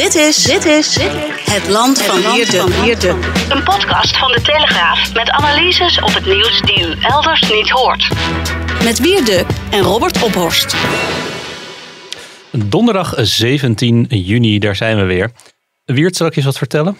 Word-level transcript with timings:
Dit 0.00 0.14
is, 0.14 0.42
dit 0.42 0.64
is 0.64 0.98
het 1.50 1.68
land 1.68 2.02
van 2.02 2.32
Wierde. 2.82 3.08
Een 3.48 3.62
podcast 3.64 4.16
van 4.16 4.32
de 4.32 4.40
Telegraaf 4.42 5.14
met 5.14 5.30
analyses 5.30 6.00
op 6.00 6.14
het 6.14 6.26
nieuws 6.26 6.60
die 6.60 6.86
u 6.86 6.94
elders 7.00 7.52
niet 7.52 7.70
hoort. 7.70 8.08
Met 8.84 8.98
Wierde 8.98 9.44
en 9.70 9.80
Robert 9.80 10.22
Ophorst. 10.22 10.76
Donderdag 12.52 13.14
17 13.16 14.06
juni, 14.08 14.58
daar 14.58 14.76
zijn 14.76 14.96
we 14.96 15.02
weer. 15.02 15.30
Wiert, 15.84 16.16
zal 16.16 16.26
ik 16.26 16.32
je 16.32 16.38
eens 16.38 16.48
wat 16.48 16.58
vertellen? 16.58 16.98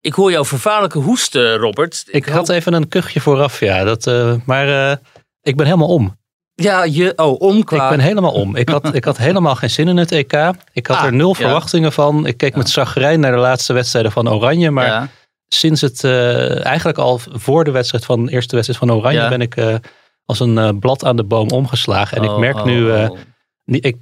Ik 0.00 0.12
hoor 0.12 0.30
jouw 0.30 0.44
vervaarlijke 0.44 0.98
hoesten, 0.98 1.56
Robert. 1.56 2.04
Ik, 2.06 2.26
had 2.26 2.48
even 2.48 2.72
een 2.72 2.88
kuchje 2.88 3.20
vooraf, 3.20 3.60
ja. 3.60 3.84
Dat, 3.84 4.06
eh, 4.06 4.34
maar 4.44 4.90
eh, 4.90 4.96
ik 5.42 5.56
ben 5.56 5.66
helemaal 5.66 5.88
om. 5.88 6.17
Ja, 6.62 6.84
je, 6.84 7.12
oh, 7.16 7.40
om 7.40 7.64
qua... 7.64 7.84
Ik 7.84 7.96
ben 7.96 8.00
helemaal 8.06 8.32
om. 8.32 8.56
Ik 8.56 8.68
had, 8.68 8.94
ik 8.94 9.04
had 9.04 9.16
helemaal 9.18 9.54
geen 9.54 9.70
zin 9.70 9.88
in 9.88 9.96
het 9.96 10.12
EK. 10.12 10.32
Ik 10.72 10.86
had 10.86 10.96
Ah, 10.96 11.04
er 11.04 11.12
nul 11.12 11.28
ja. 11.28 11.34
verwachtingen 11.34 11.92
van. 11.92 12.26
Ik 12.26 12.36
keek 12.36 12.56
met 12.56 12.68
zagrijn 12.70 13.20
naar 13.20 13.32
de 13.32 13.38
laatste 13.38 13.72
wedstrijden 13.72 14.12
van 14.12 14.30
Oranje. 14.30 14.70
Maar 14.70 14.86
Ja. 14.86 15.08
sinds 15.48 15.80
het, 15.80 16.04
eh, 16.04 16.64
eigenlijk 16.64 16.98
al 16.98 17.20
voor 17.32 17.64
de 17.64 17.70
wedstrijd 17.70 18.04
van 18.04 18.26
de 18.26 18.32
eerste 18.32 18.54
wedstrijd 18.54 18.80
van 18.80 18.92
Oranje, 18.96 19.28
ben 19.28 19.40
ik 19.40 19.56
eh, 19.56 19.74
als 20.24 20.40
een 20.40 20.58
eh, 20.58 20.68
blad 20.80 21.04
aan 21.04 21.16
de 21.16 21.24
boom 21.24 21.50
omgeslagen. 21.50 22.16
En 22.16 22.22
ik 22.22 22.30
Oh, 22.30 22.38
merk 22.38 22.56
oh, 22.56 22.64
nu, 22.64 22.90
eh, 22.92 23.10
oh. 23.10 23.16
niet, 23.64 23.84
ik, 23.84 23.96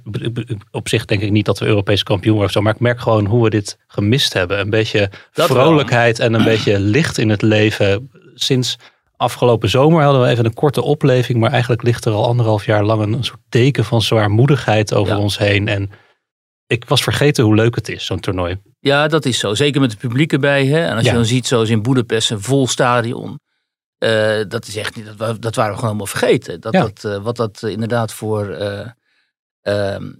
op 0.71 0.89
zich 0.89 1.05
denk 1.05 1.21
ik 1.21 1.31
niet 1.31 1.45
dat 1.45 1.59
we 1.59 1.65
Europees 1.65 2.03
kampioen 2.03 2.31
worden 2.35 2.47
of 2.49 2.55
zo, 2.57 2.61
maar 2.61 2.73
ik 2.73 2.79
merk 2.79 2.99
gewoon 2.99 3.25
hoe 3.25 3.43
we 3.43 3.49
dit 3.49 3.77
gemist 3.87 4.33
hebben. 4.33 4.59
Een 4.59 4.69
beetje 4.69 5.09
Dat 5.33 5.47
wel. 5.49 5.57
vrolijkheid 5.57 6.19
en 6.19 6.33
een 6.33 6.43
beetje 6.43 6.79
licht 6.79 7.17
in 7.17 7.29
het 7.29 7.41
leven. 7.41 8.11
Sinds 8.35 8.77
afgelopen 9.17 9.69
zomer 9.69 10.03
hadden 10.03 10.21
we 10.21 10.27
even 10.27 10.45
een 10.45 10.53
korte 10.53 10.81
opleving, 10.81 11.39
maar 11.39 11.51
eigenlijk 11.51 11.83
ligt 11.83 12.05
er 12.05 12.13
al 12.13 12.25
anderhalf 12.25 12.65
jaar 12.65 12.83
lang 12.83 13.01
een, 13.01 13.23
soort 13.23 13.39
deken 13.49 13.85
van 13.85 14.01
zwaarmoedigheid 14.01 14.93
over 14.93 15.13
Ja. 15.13 15.19
ons 15.19 15.37
heen. 15.37 15.67
En 15.67 15.89
ik 16.67 16.85
was 16.87 17.03
vergeten 17.03 17.43
hoe 17.43 17.55
leuk 17.55 17.75
het 17.75 17.89
is, 17.89 18.05
zo'n 18.05 18.19
toernooi. 18.19 18.61
Ja, 18.79 19.07
dat 19.07 19.25
is 19.25 19.39
zo. 19.39 19.53
Zeker 19.53 19.81
met 19.81 19.91
het 19.91 19.99
publiek 19.99 20.33
erbij. 20.33 20.65
Hè? 20.65 20.79
En 20.85 20.95
als 20.95 21.03
Ja. 21.03 21.09
je 21.11 21.15
dan 21.15 21.25
ziet, 21.25 21.47
zoals 21.47 21.69
in 21.69 21.81
Boedapest, 21.81 22.31
een 22.31 22.41
vol 22.41 22.67
stadion. 22.67 23.39
eh, 23.97 24.39
dat 24.47 24.67
is 24.67 24.75
echt 24.75 24.95
niet, 24.95 25.17
dat, 25.17 25.41
dat 25.41 25.55
waren 25.55 25.71
we 25.71 25.77
gewoon 25.79 25.95
helemaal 25.95 26.05
vergeten. 26.19 26.61
Dat, 26.61 26.73
Ja. 26.73 26.81
dat, 26.81 27.03
eh, 27.03 27.23
wat 27.23 27.35
dat 27.35 27.63
inderdaad 27.63 28.13
voor, 28.13 28.49
eh, 28.49 28.87
ehm, 29.61 30.11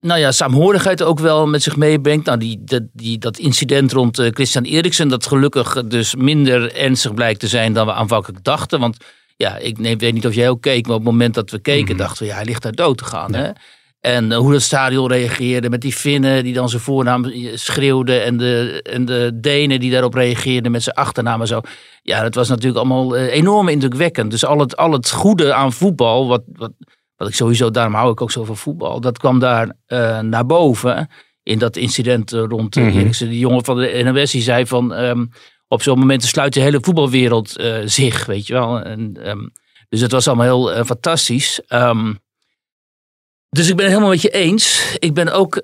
nou 0.00 0.20
ja, 0.20 0.32
saamhorigheid 0.32 1.02
ook 1.02 1.18
wel 1.18 1.46
met 1.46 1.62
zich 1.62 1.76
meebrengt. 1.76 2.26
Nou, 2.26 2.38
die, 2.38 2.60
dat, 2.64 2.82
die, 2.92 3.18
dat 3.18 3.38
incident 3.38 3.92
rond 3.92 4.18
eh, 4.18 4.30
Christian 4.32 4.64
Eriksen, 4.64 5.08
dat 5.08 5.26
gelukkig 5.26 5.84
dus 5.84 6.14
minder 6.14 6.74
ernstig 6.74 7.14
blijkt 7.14 7.40
te 7.40 7.48
zijn 7.48 7.72
dan 7.72 7.86
we 7.86 7.92
aanvankelijk 7.92 8.44
dachten. 8.44 8.80
Want 8.80 8.96
ja, 9.36 9.56
ik 9.56 9.78
neem, 9.78 9.98
weet 9.98 10.12
niet 10.14 10.26
of 10.26 10.34
jij 10.34 10.48
ook 10.48 10.60
keek, 10.60 10.86
maar 10.86 10.96
op 10.96 11.02
het 11.02 11.10
moment 11.10 11.34
dat 11.34 11.50
we 11.50 11.58
keken, 11.58 11.94
Mhm. 11.94 12.02
dachten 12.02 12.22
we, 12.22 12.28
ja, 12.28 12.34
hij 12.34 12.44
ligt 12.44 12.62
daar 12.62 12.72
dood 12.72 12.98
te 12.98 13.04
gaan. 13.04 13.32
Ja. 13.32 13.38
Hè? 13.38 13.50
En 14.00 14.32
eh, 14.32 14.38
hoe 14.38 14.52
het 14.52 14.62
stadion 14.62 15.08
reageerde 15.08 15.70
met 15.70 15.80
die 15.80 15.92
Finnen 15.92 16.44
die 16.44 16.54
dan 16.54 16.68
zijn 16.68 16.82
voornaam 16.82 17.24
eh, 17.24 17.56
schreeuwden. 17.56 18.24
En 18.24 18.36
de, 18.36 18.80
en 18.82 19.04
de 19.04 19.30
Denen 19.40 19.80
die 19.80 19.90
daarop 19.90 20.14
reageerden 20.14 20.72
met 20.72 20.82
zijn 20.82 20.96
achternaam 20.96 21.40
en 21.40 21.46
zo. 21.46 21.60
Ja, 22.02 22.22
dat 22.22 22.34
was 22.34 22.48
natuurlijk 22.48 22.78
allemaal 22.78 23.16
eh, 23.16 23.34
enorm 23.34 23.68
indrukwekkend. 23.68 24.30
Dus 24.30 24.44
al 24.44 24.58
het, 24.58 24.76
al 24.76 24.92
het 24.92 25.10
goede 25.10 25.54
aan 25.54 25.72
voetbal, 25.72 26.28
wat, 26.28 26.42
wat, 26.52 26.72
wat 27.20 27.28
ik 27.28 27.34
sowieso, 27.34 27.70
daarom 27.70 27.94
hou 27.94 28.12
ik 28.12 28.20
ook 28.20 28.30
zo 28.30 28.44
van 28.44 28.56
voetbal. 28.56 29.00
Dat 29.00 29.18
kwam 29.18 29.38
daar 29.38 29.76
eh, 29.86 30.20
naar 30.20 30.46
boven 30.46 31.08
in 31.42 31.58
dat 31.58 31.76
incident 31.76 32.32
eh, 32.32 32.44
rond 32.48 32.76
eh, 32.76 32.84
Mhm. 32.84 32.98
Eriksen. 32.98 33.28
Die 33.28 33.38
jongen 33.38 33.64
van 33.64 33.76
de 33.76 34.02
NOS 34.04 34.30
die 34.30 34.42
zei 34.42 34.66
van... 34.66 34.94
ehm, 34.94 35.26
op 35.68 35.82
zo'n 35.82 35.98
moment 35.98 36.22
sluit 36.22 36.52
de 36.52 36.60
hele 36.60 36.78
voetbalwereld 36.80 37.56
zich, 37.84 38.26
weet 38.26 38.46
je 38.46 38.52
wel. 38.52 38.80
En, 38.80 39.16
ehm, 39.22 39.48
dus 39.88 40.00
het 40.00 40.12
was 40.12 40.26
allemaal 40.28 40.46
heel 40.70 40.84
fantastisch. 40.84 41.60
Ehm, 41.66 42.14
dus 43.48 43.68
ik 43.68 43.76
ben 43.76 43.84
het 43.84 43.94
helemaal 43.94 44.14
met 44.14 44.22
je 44.22 44.30
eens. 44.30 44.96
Ik 44.98 45.14
ben 45.14 45.32
ook. 45.32 45.56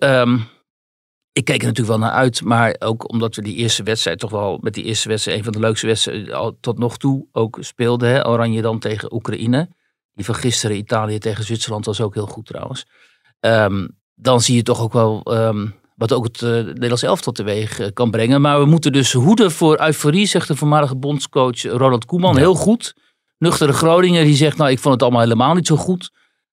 ik 1.33 1.45
keek 1.45 1.61
er 1.61 1.67
natuurlijk 1.67 1.99
wel 1.99 2.09
naar 2.09 2.17
uit. 2.19 2.43
Maar 2.45 2.77
ook 2.79 3.11
omdat 3.13 3.35
we 3.37 3.43
die 3.43 3.57
eerste 3.57 3.83
wedstrijd 3.83 4.19
toch 4.19 4.31
wel. 4.31 4.59
Met 4.61 4.75
die 4.75 4.85
eerste 4.85 5.09
wedstrijd. 5.09 5.39
een 5.39 5.45
van 5.45 5.53
de 5.53 5.59
leukste 5.61 5.87
wedstrijden 5.87 6.35
al 6.35 6.57
tot 6.61 6.79
nog 6.79 6.97
toe 6.97 7.27
ook 7.33 7.59
speelden. 7.61 8.09
Hè? 8.09 8.29
Oranje 8.29 8.63
dan 8.63 8.79
tegen 8.79 9.15
Oekraïne. 9.15 9.69
Die 10.17 10.25
van 10.25 10.35
gisteren 10.35 10.77
Italië 10.77 11.19
tegen 11.19 11.45
Zwitserland 11.45 11.85
was 11.85 12.01
ook 12.01 12.15
heel 12.15 12.27
goed 12.27 12.47
trouwens. 12.47 12.87
Ehm, 13.41 13.87
dan 14.15 14.41
zie 14.41 14.57
je 14.57 14.63
toch 14.63 14.81
ook 14.81 14.93
wel. 14.93 15.23
ehm, 15.23 15.67
wat 15.97 16.13
ook 16.13 16.25
het 16.25 16.43
eh, 16.43 16.51
Nederlands 16.51 17.03
elftal 17.03 17.33
teweeg 17.33 17.79
eh, 17.79 17.89
kan 17.93 18.11
brengen. 18.11 18.41
Maar 18.41 18.59
we 18.59 18.67
moeten 18.67 18.93
dus 18.93 19.13
hoeden 19.13 19.51
voor 19.51 19.81
euforie, 19.81 20.27
zegt 20.27 20.49
de 20.49 20.57
voormalige 20.57 20.97
bondscoach 20.97 21.63
Ronald 21.63 22.05
Koeman. 22.05 22.35
Ja. 22.35 22.39
Heel 22.39 22.55
goed. 22.55 22.95
Nuchtere 23.39 23.73
Groningen 23.73 24.25
die 24.25 24.37
zegt, 24.37 24.57
nou 24.57 24.71
ik 24.71 24.79
vond 24.79 24.95
het 24.95 25.03
allemaal 25.03 25.21
helemaal 25.21 25.55
niet 25.55 25.67
zo 25.67 25.77
goed. 25.77 26.11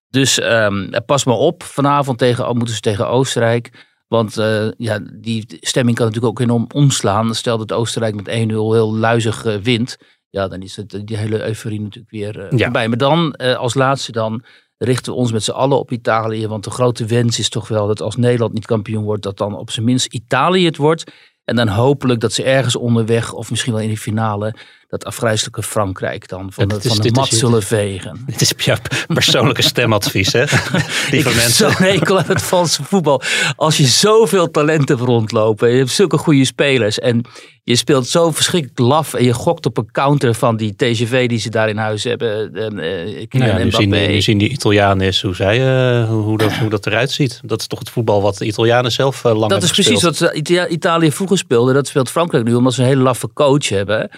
Dus 0.08 0.38
ehm, 0.38 0.90
pas 1.06 1.24
maar 1.24 1.36
op. 1.36 1.62
Vanavond 1.62 2.18
tegen, 2.18 2.56
moeten 2.56 2.74
ze 2.74 2.80
tegen 2.80 3.08
Oostenrijk. 3.08 3.86
Want 4.08 4.38
eh, 4.38 4.68
ja, 4.76 4.98
die 5.12 5.58
stemming 5.60 5.96
kan 5.96 6.06
natuurlijk 6.06 6.32
ook 6.32 6.46
enorm 6.46 6.66
omslaan. 6.74 7.34
Stel 7.34 7.58
dat 7.58 7.72
Oostenrijk 7.72 8.14
met 8.14 8.28
1-0 8.28 8.30
heel 8.30 8.96
luizig 8.96 9.44
eh, 9.44 9.56
wint. 9.56 9.96
Ja, 10.34 10.48
dan 10.48 10.62
is 10.62 10.76
het, 10.76 11.00
die 11.04 11.16
hele 11.16 11.46
euforie 11.46 11.80
natuurlijk 11.80 12.10
weer 12.10 12.38
eh, 12.40 12.58
Ja. 12.58 12.64
voorbij. 12.64 12.88
Maar 12.88 12.98
dan, 12.98 13.32
eh, 13.32 13.56
als 13.56 13.74
laatste 13.74 14.12
dan, 14.12 14.44
richten 14.78 15.12
we 15.12 15.18
ons 15.18 15.32
met 15.32 15.42
z'n 15.42 15.50
allen 15.50 15.78
op 15.78 15.90
Italië. 15.92 16.46
Want 16.46 16.64
de 16.64 16.70
grote 16.70 17.06
wens 17.06 17.38
is 17.38 17.48
toch 17.48 17.68
wel 17.68 17.86
dat 17.86 18.00
als 18.00 18.16
Nederland 18.16 18.52
niet 18.52 18.66
kampioen 18.66 19.04
wordt, 19.04 19.22
dat 19.22 19.38
dan 19.38 19.56
op 19.56 19.70
zijn 19.70 19.84
minst 19.86 20.06
Italië 20.12 20.64
het 20.64 20.76
wordt. 20.76 21.12
En 21.44 21.56
dan 21.56 21.68
hopelijk 21.68 22.20
dat 22.20 22.32
ze 22.32 22.42
ergens 22.42 22.76
onderweg, 22.76 23.32
of 23.32 23.50
misschien 23.50 23.72
wel 23.72 23.82
in 23.82 23.88
de 23.88 23.96
finale, 23.96 24.54
dat 24.98 25.04
afgrijzelijke 25.04 25.62
Frankrijk 25.62 26.28
dan 26.28 26.52
van 26.52 26.64
Ja, 26.68 26.74
de, 26.74 26.80
is- 26.82 26.88
van 26.88 26.96
de 27.00 27.08
is- 27.08 27.16
mat 27.16 27.28
zullen 27.28 27.62
vegen. 27.62 28.22
Dit 28.26 28.40
is 28.40 28.52
jouw 28.56 28.76
persoonlijke 29.06 29.62
stemadvies, 29.62 30.32
hè? 30.32 30.44
Heb 30.48 31.24
mensen. 31.24 31.50
zo'n 31.52 31.72
hekel 31.86 32.18
aan 32.18 32.24
het 32.26 32.42
Franse 32.42 32.82
voetbal. 32.84 33.22
Als 33.56 33.76
je 33.76 33.86
zoveel 33.86 34.50
talent 34.50 34.88
hebt 34.88 35.00
rondlopen. 35.00 35.70
Je 35.70 35.76
hebt 35.78 35.90
zulke 35.90 36.18
goede 36.18 36.44
spelers. 36.44 36.98
En 36.98 37.24
je 37.62 37.76
speelt 37.76 38.06
zo 38.08 38.30
verschrikkelijk 38.30 38.78
laf. 38.78 39.14
En 39.14 39.24
je 39.24 39.32
gokt 39.32 39.66
op 39.66 39.76
een 39.78 39.88
counter 39.92 40.34
van 40.34 40.56
die 40.56 40.74
TGV 40.76 41.28
die 41.28 41.38
ze 41.38 41.50
daar 41.50 41.68
in 41.68 41.76
huis 41.76 42.04
hebben. 42.04 42.54
En, 42.54 42.78
eh, 42.78 43.26
Kylian 43.28 43.28
Nou 43.30 43.58
ja, 43.58 43.64
nu, 43.64 43.70
zien, 43.70 43.88
Mbappé. 43.88 44.06
nu 44.06 44.20
zien 44.20 44.38
die 44.38 44.48
Italianen 44.48 45.06
eens 45.06 45.22
hoe, 45.22 45.34
zij, 45.34 45.58
eh, 46.00 46.08
hoe, 46.08 46.38
dat, 46.38 46.52
hoe 46.52 46.70
dat 46.70 46.86
eruit 46.86 47.10
ziet. 47.10 47.40
Dat 47.44 47.60
is 47.60 47.66
toch 47.66 47.78
het 47.78 47.90
voetbal 47.90 48.22
wat 48.22 48.38
de 48.38 48.44
Italianen 48.44 48.92
zelf 48.92 49.24
eh, 49.24 49.36
lang 49.38 49.50
Dat 49.52 49.62
is 49.62 49.68
hebben 49.68 49.84
precies 49.84 50.04
gespeeld. 50.08 50.18
wat 50.32 50.36
Ita- 50.48 50.68
Italië 50.68 51.12
vroeger 51.12 51.38
speelde. 51.38 51.72
Dat 51.72 51.86
speelt 51.86 52.10
Frankrijk 52.10 52.44
nu, 52.44 52.54
omdat 52.54 52.74
ze 52.74 52.80
een 52.80 52.88
hele 52.88 53.02
laffe 53.02 53.28
coach 53.34 53.68
hebben. 53.68 54.10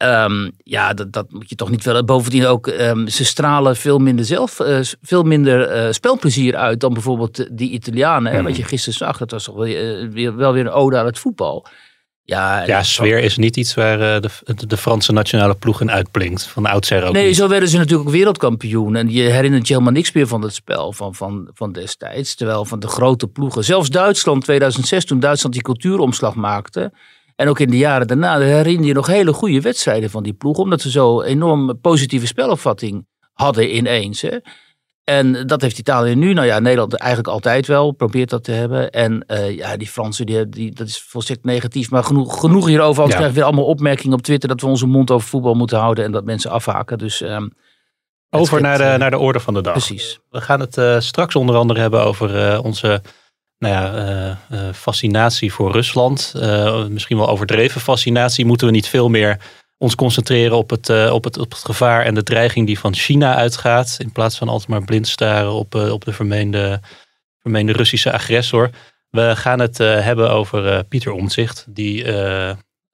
Ehm, 0.00 0.50
ja, 0.56 0.94
dat, 0.94 1.12
dat 1.12 1.30
moet 1.30 1.48
je 1.48 1.54
toch 1.54 1.70
niet 1.70 1.84
willen. 1.84 2.06
Bovendien 2.06 2.46
ook, 2.46 2.66
ehm, 2.66 3.06
ze 3.06 3.24
stralen 3.24 3.76
veel 3.76 3.98
minder 3.98 4.24
zelf, 4.24 4.60
eh, 4.60 4.78
veel 5.02 5.22
minder 5.22 5.62
eh, 5.68 5.92
spelplezier 5.92 6.56
uit 6.56 6.80
dan 6.80 6.92
bijvoorbeeld 6.92 7.46
die 7.58 7.70
Italianen. 7.70 8.32
hè, 8.32 8.38
Mhm. 8.38 8.46
Wat 8.46 8.56
je 8.56 8.64
gisteren 8.64 8.98
zag, 8.98 9.18
dat 9.18 9.30
was 9.30 9.44
toch 9.44 9.54
wel, 9.54 9.64
eh, 9.64 10.08
weer, 10.10 10.36
wel 10.36 10.52
weer 10.52 10.66
een 10.66 10.72
ode 10.72 10.98
aan 10.98 11.06
het 11.06 11.18
voetbal. 11.18 11.66
Ja, 12.24 12.64
Ja, 12.66 12.82
sfeer 12.82 13.18
is 13.18 13.36
niet 13.36 13.56
iets 13.56 13.74
waar 13.74 13.98
de, 14.20 14.30
de 14.66 14.76
Franse 14.76 15.12
nationale 15.12 15.54
ploeg 15.54 15.80
in 15.80 15.90
uitblinkt. 15.90 16.46
Van 16.46 16.66
oudsher 16.66 17.04
ook 17.04 17.12
Nee, 17.12 17.26
niet. 17.26 17.36
zo 17.36 17.48
werden 17.48 17.68
ze 17.68 17.76
natuurlijk 17.76 18.08
ook 18.08 18.14
wereldkampioen. 18.14 18.96
En 18.96 19.10
je 19.10 19.22
herinnert 19.22 19.66
je 19.66 19.72
helemaal 19.72 19.92
niks 19.94 20.12
meer 20.12 20.26
van 20.26 20.42
het 20.42 20.54
spel 20.54 20.92
van, 20.92 21.14
van, 21.14 21.48
van 21.54 21.72
destijds. 21.72 22.34
Terwijl 22.34 22.64
van 22.64 22.80
de 22.80 22.88
grote 22.88 23.26
ploegen, 23.26 23.64
zelfs 23.64 23.88
Duitsland 23.90 24.42
2006, 24.44 25.04
toen 25.04 25.20
Duitsland 25.20 25.54
die 25.54 25.64
cultuuromslag 25.64 26.34
maakte. 26.34 26.92
En 27.40 27.48
ook 27.48 27.58
in 27.58 27.70
de 27.70 27.78
jaren 27.78 28.06
daarna 28.06 28.38
herinner 28.38 28.86
je 28.86 28.94
nog 28.94 29.06
hele 29.06 29.32
goede 29.32 29.60
wedstrijden 29.60 30.10
van 30.10 30.22
die 30.22 30.32
ploeg. 30.32 30.58
Omdat 30.58 30.80
ze 30.80 30.90
zo 30.90 31.22
enorm 31.22 31.80
positieve 31.80 32.26
spelopvatting 32.26 33.06
hadden 33.32 33.76
ineens. 33.76 34.20
Hè. 34.20 34.36
En 35.04 35.46
dat 35.46 35.60
heeft 35.60 35.78
Italië 35.78 36.14
nu. 36.14 36.32
Nou 36.32 36.46
ja, 36.46 36.58
Nederland 36.58 36.94
eigenlijk 36.94 37.30
altijd 37.32 37.66
wel. 37.66 37.92
Probeert 37.92 38.30
dat 38.30 38.44
te 38.44 38.52
hebben. 38.52 38.90
En 38.90 39.24
eh, 39.26 39.56
ja, 39.56 39.76
die 39.76 39.86
Fransen, 39.88 40.26
die, 40.26 40.48
die, 40.48 40.74
dat 40.74 40.86
is 40.86 41.02
volstrekt 41.02 41.44
negatief. 41.44 41.90
Maar 41.90 42.04
genoeg, 42.04 42.40
genoeg 42.40 42.66
hierover. 42.66 43.02
Anders 43.02 43.06
Ja. 43.10 43.16
krijgen 43.16 43.28
we 43.28 43.34
weer 43.40 43.44
allemaal 43.44 43.64
opmerkingen 43.74 44.16
op 44.16 44.22
Twitter... 44.22 44.48
dat 44.48 44.60
we 44.60 44.66
onze 44.66 44.86
mond 44.86 45.10
over 45.10 45.28
voetbal 45.28 45.54
moeten 45.54 45.78
houden... 45.78 46.04
en 46.04 46.12
dat 46.12 46.24
mensen 46.24 46.50
afhaken. 46.50 46.98
Dus 46.98 47.20
ehm, 47.20 47.48
Over 48.30 48.60
naar 48.60 48.78
de, 48.78 48.84
eh, 48.84 48.98
naar 48.98 49.10
de 49.10 49.18
orde 49.18 49.40
van 49.40 49.54
de 49.54 49.60
dag. 49.60 49.72
precies. 49.72 50.18
We 50.30 50.40
gaan 50.40 50.60
het 50.60 50.76
eh, 50.76 51.00
straks 51.00 51.36
onder 51.36 51.56
andere 51.56 51.80
hebben 51.80 52.02
over 52.04 52.60
onze 52.62 53.02
nou 53.60 53.74
ja, 53.74 53.94
eh, 53.94 54.30
eh, 54.68 54.74
fascinatie 54.74 55.52
voor 55.52 55.72
Rusland. 55.72 56.32
Eh, 56.36 56.86
misschien 56.86 57.16
wel 57.16 57.28
overdreven 57.28 57.80
fascinatie. 57.80 58.44
Moeten 58.44 58.66
we 58.66 58.72
niet 58.72 58.88
veel 58.88 59.08
meer 59.08 59.38
ons 59.78 59.94
concentreren 59.94 60.56
op 60.56 60.70
het, 60.70 61.10
op, 61.10 61.24
het, 61.24 61.38
op 61.38 61.50
het 61.50 61.64
gevaar 61.64 62.04
en 62.04 62.14
de 62.14 62.22
dreiging 62.22 62.66
die 62.66 62.78
van 62.78 62.94
China 62.94 63.34
uitgaat. 63.34 63.96
In 63.98 64.12
plaats 64.12 64.38
van 64.38 64.48
altijd 64.48 64.68
maar 64.68 64.84
blind 64.84 65.08
staren 65.08 65.52
op, 65.52 65.74
op 65.74 66.04
de 66.04 66.12
vermeende, 66.12 66.80
vermeende 67.38 67.72
Russische 67.72 68.12
agressor. 68.12 68.70
We 69.10 69.36
gaan 69.36 69.58
het 69.58 69.78
hebben 69.78 70.30
over 70.30 70.84
Pieter 70.84 71.12
Omtzigt, 71.12 71.64
die 71.68 72.04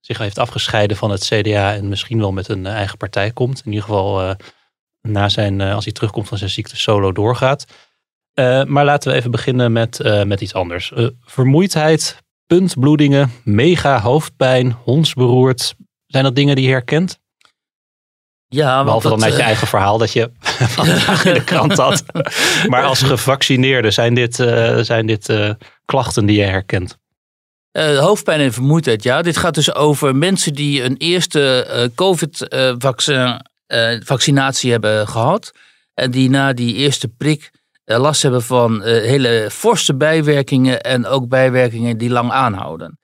zich 0.01 0.19
heeft 0.19 0.39
afgescheiden 0.39 0.97
van 0.97 1.11
het 1.11 1.25
CDA 1.25 1.75
en 1.75 1.89
misschien 1.89 2.19
wel 2.19 2.33
met 2.33 2.49
een 2.49 2.67
eigen 2.67 2.99
partij 2.99 3.31
komt. 3.31 3.63
In 3.65 3.73
ieder 3.73 3.85
geval 3.85 4.37
na 5.01 5.29
zijn, 5.29 5.61
als 5.61 5.85
hij 5.85 5.93
terugkomt 5.93 6.29
van 6.29 6.39
zijn 6.39 6.51
ziekte 6.51 6.77
solo 6.77 7.13
doorgaat. 7.13 7.67
Eh, 8.37 8.65
maar 8.65 8.85
laten 8.85 9.11
we 9.11 9.17
even 9.17 9.31
beginnen 9.31 9.73
met, 9.73 10.01
eh, 10.01 10.23
met 10.23 10.41
iets 10.41 10.55
anders. 10.55 10.93
Eh, 10.93 11.07
vermoeidheid, 11.21 12.23
puntbloedingen, 12.47 13.33
mega 13.45 14.01
hoofdpijn, 14.01 14.77
hondsberoerd. 14.83 15.75
Zijn 16.07 16.25
dat 16.25 16.35
dingen 16.35 16.57
die 16.57 16.65
je 16.65 16.71
herkent? 16.71 17.19
Ja, 18.49 18.85
Behalve 18.85 19.09
dan 19.09 19.19
dat, 19.19 19.29
uit 19.29 19.37
je 19.37 19.43
eigen 19.43 19.67
verhaal 19.67 19.99
dat 19.99 20.13
je 20.13 20.31
vandaag 20.79 21.25
in 21.25 21.35
de 21.35 21.45
krant 21.45 21.77
had. 21.77 22.05
Maar 22.69 22.83
als 22.83 23.03
gevaccineerde 23.03 23.91
zijn 23.91 24.15
dit, 24.15 24.35
zijn 24.81 25.07
dit 25.07 25.33
klachten 25.85 26.27
die 26.27 26.37
je 26.37 26.45
herkent. 26.45 26.99
Hoofdpijn 27.99 28.41
en 28.41 28.53
vermoeidheid, 28.53 29.03
ja. 29.03 29.23
Dit 29.23 29.37
gaat 29.37 29.55
dus 29.55 29.75
over 29.75 30.17
mensen 30.17 30.55
die 30.55 30.83
een 30.83 30.97
eerste 30.97 31.91
COVID-vaccinatie 31.95 34.71
hebben 34.71 35.09
gehad. 35.09 35.53
En 35.95 36.11
die 36.11 36.31
na 36.31 36.53
die 36.53 36.75
eerste 36.75 37.09
prik 37.09 37.51
last 37.87 38.23
hebben 38.23 38.43
van 38.43 38.83
eh, 38.83 38.93
hele 39.03 39.49
forse 39.53 39.97
bijwerkingen. 39.97 40.81
En 40.81 41.07
ook 41.07 41.29
bijwerkingen 41.29 41.99
die 41.99 42.11
lang 42.11 42.31
aanhouden. 42.31 42.99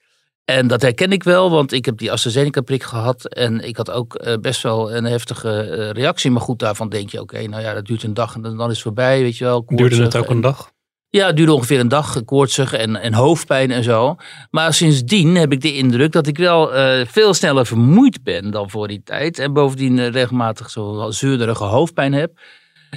En 0.45 0.67
dat 0.67 0.83
herken 0.83 1.13
ik 1.13 1.23
wel, 1.23 1.51
want 1.51 1.73
ik 1.73 1.85
heb 1.85 1.99
die 1.99 2.13
AstraZeneca-prik 2.13 2.83
gehad. 2.83 3.25
En 3.29 3.61
ik 3.61 3.77
had 3.77 3.91
ook 3.91 4.15
eh, 4.15 4.35
best 4.41 4.63
wel 4.63 4.95
een 4.95 5.05
heftige 5.05 5.61
eh, 5.61 5.91
reactie. 5.91 6.31
Maar 6.31 6.43
goed, 6.43 6.59
daarvan 6.59 6.89
denk 6.89 7.11
je, 7.11 7.21
oké, 7.21 7.47
nou 7.47 7.63
ja, 7.63 7.75
dat 7.75 7.85
duurt 7.87 8.03
een 8.03 8.15
dag 8.15 8.35
en 8.35 8.43
dan 8.43 8.61
is 8.61 8.75
het 8.75 8.83
voorbij, 8.83 9.21
weet 9.21 9.37
je 9.37 9.45
wel. 9.45 9.65
Duurde 9.67 10.03
het 10.03 10.17
ook 10.17 10.27
en- 10.27 10.35
een 10.35 10.41
dag? 10.41 10.71
ja, 11.09 11.27
het 11.27 11.37
duurde 11.37 11.53
ongeveer 11.53 11.81
een 11.81 11.89
dag, 11.89 12.25
koortsig 12.25 12.73
en, 12.73 12.97
en 12.97 13.15
hoofdpijn 13.15 13.71
en 13.71 13.83
zo. 13.83 14.17
Maar 14.51 14.75
sindsdien 14.75 15.35
heb 15.35 15.53
ik 15.53 15.61
de 15.61 15.75
indruk 15.75 16.13
dat 16.13 16.27
ik 16.27 16.39
wel 16.39 16.75
eh, 16.75 17.07
veel 17.07 17.35
sneller 17.35 17.67
vermoeid 17.67 18.23
ben 18.23 18.51
dan 18.51 18.71
voor 18.71 18.89
die 18.89 19.03
tijd. 19.05 19.39
En 19.39 19.53
bovendien 19.53 19.99
eh, 19.99 20.09
regelmatig 20.09 20.71
zo'n 20.71 21.13
zeurderige 21.13 21.65
hoofdpijn 21.65 22.13
heb. 22.13 22.39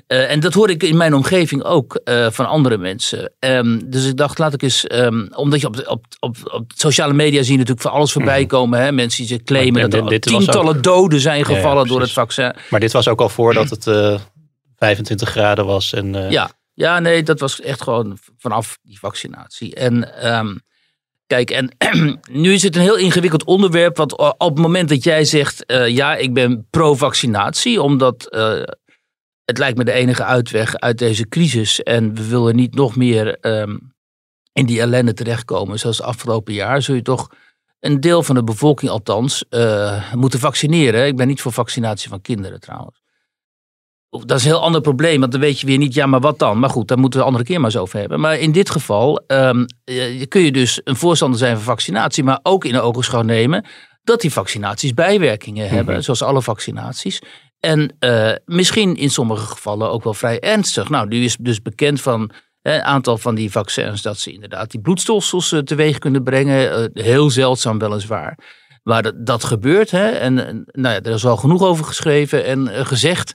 Eh, 0.07 0.31
en 0.31 0.39
dat 0.39 0.53
hoor 0.53 0.69
ik 0.69 0.83
in 0.83 0.97
mijn 0.97 1.13
omgeving 1.13 1.63
ook 1.63 1.95
eh, 2.03 2.27
van 2.31 2.47
andere 2.47 2.77
mensen. 2.77 3.33
Ehm, 3.39 3.79
dus 3.85 4.05
ik 4.07 4.17
dacht, 4.17 4.37
laat 4.39 4.53
ik 4.53 4.61
eens... 4.61 4.87
ehm, 4.87 5.27
omdat 5.35 5.61
je 5.61 5.67
op, 5.67 5.83
op, 5.87 6.05
op, 6.19 6.37
op 6.43 6.71
sociale 6.75 7.13
media 7.13 7.41
zie 7.41 7.51
je 7.51 7.57
natuurlijk 7.57 7.87
van 7.87 7.91
alles 7.91 8.11
voorbij 8.11 8.45
komen. 8.45 8.79
Hè? 8.79 8.91
Mensen 8.91 9.25
die 9.27 9.43
claimen 9.43 9.73
Maar 9.81 9.89
dat 9.89 10.03
er 10.03 10.09
dit- 10.09 10.21
tientallen 10.21 10.75
ook- 10.75 10.83
doden 10.83 11.19
zijn 11.19 11.39
Ja, 11.39 11.49
ja, 11.49 11.55
gevallen 11.55 11.87
door 11.87 12.01
het 12.01 12.11
vaccin. 12.11 12.53
Maar 12.69 12.79
dit 12.79 12.91
was 12.91 13.07
ook 13.07 13.21
al 13.21 13.29
voordat 13.29 13.69
het 13.69 13.87
eh 13.87 14.19
25 14.77 15.29
graden 15.29 15.65
was. 15.65 15.93
En, 15.93 16.31
Ja, 16.31 16.51
ja, 16.73 16.99
nee, 16.99 17.23
dat 17.23 17.39
was 17.39 17.61
echt 17.61 17.81
gewoon 17.83 18.17
vanaf 18.37 18.77
die 18.83 18.99
vaccinatie. 18.99 19.75
En 19.75 20.21
ehm, 20.21 20.55
kijk, 21.27 21.49
en 21.51 21.75
nu 22.31 22.53
is 22.53 22.63
het 22.63 22.75
een 22.75 22.81
heel 22.81 22.97
ingewikkeld 22.97 23.43
onderwerp. 23.43 23.97
Want 23.97 24.17
op 24.17 24.37
het 24.55 24.57
moment 24.57 24.89
dat 24.89 25.03
jij 25.03 25.25
zegt, 25.25 25.63
ja, 25.87 26.15
ik 26.15 26.33
ben 26.33 26.67
pro-vaccinatie, 26.69 27.81
omdat 27.81 28.37
het 29.45 29.57
lijkt 29.57 29.77
me 29.77 29.83
de 29.83 29.91
enige 29.91 30.23
uitweg 30.23 30.75
uit 30.75 30.97
deze 30.97 31.27
crisis. 31.27 31.83
En 31.83 32.13
we 32.13 32.27
willen 32.27 32.55
niet 32.55 32.75
nog 32.75 32.95
meer 32.95 33.37
ehm, 33.39 33.77
in 34.53 34.65
die 34.65 34.79
ellende 34.79 35.13
terechtkomen, 35.13 35.79
zoals 35.79 35.97
het 35.97 36.07
afgelopen 36.07 36.53
jaar, 36.53 36.81
zul 36.81 36.95
je 36.95 37.01
toch 37.01 37.29
een 37.79 37.99
deel 37.99 38.23
van 38.23 38.35
de 38.35 38.43
bevolking 38.43 38.91
althans 38.91 39.45
eh, 39.49 40.13
moeten 40.13 40.39
vaccineren. 40.39 41.07
Ik 41.07 41.15
ben 41.15 41.27
niet 41.27 41.41
voor 41.41 41.51
vaccinatie 41.51 42.09
van 42.09 42.21
kinderen 42.21 42.59
trouwens. 42.59 43.03
Dat 44.09 44.37
is 44.37 44.43
een 44.43 44.51
heel 44.51 44.61
ander 44.61 44.81
probleem, 44.81 45.19
want 45.19 45.31
dan 45.31 45.41
weet 45.41 45.59
je 45.59 45.67
weer 45.67 45.77
niet, 45.77 45.93
ja, 45.93 46.05
maar 46.05 46.19
wat 46.19 46.39
dan? 46.39 46.59
Maar 46.59 46.69
goed, 46.69 46.87
daar 46.87 46.99
moeten 46.99 47.19
we 47.19 47.25
een 47.25 47.31
andere 47.31 47.49
keer 47.49 47.61
maar 47.61 47.69
eens 47.71 47.79
over 47.79 47.99
hebben. 47.99 48.19
Maar 48.19 48.39
in 48.39 48.51
dit 48.51 48.69
geval 48.69 49.23
ehm, 49.27 49.65
eh, 49.83 50.27
kun 50.27 50.41
je 50.41 50.51
dus 50.51 50.81
een 50.83 50.95
voorstander 50.95 51.39
zijn 51.39 51.55
van 51.55 51.63
vaccinatie, 51.63 52.23
maar 52.23 52.39
ook 52.43 52.65
in 52.65 52.73
de 52.73 52.81
ogenschouw 52.81 53.21
nemen 53.21 53.65
dat 54.03 54.21
die 54.21 54.31
vaccinaties 54.31 54.93
bijwerkingen 54.93 55.69
hebben, 55.69 56.03
zoals 56.03 56.23
alle 56.23 56.41
vaccinaties. 56.41 57.21
En 57.65 57.95
eh, 57.99 58.31
misschien 58.45 58.95
in 58.95 59.09
sommige 59.09 59.45
gevallen 59.45 59.91
ook 59.91 60.03
wel 60.03 60.13
vrij 60.13 60.39
ernstig. 60.39 60.89
Nou, 60.89 61.07
nu 61.07 61.23
is 61.23 61.37
dus 61.39 61.61
bekend 61.61 62.01
van 62.01 62.31
een 62.61 62.81
aantal 62.81 63.17
van 63.17 63.35
die 63.35 63.51
vaccins 63.51 64.01
dat 64.01 64.17
ze 64.17 64.31
inderdaad 64.31 64.71
die 64.71 64.81
bloedstolsels 64.81 65.51
eh, 65.51 65.59
teweeg 65.59 65.97
kunnen 65.97 66.23
brengen. 66.23 66.71
Eh, 66.71 67.03
heel 67.03 67.29
zeldzaam 67.29 67.79
weliswaar. 67.79 68.37
Maar 68.83 69.03
dat, 69.03 69.25
dat 69.25 69.43
gebeurt. 69.43 69.91
Hè? 69.91 70.07
En 70.09 70.35
nou 70.71 70.95
ja, 70.95 71.01
er 71.01 71.13
is 71.13 71.25
al 71.25 71.37
genoeg 71.37 71.63
over 71.63 71.85
geschreven 71.85 72.45
en 72.45 72.85
gezegd. 72.85 73.33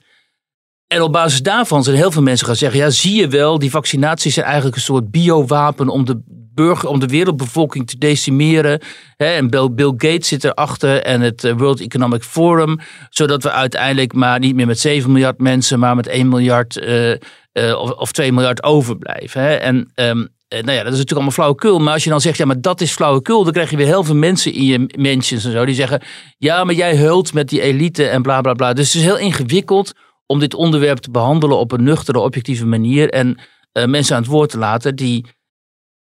En 0.91 1.01
op 1.01 1.11
basis 1.11 1.41
daarvan 1.41 1.83
zijn 1.83 1.95
heel 1.95 2.11
veel 2.11 2.21
mensen 2.21 2.47
gaan 2.47 2.55
zeggen: 2.55 2.79
ja, 2.79 2.89
zie 2.89 3.15
je 3.15 3.27
wel, 3.27 3.59
die 3.59 3.69
vaccinaties 3.69 4.33
zijn 4.33 4.45
eigenlijk 4.45 4.75
een 4.75 4.81
soort 4.81 5.11
biowapen 5.11 5.89
om 5.89 6.05
de 6.05 6.21
burger, 6.53 6.89
om 6.89 6.99
de 6.99 7.05
wereldbevolking 7.05 7.87
te 7.87 7.97
decimeren. 7.97 8.81
En 9.17 9.49
Bill, 9.49 9.69
Bill 9.71 9.93
Gates 9.97 10.27
zit 10.27 10.43
erachter 10.43 11.01
en 11.01 11.21
het 11.21 11.43
eh, 11.43 11.53
World 11.57 11.81
Economic 11.81 12.23
Forum, 12.23 12.79
zodat 13.09 13.43
we 13.43 13.51
uiteindelijk 13.51 14.13
maar 14.13 14.39
niet 14.39 14.55
meer 14.55 14.67
met 14.67 14.79
7 14.79 15.11
miljard 15.11 15.39
mensen, 15.39 15.79
maar 15.79 15.95
met 15.95 16.07
1 16.07 16.29
miljard 16.29 16.77
eh, 16.77 17.11
eh, 17.11 17.17
of, 17.77 17.91
of 17.91 18.11
2 18.11 18.31
miljard 18.31 18.63
overblijven. 18.63 19.61
En 19.61 19.91
ehm, 19.95 20.25
eh, 20.51 20.63
nou 20.63 20.77
ja, 20.77 20.83
dat 20.83 20.93
is 20.93 20.99
natuurlijk 20.99 21.11
allemaal 21.11 21.31
flauwekul. 21.31 21.79
Maar 21.79 21.93
als 21.93 22.03
je 22.03 22.09
dan 22.09 22.21
zegt, 22.21 22.37
ja, 22.37 22.45
maar 22.45 22.61
dat 22.61 22.81
is 22.81 22.91
flauwekul, 22.91 23.43
dan 23.43 23.53
krijg 23.53 23.69
je 23.69 23.77
weer 23.77 23.85
heel 23.85 24.03
veel 24.03 24.15
mensen 24.15 24.53
in 24.53 24.65
je 24.65 24.93
mentions 24.97 25.45
en 25.45 25.51
zo 25.51 25.65
die 25.65 25.75
zeggen, 25.75 26.01
ja, 26.37 26.63
maar 26.63 26.75
jij 26.75 26.95
hult 26.95 27.33
met 27.33 27.49
die 27.49 27.61
elite 27.61 28.07
en 28.07 28.21
bla 28.21 28.41
bla 28.41 28.53
bla. 28.53 28.73
Dus 28.73 28.93
het 28.93 29.01
is 29.01 29.07
heel 29.07 29.17
ingewikkeld 29.17 29.93
om 30.31 30.39
dit 30.39 30.53
onderwerp 30.53 30.97
te 30.97 31.11
behandelen 31.11 31.57
op 31.57 31.71
een 31.71 31.83
nuchtere, 31.83 32.19
objectieve 32.19 32.65
manier. 32.65 33.09
En 33.09 33.39
eh, 33.71 33.85
mensen 33.85 34.15
aan 34.15 34.21
het 34.21 34.31
woord 34.31 34.49
te 34.49 34.57
laten 34.57 34.95
die 34.95 35.25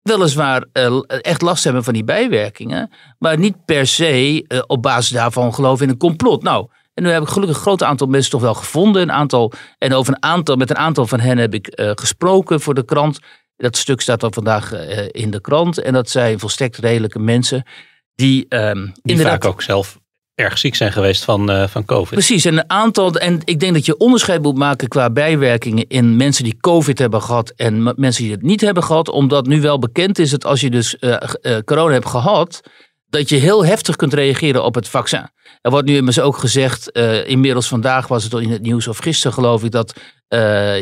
weliswaar 0.02 0.66
eh, 0.72 0.98
echt 1.06 1.42
last 1.42 1.64
hebben 1.64 1.84
van 1.84 1.92
die 1.92 2.04
bijwerkingen. 2.04 2.90
Maar 3.18 3.38
niet 3.38 3.64
per 3.64 3.86
se 3.86 4.44
eh, 4.46 4.62
op 4.66 4.82
basis 4.82 5.10
daarvan 5.10 5.54
geloven 5.54 5.84
in 5.86 5.90
een 5.90 5.98
complot. 5.98 6.42
Nou, 6.42 6.68
en 6.94 7.02
nu 7.02 7.10
heb 7.10 7.22
ik 7.22 7.28
gelukkig 7.28 7.56
een 7.56 7.62
groot 7.62 7.82
aantal 7.82 8.06
mensen 8.06 8.30
toch 8.30 8.40
wel 8.40 8.54
gevonden. 8.54 9.02
Een 9.02 9.12
aantal, 9.12 9.52
en 9.78 9.92
over 9.92 10.12
een 10.12 10.22
aantal, 10.22 10.56
met 10.56 10.70
een 10.70 10.76
aantal 10.76 11.06
van 11.06 11.20
hen 11.20 11.38
heb 11.38 11.54
ik 11.54 11.68
gesproken 11.74 12.60
voor 12.60 12.74
de 12.74 12.84
krant. 12.84 13.18
Dat 13.56 13.76
stuk 13.76 14.00
staat 14.00 14.20
dan 14.20 14.32
vandaag 14.32 14.72
in 15.10 15.30
de 15.30 15.40
krant. 15.40 15.78
En 15.78 15.92
dat 15.92 16.10
zijn 16.10 16.38
volstrekt 16.38 16.76
redelijke 16.76 17.18
mensen 17.18 17.66
die 18.14 18.46
ehm, 18.48 18.84
Die 18.84 18.92
inderdaad 19.02 19.42
vaak 19.42 19.52
ook 19.52 19.62
zelf 19.62 19.98
erg 20.34 20.58
ziek 20.58 20.74
zijn 20.74 20.92
geweest 20.92 21.24
van, 21.24 21.50
eh, 21.50 21.66
van 21.68 21.84
COVID. 21.84 22.10
Precies, 22.10 22.44
en 22.44 22.56
een 22.56 22.70
aantal. 22.70 23.14
En 23.14 23.40
ik 23.44 23.60
denk 23.60 23.74
dat 23.74 23.86
je 23.86 23.96
onderscheid 23.96 24.42
moet 24.42 24.56
maken 24.56 24.88
qua 24.88 25.10
bijwerkingen 25.10 25.86
in 25.88 26.16
mensen 26.16 26.44
die 26.44 26.56
COVID 26.60 26.98
hebben 26.98 27.22
gehad 27.22 27.52
en 27.56 27.82
mensen 27.82 28.22
die 28.22 28.32
het 28.32 28.42
niet 28.42 28.60
hebben 28.60 28.82
gehad. 28.82 29.08
Omdat 29.08 29.46
nu 29.46 29.60
wel 29.60 29.78
bekend 29.78 30.18
is 30.18 30.30
dat 30.30 30.44
als 30.44 30.60
je 30.60 30.70
dus 30.70 30.98
eh, 30.98 31.16
eh, 31.40 31.58
corona 31.64 31.92
hebt 31.92 32.08
gehad, 32.08 32.60
dat 33.06 33.28
je 33.28 33.36
heel 33.36 33.64
heftig 33.64 33.96
kunt 33.96 34.14
reageren 34.14 34.64
op 34.64 34.74
het 34.74 34.88
vaccin. 34.88 35.28
Er 35.60 35.70
wordt 35.70 35.86
nu 35.86 35.96
immers 35.96 36.20
ook 36.20 36.36
gezegd, 36.36 36.90
inmiddels 37.26 37.68
vandaag 37.68 38.08
was 38.08 38.24
het 38.24 38.34
al 38.34 38.38
in 38.38 38.50
het 38.50 38.62
nieuws 38.62 38.88
of 38.88 38.98
gisteren 38.98 39.32
geloof 39.32 39.64
ik, 39.64 39.70
dat 39.70 39.94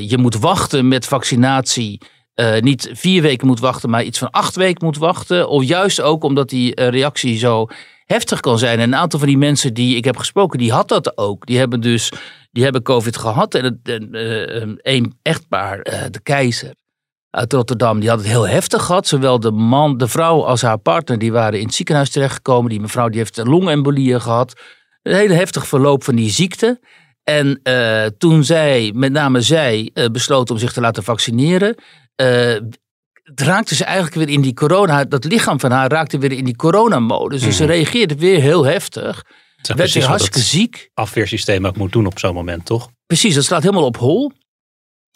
je 0.01 0.17
moet 0.19 0.39
wachten 0.39 0.89
met 0.89 1.07
vaccinatie. 1.07 2.01
niet 2.61 2.91
vier 2.93 3.23
weken 3.23 3.47
moet 3.47 3.61
wachten, 3.61 3.91
maar 3.91 4.03
iets 4.03 4.19
van 4.19 4.31
acht 4.31 4.57
weken 4.57 4.85
moet 4.85 4.97
wachten. 4.97 5.49
Of 5.49 5.65
juist 5.65 6.01
ook 6.01 6.25
omdat 6.25 6.49
die 6.49 6.81
reactie 6.81 7.39
zo 7.39 7.67
heftig 8.07 8.41
kan 8.41 8.59
zijn. 8.59 8.79
En 8.79 8.85
een 8.85 8.97
aantal 8.97 9.19
van 9.19 9.29
die 9.29 9.39
mensen 9.39 9.75
die 9.75 9.97
ik 9.97 10.05
heb 10.05 10.17
gesproken, 10.17 10.59
die 10.59 10.73
had 10.73 10.89
dat 10.89 11.19
ook. 11.19 11.47
Die 11.47 11.59
hebben 11.59 11.81
dus 11.81 12.13
die 12.51 12.63
hebben 12.63 12.83
COVID 12.83 13.17
gehad. 13.17 13.55
En 13.55 13.81
eh, 13.83 14.95
een 14.95 15.19
echtpaar, 15.23 15.81
eh, 15.81 16.01
de 16.11 16.21
keizer 16.21 16.75
uit 17.31 17.53
Rotterdam, 17.53 18.01
die 18.01 18.09
had 18.09 18.19
het 18.19 18.29
heel 18.29 18.49
heftig 18.49 18.85
gehad. 18.85 19.07
Zowel 19.07 19.41
de 19.41 19.51
man, 19.51 19.97
de 19.97 20.09
vrouw 20.09 20.45
als 20.45 20.63
haar 20.63 20.79
partner, 20.79 21.19
die 21.19 21.33
waren 21.33 21.59
in 21.59 21.67
het 21.67 21.75
ziekenhuis 21.75 22.11
terechtgekomen. 22.11 22.71
Die 22.71 22.81
mevrouw 22.81 23.09
die 23.09 23.19
heeft 23.19 23.37
een 23.37 23.49
longembolieën 23.49 24.21
gehad. 24.21 24.61
Een 25.03 25.15
hele 25.15 25.35
heftig 25.35 25.67
verloop 25.67 26.05
van 26.05 26.17
die 26.17 26.31
ziekte. 26.31 26.81
En 27.25 27.61
eh, 27.63 28.07
toen 28.19 28.45
zij, 28.45 28.93
met 28.95 29.13
name 29.13 29.41
zij, 29.41 29.91
eh, 29.95 30.07
besloot 30.07 30.51
om 30.51 30.59
zich 30.59 30.73
te 30.73 30.81
laten 30.81 31.03
vaccineren, 31.03 31.75
raakte 33.23 33.75
ze 33.75 33.85
eigenlijk 33.85 34.15
weer 34.15 34.29
in 34.29 34.41
die 34.41 34.55
corona, 34.55 35.05
dat 35.05 35.25
lichaam 35.25 35.61
van 35.61 35.71
haar 35.71 35.91
raakte 35.91 36.19
weer 36.19 36.33
in 36.33 36.45
die 36.45 36.57
coronamodus. 36.57 37.43
Dus 37.43 37.57
ze 37.57 37.65
reageerde 37.65 38.15
weer 38.15 38.41
heel 38.41 38.65
heftig. 38.65 39.25
Dat 39.63 39.77
Werd 39.77 39.93
weer 39.93 40.05
hartstikke 40.05 40.41
ziek. 40.41 40.91
afweersysteem 40.95 41.67
ook 41.67 41.77
moet 41.77 41.93
doen 41.93 42.07
op 42.07 42.19
zo'n 42.19 42.35
moment, 42.35 42.65
toch? 42.65 42.91
Precies, 43.07 43.35
dat 43.35 43.45
slaat 43.45 43.63
helemaal 43.63 43.85
op 43.85 43.97
hol. 43.97 44.33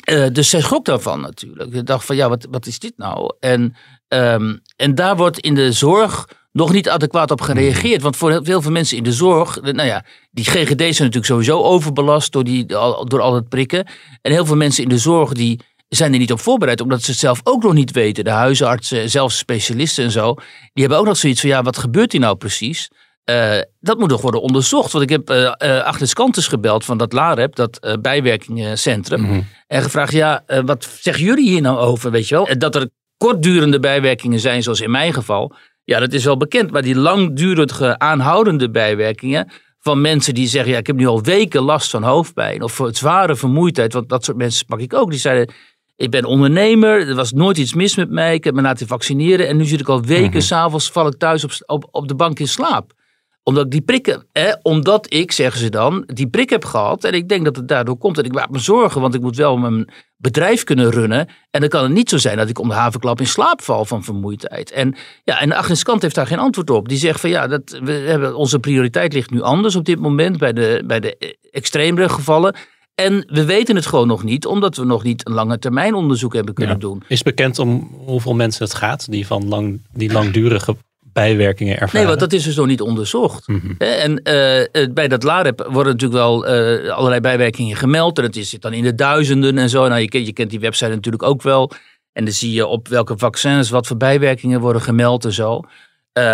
Eh, 0.04 0.26
dus 0.32 0.50
zij 0.50 0.60
schrok 0.60 0.84
daarvan 0.84 1.20
natuurlijk. 1.20 1.74
Ik 1.74 1.86
dacht 1.86 2.04
van 2.04 2.16
ja, 2.16 2.28
wat, 2.28 2.46
wat 2.50 2.66
is 2.66 2.78
dit 2.78 2.92
nou? 2.96 3.34
En, 3.40 3.76
ehm, 4.08 4.56
en 4.76 4.94
daar 4.94 5.16
wordt 5.16 5.38
in 5.38 5.54
de 5.54 5.72
zorg 5.72 6.28
nog 6.52 6.72
niet 6.72 6.88
adequaat 6.88 7.30
op 7.30 7.40
gereageerd. 7.40 8.02
Want 8.02 8.16
voor 8.16 8.40
heel 8.44 8.62
veel 8.62 8.70
mensen 8.70 8.96
in 8.96 9.02
de 9.02 9.12
zorg, 9.12 9.60
nou 9.60 9.82
ja, 9.82 10.04
die 10.30 10.44
GGD's 10.44 10.76
zijn 10.76 11.08
natuurlijk 11.10 11.26
sowieso 11.26 11.62
overbelast 11.62 12.32
door, 12.32 12.44
die, 12.44 12.66
door 12.66 13.20
al 13.20 13.34
het 13.34 13.48
prikken. 13.48 13.86
En 14.22 14.32
heel 14.32 14.46
veel 14.46 14.56
mensen 14.56 14.82
in 14.82 14.88
de 14.88 14.98
zorg 14.98 15.32
die 15.32 15.60
zijn 15.88 16.12
er 16.12 16.18
niet 16.18 16.32
op 16.32 16.40
voorbereid, 16.40 16.80
omdat 16.80 17.02
ze 17.02 17.10
het 17.10 17.20
zelf 17.20 17.40
ook 17.42 17.62
nog 17.62 17.72
niet 17.72 17.90
weten. 17.90 18.24
De 18.24 18.30
huisartsen, 18.30 19.10
zelfs 19.10 19.38
specialisten 19.38 20.04
en 20.04 20.10
zo, 20.10 20.34
die 20.34 20.82
hebben 20.82 20.98
ook 20.98 21.06
nog 21.06 21.16
zoiets 21.16 21.40
van 21.40 21.50
ja, 21.50 21.62
wat 21.62 21.78
gebeurt 21.78 22.12
hier 22.12 22.20
nou 22.20 22.36
precies? 22.36 22.90
Eh, 23.24 23.58
dat 23.80 23.98
moet 23.98 24.10
nog 24.10 24.20
worden 24.20 24.42
onderzocht. 24.42 24.92
Want 24.92 25.04
ik 25.04 25.10
heb 25.10 25.30
eh 25.30 25.52
eh, 25.56 25.84
Agnes 25.84 26.14
Kantes 26.14 26.46
gebeld 26.46 26.84
van 26.84 26.98
dat 26.98 27.12
LAREP, 27.12 27.54
dat 27.54 27.98
bijwerkingencentrum. 28.00 29.20
Mhm. 29.20 29.40
En 29.66 29.82
gevraagd, 29.82 30.12
ja, 30.12 30.44
wat 30.64 30.88
zeggen 31.00 31.24
jullie 31.24 31.48
hier 31.48 31.60
nou 31.60 31.78
over, 31.78 32.10
weet 32.10 32.28
je 32.28 32.34
wel? 32.34 32.58
Dat 32.58 32.74
er 32.74 32.88
kortdurende 33.16 33.80
bijwerkingen 33.80 34.40
zijn, 34.40 34.62
zoals 34.62 34.80
in 34.80 34.90
mijn 34.90 35.12
geval. 35.12 35.54
Ja, 35.84 35.98
dat 35.98 36.12
is 36.12 36.24
wel 36.24 36.36
bekend. 36.36 36.70
Maar 36.70 36.82
die 36.82 36.96
langdurende 36.96 37.98
aanhoudende 37.98 38.70
bijwerkingen 38.70 39.48
van 39.78 40.00
mensen 40.00 40.34
die 40.34 40.48
zeggen, 40.48 40.72
ja, 40.72 40.78
ik 40.78 40.86
heb 40.86 40.96
nu 40.96 41.06
al 41.06 41.22
weken 41.22 41.62
last 41.62 41.90
van 41.90 42.02
hoofdpijn. 42.02 42.62
Of 42.62 42.80
zware 42.90 43.36
vermoeidheid, 43.36 43.92
want 43.92 44.08
dat 44.08 44.24
soort 44.24 44.36
mensen 44.36 44.66
pak 44.66 44.80
ik 44.80 44.94
ook. 44.94 45.10
Die 45.10 45.20
zeiden, 45.20 45.54
ik 45.96 46.10
ben 46.10 46.24
ondernemer, 46.24 47.08
er 47.08 47.14
was 47.14 47.32
nooit 47.32 47.58
iets 47.58 47.74
mis 47.74 47.96
met 47.96 48.10
mij. 48.10 48.34
Ik 48.34 48.44
heb 48.44 48.54
me 48.54 48.62
laten 48.62 48.86
vaccineren 48.86 49.48
en 49.48 49.56
nu 49.56 49.64
zit 49.64 49.80
ik 49.80 49.88
al 49.88 50.02
weken, 50.02 50.30
Mhm. 50.30 50.40
s'avonds 50.40 50.90
val 50.90 51.06
ik 51.06 51.18
thuis 51.18 51.44
op, 51.44 51.50
op, 51.66 51.88
op 51.90 52.08
de 52.08 52.14
bank 52.14 52.38
in 52.38 52.48
slaap 52.48 52.94
omdat 53.42 53.64
ik 53.64 53.70
die 53.70 53.80
prikken, 53.82 54.26
hè, 54.32 54.52
omdat 54.62 55.12
ik, 55.12 55.32
zeggen 55.32 55.60
ze 55.60 55.70
dan, 55.70 56.02
die 56.06 56.28
prik 56.28 56.50
heb 56.50 56.64
gehad. 56.64 57.04
En 57.04 57.12
ik 57.12 57.28
denk 57.28 57.44
dat 57.44 57.56
het 57.56 57.68
daardoor 57.68 57.96
komt. 57.98 58.18
En 58.18 58.24
ik 58.24 58.32
maak 58.32 58.50
me 58.50 58.58
zorgen, 58.58 59.00
want 59.00 59.14
ik 59.14 59.20
moet 59.20 59.36
wel 59.36 59.56
mijn 59.56 59.88
bedrijf 60.16 60.64
kunnen 60.64 60.90
runnen. 60.90 61.28
En 61.50 61.60
dan 61.60 61.68
kan 61.68 61.82
het 61.82 61.92
niet 61.92 62.08
zo 62.08 62.16
zijn 62.18 62.36
dat 62.36 62.48
ik 62.48 62.58
om 62.58 62.68
de 62.68 62.74
havenklap 62.74 63.20
in 63.20 63.26
slaap 63.26 63.62
val 63.62 63.84
van 63.84 64.04
vermoeidheid. 64.04 64.70
En, 64.70 64.96
ja, 65.24 65.40
en 65.40 65.52
Agnes 65.52 65.82
Kant 65.82 66.02
heeft 66.02 66.14
daar 66.14 66.26
geen 66.26 66.38
antwoord 66.38 66.70
op. 66.70 66.88
Die 66.88 66.98
zegt 66.98 67.20
van 67.20 67.30
ja, 67.30 67.46
dat, 67.46 67.78
we 67.82 67.92
hebben, 67.92 68.34
onze 68.36 68.58
prioriteit 68.58 69.12
ligt 69.12 69.30
nu 69.30 69.40
anders 69.40 69.76
op 69.76 69.84
dit 69.84 69.98
moment 70.00 70.38
bij 70.38 70.52
de, 70.52 70.82
bij 70.86 71.00
de 71.00 71.38
extremere 71.50 72.08
gevallen. 72.08 72.54
En 72.96 73.24
we 73.26 73.44
weten 73.44 73.76
het 73.76 73.86
gewoon 73.86 74.06
nog 74.06 74.22
niet, 74.24 74.46
omdat 74.46 74.76
we 74.76 74.84
nog 74.84 75.02
niet 75.02 75.26
een 75.26 75.32
lange 75.32 75.58
termijn 75.58 75.94
onderzoek 75.94 76.34
hebben 76.34 76.54
kunnen 76.54 76.74
Ja. 76.74 76.80
doen. 76.80 77.02
Is 77.08 77.22
bekend 77.22 77.58
om 77.58 77.90
hoeveel 78.04 78.34
mensen 78.34 78.64
het 78.64 78.74
gaat 78.74 79.10
die 79.10 79.26
van 79.26 79.48
lang, 79.48 79.80
die 79.92 80.12
langdurige 80.12 80.76
bijwerkingen 81.12 81.72
ervaren? 81.74 81.96
Nee, 81.96 82.06
want 82.06 82.20
dat 82.20 82.32
is 82.32 82.44
dus 82.44 82.56
nog 82.56 82.66
niet 82.66 82.80
onderzocht. 82.80 83.48
Mhm. 83.48 83.72
En 83.78 84.22
eh, 84.22 84.60
eh, 84.60 84.92
bij 84.92 85.08
dat 85.08 85.22
LAREP 85.22 85.68
worden 85.70 85.92
natuurlijk 85.92 86.20
wel 86.20 86.46
eh, 86.46 86.90
allerlei 86.90 87.20
bijwerkingen 87.20 87.76
gemeld. 87.76 88.18
En 88.18 88.24
het 88.24 88.36
is, 88.36 88.50
zit 88.50 88.62
dan 88.62 88.72
in 88.72 88.82
de 88.82 88.94
duizenden 88.94 89.58
en 89.58 89.68
zo. 89.68 89.88
Nou, 89.88 90.00
je, 90.00 90.08
kent, 90.08 90.26
je 90.26 90.32
kent 90.32 90.50
die 90.50 90.60
website 90.60 90.90
natuurlijk 90.90 91.22
ook 91.22 91.42
wel. 91.42 91.70
En 92.12 92.24
dan 92.24 92.34
zie 92.34 92.52
je 92.52 92.66
op 92.66 92.88
welke 92.88 93.18
vaccins 93.18 93.70
wat 93.70 93.86
voor 93.86 93.96
bijwerkingen 93.96 94.60
worden 94.60 94.82
gemeld 94.82 95.24
en 95.24 95.32
zo. 95.32 95.60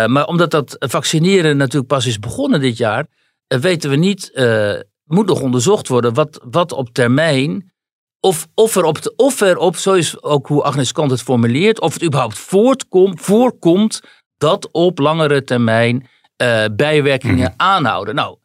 Maar 0.07 0.25
omdat 0.25 0.51
dat 0.51 0.75
vaccineren 0.79 1.57
natuurlijk 1.57 1.87
pas 1.87 2.05
is 2.05 2.19
begonnen 2.19 2.59
dit 2.59 2.77
jaar, 2.77 3.05
weten 3.47 3.89
we 3.89 3.95
niet, 3.95 4.31
moet 5.05 5.25
nog 5.27 5.41
onderzocht 5.41 5.87
worden 5.87 6.13
wat, 6.13 6.39
wat 6.43 6.71
op 6.71 6.89
termijn, 6.89 7.71
of, 8.19 8.47
of, 8.53 8.75
er 8.75 8.83
op 8.83 9.01
de, 9.01 9.13
of 9.15 9.41
er 9.41 9.57
op, 9.57 9.75
zo 9.75 9.93
is 9.93 10.21
ook 10.23 10.47
hoe 10.47 10.63
Agnes 10.63 10.91
Kant 10.91 11.11
het 11.11 11.21
formuleert, 11.21 11.79
of 11.81 11.93
het 11.93 12.03
überhaupt 12.03 12.37
voortkomt, 12.39 13.21
voorkomt 13.21 14.01
dat 14.37 14.71
op 14.71 14.99
langere 14.99 15.43
termijn 15.43 16.07
eh, 16.35 16.65
bijwerkingen 16.75 17.53
aanhouden. 17.57 18.15
Nou, 18.15 18.37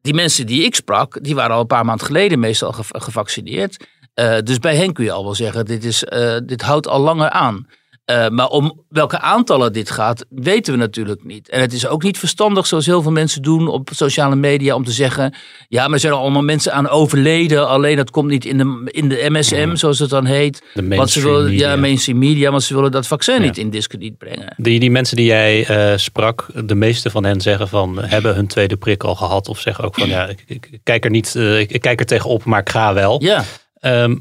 die 0.00 0.14
mensen 0.14 0.46
die 0.46 0.64
ik 0.64 0.74
sprak, 0.74 1.22
die 1.24 1.34
waren 1.34 1.54
al 1.54 1.60
een 1.60 1.66
paar 1.66 1.84
maanden 1.84 2.06
geleden 2.06 2.38
meestal 2.38 2.72
ge- 2.72 3.00
gevaccineerd. 3.00 3.86
Eh, 4.14 4.38
dus 4.38 4.58
bij 4.58 4.76
hen 4.76 4.92
kun 4.92 5.04
je 5.04 5.12
al 5.12 5.24
wel 5.24 5.34
zeggen, 5.34 5.64
dit, 5.64 5.84
is, 5.84 6.04
eh, 6.04 6.36
dit 6.44 6.62
houdt 6.62 6.86
al 6.88 7.00
langer 7.00 7.30
aan. 7.30 7.66
Eh, 8.04 8.28
maar 8.28 8.48
om 8.48 8.84
welke 8.88 9.18
aantallen 9.20 9.72
dit 9.72 9.90
gaat, 9.90 10.24
weten 10.28 10.72
we 10.72 10.78
natuurlijk 10.78 11.24
niet. 11.24 11.48
En 11.48 11.60
het 11.60 11.72
is 11.72 11.86
ook 11.86 12.02
niet 12.02 12.18
verstandig, 12.18 12.66
zoals 12.66 12.86
heel 12.86 13.02
veel 13.02 13.10
mensen 13.12 13.42
doen 13.42 13.68
op 13.68 13.90
sociale 13.92 14.36
media, 14.36 14.74
om 14.74 14.84
te 14.84 14.90
zeggen: 14.92 15.34
ja, 15.68 15.84
maar 15.84 15.92
er 15.92 16.00
zijn 16.00 16.12
allemaal 16.12 16.42
mensen 16.42 16.72
aan 16.72 16.88
overleden. 16.88 17.68
Alleen 17.68 17.96
dat 17.96 18.10
komt 18.10 18.28
niet 18.28 18.44
in 18.44 18.58
de, 18.58 18.88
in 18.90 19.08
de 19.08 19.26
MSM, 19.28 19.74
zoals 19.74 19.98
het 19.98 20.10
dan 20.10 20.24
heet. 20.24 20.62
De 20.74 20.88
Want 20.88 21.10
ze 21.10 21.20
willen, 21.22 21.44
media. 21.44 21.70
ja, 21.70 21.76
mainstream 21.76 22.18
media, 22.18 22.50
want 22.50 22.62
ze 22.62 22.74
willen 22.74 22.90
dat 22.90 23.06
vaccin 23.06 23.34
Ja. 23.34 23.40
niet 23.40 23.58
in 23.58 23.70
discrediet 23.70 24.18
brengen. 24.18 24.54
Die, 24.56 24.80
die 24.80 24.90
mensen 24.90 25.16
die 25.16 25.26
jij 25.26 25.66
eh, 25.66 25.98
sprak, 25.98 26.46
de 26.64 26.74
meeste 26.74 27.10
van 27.10 27.24
hen 27.24 27.40
zeggen 27.40 27.68
van 27.68 27.98
hebben 28.02 28.34
hun 28.34 28.46
tweede 28.46 28.76
prik 28.76 29.04
al 29.04 29.14
gehad. 29.14 29.48
Of 29.48 29.60
zeggen 29.60 29.84
ook 29.84 29.94
van 29.94 30.08
ja, 30.08 30.28
ik, 30.46 30.80
kijk 30.82 31.04
er 31.04 31.10
niet, 31.10 31.34
eh, 31.36 31.58
ik, 31.60 31.70
ik 31.70 31.80
kijk 31.80 32.00
er 32.00 32.06
tegenop, 32.06 32.44
maar 32.44 32.60
ik 32.60 32.70
ga 32.70 32.94
wel. 32.94 33.22
Ja. 33.22 33.44
Ehm, 33.80 34.16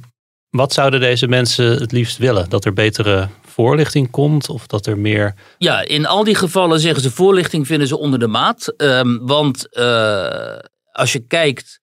wat 0.50 0.74
zouden 0.74 1.00
deze 1.00 1.28
mensen 1.28 1.66
het 1.66 1.92
liefst 1.92 2.18
willen? 2.18 2.50
Dat 2.50 2.66
er 2.66 2.74
betere 2.74 3.28
voorlichting 3.53 4.10
komt? 4.12 4.50
Of 4.50 4.67
dat 4.67 4.86
er 4.86 4.98
meer. 4.98 5.33
Ja, 5.57 5.81
in 5.86 6.05
al 6.05 6.24
die 6.24 6.36
gevallen 6.36 6.79
zeggen 6.79 7.01
ze 7.01 7.12
voorlichting 7.12 7.67
vinden 7.67 7.88
ze 7.88 7.98
onder 8.00 8.19
de 8.19 8.27
maat. 8.27 8.74
Ehm, 8.77 9.17
want 9.22 9.75
eh, 9.75 10.57
als 10.91 11.12
je 11.13 11.19
kijkt 11.27 11.81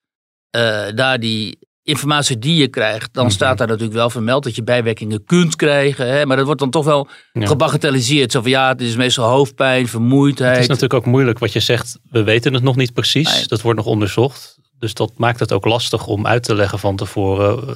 eh, 0.50 0.86
naar 0.88 1.20
die 1.20 1.58
informatie 1.82 2.38
die 2.38 2.56
je 2.56 2.68
krijgt, 2.68 3.14
dan 3.14 3.24
Mhm. 3.24 3.34
staat 3.34 3.58
daar 3.58 3.66
natuurlijk 3.66 3.94
wel 3.94 4.10
vermeld 4.10 4.44
dat 4.44 4.54
je 4.56 4.62
bijwerkingen 4.62 5.24
kunt 5.24 5.56
krijgen. 5.56 6.06
Hè? 6.08 6.26
Maar 6.26 6.36
dat 6.36 6.44
wordt 6.46 6.60
dan 6.60 6.70
toch 6.70 6.84
wel 6.84 7.08
Ja. 7.32 7.46
gebagatelliseerd. 7.46 8.32
Zo 8.32 8.40
van 8.40 8.50
ja, 8.50 8.68
het 8.68 8.80
is 8.80 8.96
meestal 8.96 9.28
hoofdpijn, 9.28 9.88
vermoeidheid. 9.88 10.50
Het 10.52 10.60
is 10.62 10.66
natuurlijk 10.66 10.94
ook 10.94 11.06
moeilijk 11.12 11.38
wat 11.38 11.52
je 11.52 11.60
zegt. 11.60 11.98
We 12.10 12.22
weten 12.22 12.54
het 12.54 12.62
nog 12.62 12.76
niet 12.76 12.92
precies. 12.92 13.34
Nee. 13.34 13.46
Dat 13.46 13.60
wordt 13.60 13.78
nog 13.78 13.86
onderzocht. 13.86 14.58
Dus 14.78 14.94
dat 14.94 15.12
maakt 15.16 15.40
het 15.40 15.52
ook 15.52 15.64
lastig 15.64 16.06
om 16.06 16.26
uit 16.26 16.42
te 16.42 16.54
leggen 16.54 16.78
van 16.78 16.96
tevoren 16.96 17.68
eh, 17.68 17.74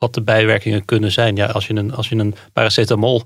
wat 0.00 0.14
de 0.14 0.22
bijwerkingen 0.22 0.84
kunnen 0.84 1.12
zijn. 1.12 1.36
Ja, 1.36 1.46
als 1.46 1.66
je 1.66 1.74
een, 1.74 1.94
als 1.94 2.08
je 2.08 2.16
een 2.16 2.34
paracetamol, 2.52 3.22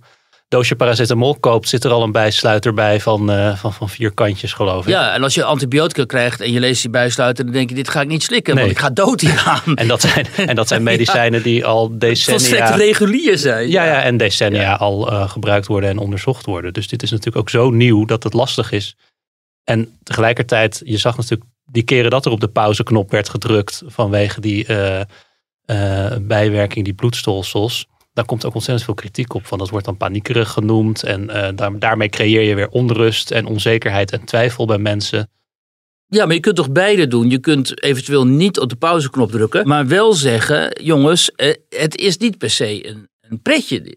doosje 0.49 0.77
paracetamol 0.77 1.35
koopt, 1.35 1.69
zit 1.69 1.85
er 1.85 1.91
al 1.91 2.03
een 2.03 2.13
bijsluiter 2.13 2.75
bij 2.75 3.01
van, 3.01 3.31
eh, 3.31 3.57
van, 3.57 3.73
van 3.73 3.89
vier 3.89 4.13
kantjes, 4.15 4.53
geloof 4.53 4.85
ik. 4.85 4.91
Ja, 4.91 5.15
en 5.15 5.23
als 5.23 5.35
je 5.35 5.45
antibiotica 5.45 6.05
krijgt 6.05 6.41
en 6.41 6.53
je 6.53 6.61
leest 6.61 6.83
die 6.83 6.91
bijsluiter, 6.91 7.45
dan 7.45 7.53
denk 7.53 7.69
je, 7.69 7.75
dit 7.75 7.89
ga 7.89 8.01
ik 8.01 8.09
niet 8.09 8.23
slikken, 8.23 8.55
Nee. 8.55 8.65
want 8.65 8.77
ik 8.77 8.83
ga 8.83 8.91
dood 8.91 9.21
hieraan. 9.21 9.77
En 9.77 9.89
dat 9.89 10.01
zijn, 10.01 10.27
en 10.49 10.55
dat 10.57 10.69
zijn 10.69 10.83
medicijnen 10.83 11.43
die 11.43 11.65
al 11.65 11.87
Volstrekt 11.99 12.41
decennia, 12.41 12.75
regulier 12.77 13.39
zijn. 13.39 13.71
ja, 13.71 13.85
ja, 13.85 14.03
en 14.03 14.17
decennia 14.17 14.61
Ja. 14.61 14.75
al 14.75 15.11
eh, 15.11 15.31
gebruikt 15.31 15.67
worden 15.67 15.91
en 15.91 15.99
onderzocht 15.99 16.47
worden. 16.47 16.73
Dus 16.73 16.89
dit 16.89 17.03
is 17.03 17.11
natuurlijk 17.11 17.39
ook 17.39 17.51
zo 17.51 17.71
nieuw 17.71 18.05
dat 18.05 18.23
het 18.23 18.33
lastig 18.33 18.73
is. 18.73 18.97
En 19.65 19.99
tegelijkertijd, 20.03 20.83
je 20.85 20.97
zag 20.99 21.17
natuurlijk 21.17 21.51
die 21.67 21.83
keren 21.83 22.11
dat 22.11 22.27
er 22.27 22.33
op 22.33 22.41
de 22.41 22.49
pauzeknop 22.49 23.11
werd 23.11 23.29
gedrukt 23.29 23.83
vanwege 23.87 24.41
die 24.41 24.67
eh, 24.67 25.01
eh, 25.65 26.17
bijwerking, 26.21 26.85
die 26.85 26.95
bloedstolsels. 26.95 27.87
Daar 28.13 28.25
komt 28.25 28.45
ook 28.45 28.55
ontzettend 28.55 28.85
veel 28.85 28.95
kritiek 28.95 29.35
op. 29.35 29.47
Van 29.47 29.59
dat 29.59 29.71
wordt 29.71 29.87
dan 29.87 29.97
paniekerig 29.97 30.51
genoemd. 30.51 31.03
En 31.03 31.31
eh, 31.31 31.57
daar, 31.57 31.79
daarmee 31.79 32.09
creëer 32.09 32.43
je 32.43 32.55
weer 32.55 32.69
onrust 32.69 33.31
en 33.31 33.47
onzekerheid 33.47 34.13
en 34.13 34.25
twijfel 34.25 34.67
bij 34.67 34.79
mensen. 34.79 35.31
Ja, 36.07 36.27
maar 36.27 36.35
je 36.35 36.41
kunt 36.41 36.57
toch 36.57 36.73
beide 36.73 37.07
doen. 37.07 37.31
Je 37.31 37.39
kunt 37.39 37.83
eventueel 37.83 38.27
niet 38.27 38.59
op 38.59 38.69
de 38.69 38.77
pauzeknop 38.77 39.31
drukken, 39.31 39.69
maar 39.69 39.87
wel 39.87 40.13
zeggen, 40.13 40.83
jongens, 40.83 41.33
eh, 41.33 41.55
het 41.69 41.97
is 41.97 42.17
niet 42.17 42.39
per 42.39 42.51
se 42.51 42.89
een, 42.89 43.09
een 43.21 43.43
pretje. 43.43 43.81
dit. 43.81 43.95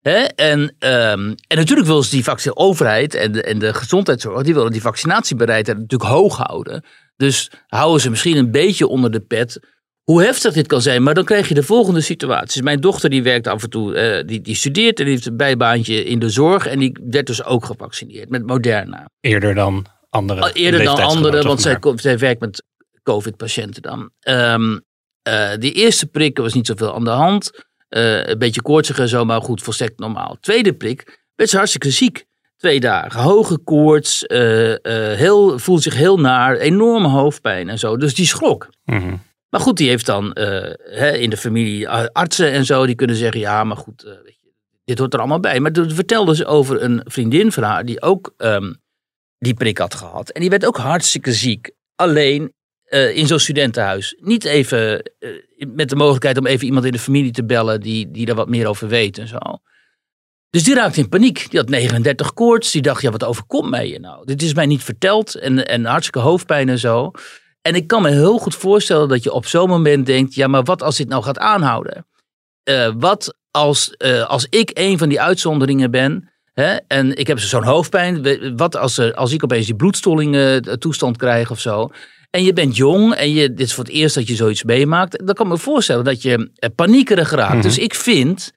Hè? 0.00 0.18
En, 0.22 0.74
ehm, 0.78 1.32
en 1.46 1.56
natuurlijk 1.56 1.86
wil 1.86 2.02
ze 2.02 2.10
die 2.10 2.24
vaccin, 2.24 2.56
overheid 2.56 3.14
en 3.14 3.32
de, 3.32 3.42
en 3.42 3.58
de 3.58 3.74
gezondheidszorg, 3.74 4.42
die 4.42 4.54
willen 4.54 4.72
die 4.72 4.80
vaccinatiebereidheid 4.80 5.78
natuurlijk 5.78 6.10
hoog 6.10 6.36
houden. 6.36 6.84
Dus 7.16 7.50
houden 7.66 8.00
ze 8.00 8.10
misschien 8.10 8.36
een 8.36 8.50
beetje 8.50 8.86
onder 8.86 9.10
de 9.10 9.20
pet. 9.20 9.60
Hoe 10.04 10.22
heftig 10.22 10.52
dit 10.52 10.66
kan 10.66 10.82
zijn, 10.82 11.02
maar 11.02 11.14
dan 11.14 11.24
krijg 11.24 11.48
je 11.48 11.54
de 11.54 11.62
volgende 11.62 12.00
situaties. 12.00 12.62
Mijn 12.62 12.80
dochter 12.80 13.10
die 13.10 13.22
werkt 13.22 13.46
af 13.46 13.62
en 13.62 13.70
toe, 13.70 13.94
eh, 13.94 14.26
die, 14.26 14.40
die 14.40 14.54
studeert 14.54 14.98
en 14.98 15.04
die 15.04 15.14
heeft 15.14 15.26
een 15.26 15.36
bijbaantje 15.36 16.04
in 16.04 16.18
de 16.18 16.28
zorg. 16.28 16.66
En 16.66 16.78
die 16.78 16.98
werd 17.10 17.26
dus 17.26 17.44
ook 17.44 17.64
gevaccineerd 17.64 18.28
met 18.28 18.46
Moderna. 18.46 19.08
Eerder 19.20 19.54
dan 19.54 19.86
andere 20.10 20.40
Al 20.40 20.50
Eerder 20.50 20.84
dan 20.84 20.98
anderen, 20.98 21.44
want 21.46 21.60
zij, 21.60 21.78
zij 21.94 22.18
werkt 22.18 22.40
met 22.40 22.64
COVID-patiënten 23.02 23.82
dan. 23.82 24.10
Eh, 24.20 25.52
die 25.58 25.72
eerste 25.72 26.06
prik 26.06 26.38
was 26.38 26.54
niet 26.54 26.66
zoveel 26.66 26.94
aan 26.94 27.04
de 27.04 27.10
hand. 27.10 27.50
Eh, 27.88 28.26
een 28.26 28.38
beetje 28.38 28.62
koortsig 28.62 28.98
en 28.98 29.08
zo, 29.08 29.24
maar 29.24 29.42
goed, 29.42 29.62
volstrekt 29.62 29.98
normaal. 29.98 30.36
Tweede 30.40 30.72
prik 30.72 31.24
werd 31.34 31.50
ze 31.50 31.56
hartstikke 31.56 31.90
ziek. 31.90 32.24
Twee 32.56 32.80
dagen. 32.80 33.20
Hoge 33.20 33.58
koorts, 33.58 34.24
heel, 35.16 35.58
voelde 35.58 35.82
zich 35.82 35.94
heel 35.94 36.18
naar, 36.18 36.56
enorme 36.56 37.08
hoofdpijn 37.08 37.68
en 37.68 37.78
zo. 37.78 37.96
Dus 37.96 38.14
die 38.14 38.26
schrok. 38.26 38.68
Mhm. 38.84 39.14
Maar 39.54 39.62
goed, 39.62 39.76
die 39.76 39.88
heeft 39.88 40.06
dan 40.06 40.32
eh, 40.32 40.72
hè, 40.98 41.12
in 41.12 41.30
de 41.30 41.36
familie 41.36 41.88
artsen 41.88 42.50
en 42.50 42.64
zo, 42.64 42.86
die 42.86 42.94
kunnen 42.94 43.16
zeggen, 43.16 43.40
ja, 43.40 43.64
maar 43.64 43.76
goed, 43.76 44.02
eh, 44.02 44.12
weet 44.24 44.38
je, 44.40 44.52
dit 44.84 44.98
hoort 44.98 45.12
er 45.12 45.18
allemaal 45.18 45.40
bij. 45.40 45.60
Maar 45.60 45.72
toen 45.72 45.90
vertelde 45.90 46.34
ze 46.36 46.46
over 46.46 46.82
een 46.82 47.00
vriendin 47.04 47.52
van 47.52 47.62
haar 47.62 47.84
die 47.84 48.02
ook 48.02 48.34
ehm, 48.36 48.72
die 49.38 49.54
prik 49.54 49.78
had 49.78 49.94
gehad. 49.94 50.30
En 50.30 50.40
die 50.40 50.50
werd 50.50 50.66
ook 50.66 50.76
hartstikke 50.76 51.32
ziek. 51.32 51.70
Alleen 51.94 52.52
eh, 52.84 53.16
in 53.16 53.26
zo'n 53.26 53.38
studentenhuis. 53.38 54.16
Niet 54.20 54.44
even 54.44 55.10
met 55.74 55.88
de 55.88 55.96
mogelijkheid 55.96 56.38
om 56.38 56.46
even 56.46 56.66
iemand 56.66 56.84
in 56.84 56.92
de 56.92 56.98
familie 56.98 57.32
te 57.32 57.44
bellen 57.44 57.80
die, 57.80 58.10
die 58.10 58.26
daar 58.26 58.36
wat 58.36 58.48
meer 58.48 58.66
over 58.66 58.88
weet 58.88 59.18
en 59.18 59.28
zo. 59.28 59.38
Dus 60.50 60.64
die 60.64 60.74
raakte 60.74 61.00
in 61.00 61.08
paniek. 61.08 61.50
Die 61.50 61.60
had 61.60 61.68
39 61.68 62.32
koorts. 62.32 62.70
Die 62.70 62.82
dacht, 62.82 63.02
ja, 63.02 63.10
wat 63.10 63.24
overkomt 63.24 63.70
mij 63.70 63.86
hier 63.86 64.00
nou? 64.00 64.26
Dit 64.26 64.42
is 64.42 64.54
mij 64.54 64.66
niet 64.66 64.82
verteld. 64.82 65.34
En, 65.34 65.66
en 65.66 65.84
hartstikke 65.84 66.18
hoofdpijn 66.18 66.68
en 66.68 66.78
zo. 66.78 67.12
En 67.66 67.74
ik 67.74 67.86
kan 67.86 68.02
me 68.02 68.10
heel 68.10 68.38
goed 68.38 68.54
voorstellen 68.54 69.08
dat 69.08 69.22
je 69.22 69.32
op 69.32 69.46
zo'n 69.46 69.68
moment 69.68 70.06
denkt: 70.06 70.34
ja, 70.34 70.46
maar 70.46 70.62
wat 70.62 70.82
als 70.82 70.96
dit 70.96 71.08
nou 71.08 71.22
gaat 71.22 71.38
aanhouden? 71.38 72.06
Eh, 72.62 72.92
wat 72.98 73.36
als, 73.50 73.90
eh, 73.96 74.28
als 74.28 74.46
ik 74.50 74.70
een 74.74 74.98
van 74.98 75.08
die 75.08 75.20
uitzonderingen 75.20 75.90
ben 75.90 76.30
hè, 76.52 76.76
en 76.86 77.16
ik 77.16 77.26
heb 77.26 77.38
zo'n 77.38 77.64
hoofdpijn? 77.64 78.56
Wat 78.56 78.76
als, 78.76 78.98
er, 78.98 79.14
als 79.14 79.32
ik 79.32 79.44
opeens 79.44 79.66
die 79.66 79.74
bloedstollingen 79.76 80.62
eh, 80.62 80.72
toestand 80.72 81.16
krijg 81.16 81.50
of 81.50 81.60
zo? 81.60 81.90
En 82.30 82.44
je 82.44 82.52
bent 82.52 82.76
jong 82.76 83.14
en 83.14 83.32
je, 83.32 83.48
dit 83.48 83.66
is 83.66 83.74
voor 83.74 83.84
het 83.84 83.92
eerst 83.92 84.14
dat 84.14 84.28
je 84.28 84.34
zoiets 84.34 84.64
meemaakt. 84.64 85.26
Dan 85.26 85.34
kan 85.34 85.46
ik 85.46 85.52
me 85.52 85.58
voorstellen 85.58 86.04
dat 86.04 86.22
je 86.22 86.50
paniekerig 86.74 87.30
raakt. 87.30 87.52
Mhm. 87.52 87.62
Dus 87.62 87.78
ik 87.78 87.94
vind 87.94 88.52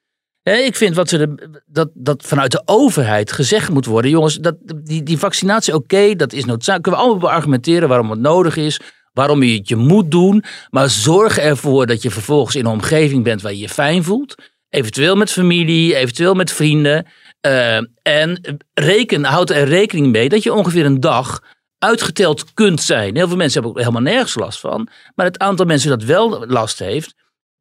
ik 0.53 0.75
vind 0.75 0.95
wat 0.95 1.09
ze 1.09 1.17
de, 1.17 1.61
dat, 1.65 1.89
dat 1.93 2.23
vanuit 2.25 2.51
de 2.51 2.61
overheid 2.65 3.31
gezegd 3.31 3.69
moet 3.69 3.85
worden. 3.85 4.11
Jongens, 4.11 4.35
dat, 4.35 4.55
die, 4.83 5.03
die 5.03 5.17
vaccinatie, 5.17 5.73
oké, 5.73 6.15
dat 6.15 6.33
is 6.33 6.45
noodzakelijk. 6.45 6.83
Kunnen 6.83 6.99
we 6.99 7.05
allemaal 7.05 7.29
beargumenteren 7.29 7.89
waarom 7.89 8.09
het 8.09 8.19
nodig 8.19 8.57
is. 8.57 8.79
Waarom 9.17 9.43
je 9.43 9.57
het 9.57 9.67
je 9.67 9.75
moet 9.75 10.11
doen. 10.11 10.43
Maar 10.69 10.89
zorg 10.89 11.37
ervoor 11.37 11.85
dat 11.85 12.01
je 12.01 12.11
vervolgens 12.11 12.55
in 12.55 12.65
een 12.65 12.71
omgeving 12.71 13.23
bent 13.23 13.41
waar 13.41 13.51
je 13.51 13.59
je 13.59 13.69
fijn 13.69 14.03
voelt. 14.03 14.35
Eventueel 14.69 15.15
met 15.15 15.31
familie, 15.31 15.95
eventueel 15.95 16.33
met 16.33 16.51
vrienden. 16.51 17.05
Uh, 17.47 17.77
en 18.01 18.57
reken, 18.73 19.23
houd 19.23 19.49
er 19.49 19.67
rekening 19.67 20.11
mee 20.11 20.29
dat 20.29 20.43
je 20.43 20.53
ongeveer 20.53 20.85
een 20.85 20.99
dag 20.99 21.39
uitgeteld 21.79 22.53
kunt 22.53 22.81
zijn. 22.81 23.15
Heel 23.15 23.27
veel 23.27 23.37
mensen 23.37 23.61
hebben 23.61 23.71
ook 23.71 23.87
helemaal 23.87 24.13
nergens 24.13 24.35
last 24.35 24.59
van. 24.59 24.87
Maar 25.15 25.25
het 25.25 25.39
aantal 25.39 25.65
mensen 25.65 25.89
dat 25.89 26.03
wel 26.03 26.45
last 26.47 26.79
heeft, 26.79 27.13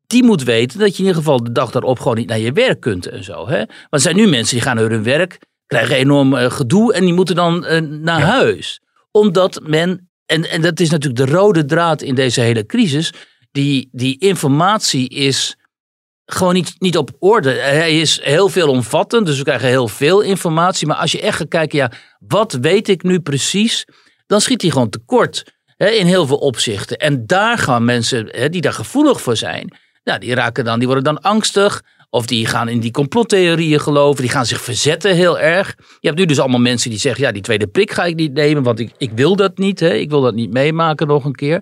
die 0.06 0.24
moet 0.24 0.42
weten 0.42 0.78
dat 0.78 0.88
je 0.88 1.02
in 1.02 1.08
ieder 1.08 1.22
geval 1.22 1.42
de 1.42 1.52
dag 1.52 1.70
daarop 1.70 1.98
gewoon 1.98 2.16
niet 2.16 2.28
naar 2.28 2.38
je 2.38 2.52
werk 2.52 2.80
kunt 2.80 3.06
en 3.06 3.24
zo. 3.24 3.48
Hè? 3.48 3.56
Want 3.56 3.88
er 3.90 4.00
zijn 4.00 4.16
nu 4.16 4.26
mensen 4.26 4.54
die 4.54 4.64
gaan 4.64 4.76
naar 4.76 4.90
hun 4.90 5.02
werk, 5.02 5.38
krijgen 5.66 5.96
enorm 5.96 6.34
uh, 6.34 6.50
gedoe 6.50 6.92
en 6.92 7.04
die 7.04 7.14
moeten 7.14 7.34
dan 7.34 7.64
uh, 7.64 7.78
naar 7.80 8.20
ja. 8.20 8.26
huis. 8.26 8.80
Omdat 9.10 9.60
men, 9.62 10.05
en, 10.26 10.50
en 10.50 10.60
dat 10.60 10.80
is 10.80 10.90
natuurlijk 10.90 11.26
de 11.26 11.36
rode 11.36 11.64
draad 11.64 12.02
in 12.02 12.14
deze 12.14 12.40
hele 12.40 12.66
crisis, 12.66 13.12
die, 13.50 13.88
die 13.92 14.18
informatie 14.18 15.08
is 15.08 15.56
gewoon 16.26 16.54
niet, 16.54 16.74
niet 16.78 16.96
op 16.96 17.10
orde. 17.18 17.50
Hij 17.50 18.00
is 18.00 18.20
heel 18.22 18.48
veelomvattend, 18.48 19.26
dus 19.26 19.38
we 19.38 19.44
krijgen 19.44 19.68
heel 19.68 19.88
veel 19.88 20.20
informatie. 20.20 20.86
Maar 20.86 20.96
als 20.96 21.12
je 21.12 21.20
echt 21.20 21.36
gaat 21.36 21.48
kijken, 21.48 21.78
ja, 21.78 21.92
wat 22.18 22.52
weet 22.52 22.88
ik 22.88 23.02
nu 23.02 23.20
precies? 23.20 23.84
Dan 24.26 24.40
schiet 24.40 24.62
hij 24.62 24.70
gewoon 24.70 24.90
tekort 24.90 25.54
hè, 25.76 25.88
in 25.88 26.06
heel 26.06 26.26
veel 26.26 26.36
opzichten. 26.36 26.96
En 26.96 27.26
daar 27.26 27.58
gaan 27.58 27.84
mensen 27.84 28.28
hè, 28.30 28.48
die 28.48 28.60
daar 28.60 28.72
gevoelig 28.72 29.20
voor 29.20 29.36
zijn, 29.36 29.76
nou, 30.04 30.18
die 30.18 30.34
raken 30.34 30.64
dan, 30.64 30.78
die 30.78 30.86
worden 30.86 31.04
dan 31.04 31.20
angstig. 31.20 31.82
Of 32.16 32.26
die 32.26 32.46
gaan 32.46 32.68
in 32.68 32.80
die 32.80 32.90
complottheorieën 32.90 33.80
geloven. 33.80 34.22
Die 34.22 34.30
gaan 34.30 34.46
zich 34.46 34.60
verzetten 34.60 35.14
heel 35.14 35.38
erg. 35.38 35.74
Je 36.00 36.06
hebt 36.08 36.18
nu 36.18 36.26
dus 36.26 36.38
allemaal 36.38 36.60
mensen 36.60 36.90
die 36.90 36.98
zeggen: 36.98 37.24
ja, 37.24 37.32
die 37.32 37.42
tweede 37.42 37.66
prik 37.66 37.90
ga 37.90 38.04
ik 38.04 38.14
niet 38.14 38.32
nemen, 38.32 38.62
want 38.62 38.78
ik, 38.78 38.92
ik 38.98 39.10
wil 39.14 39.36
dat 39.36 39.58
niet. 39.58 39.80
Hè. 39.80 39.92
Ik 39.94 40.10
wil 40.10 40.20
dat 40.20 40.34
niet 40.34 40.52
meemaken 40.52 41.06
nog 41.06 41.24
een 41.24 41.34
keer. 41.34 41.60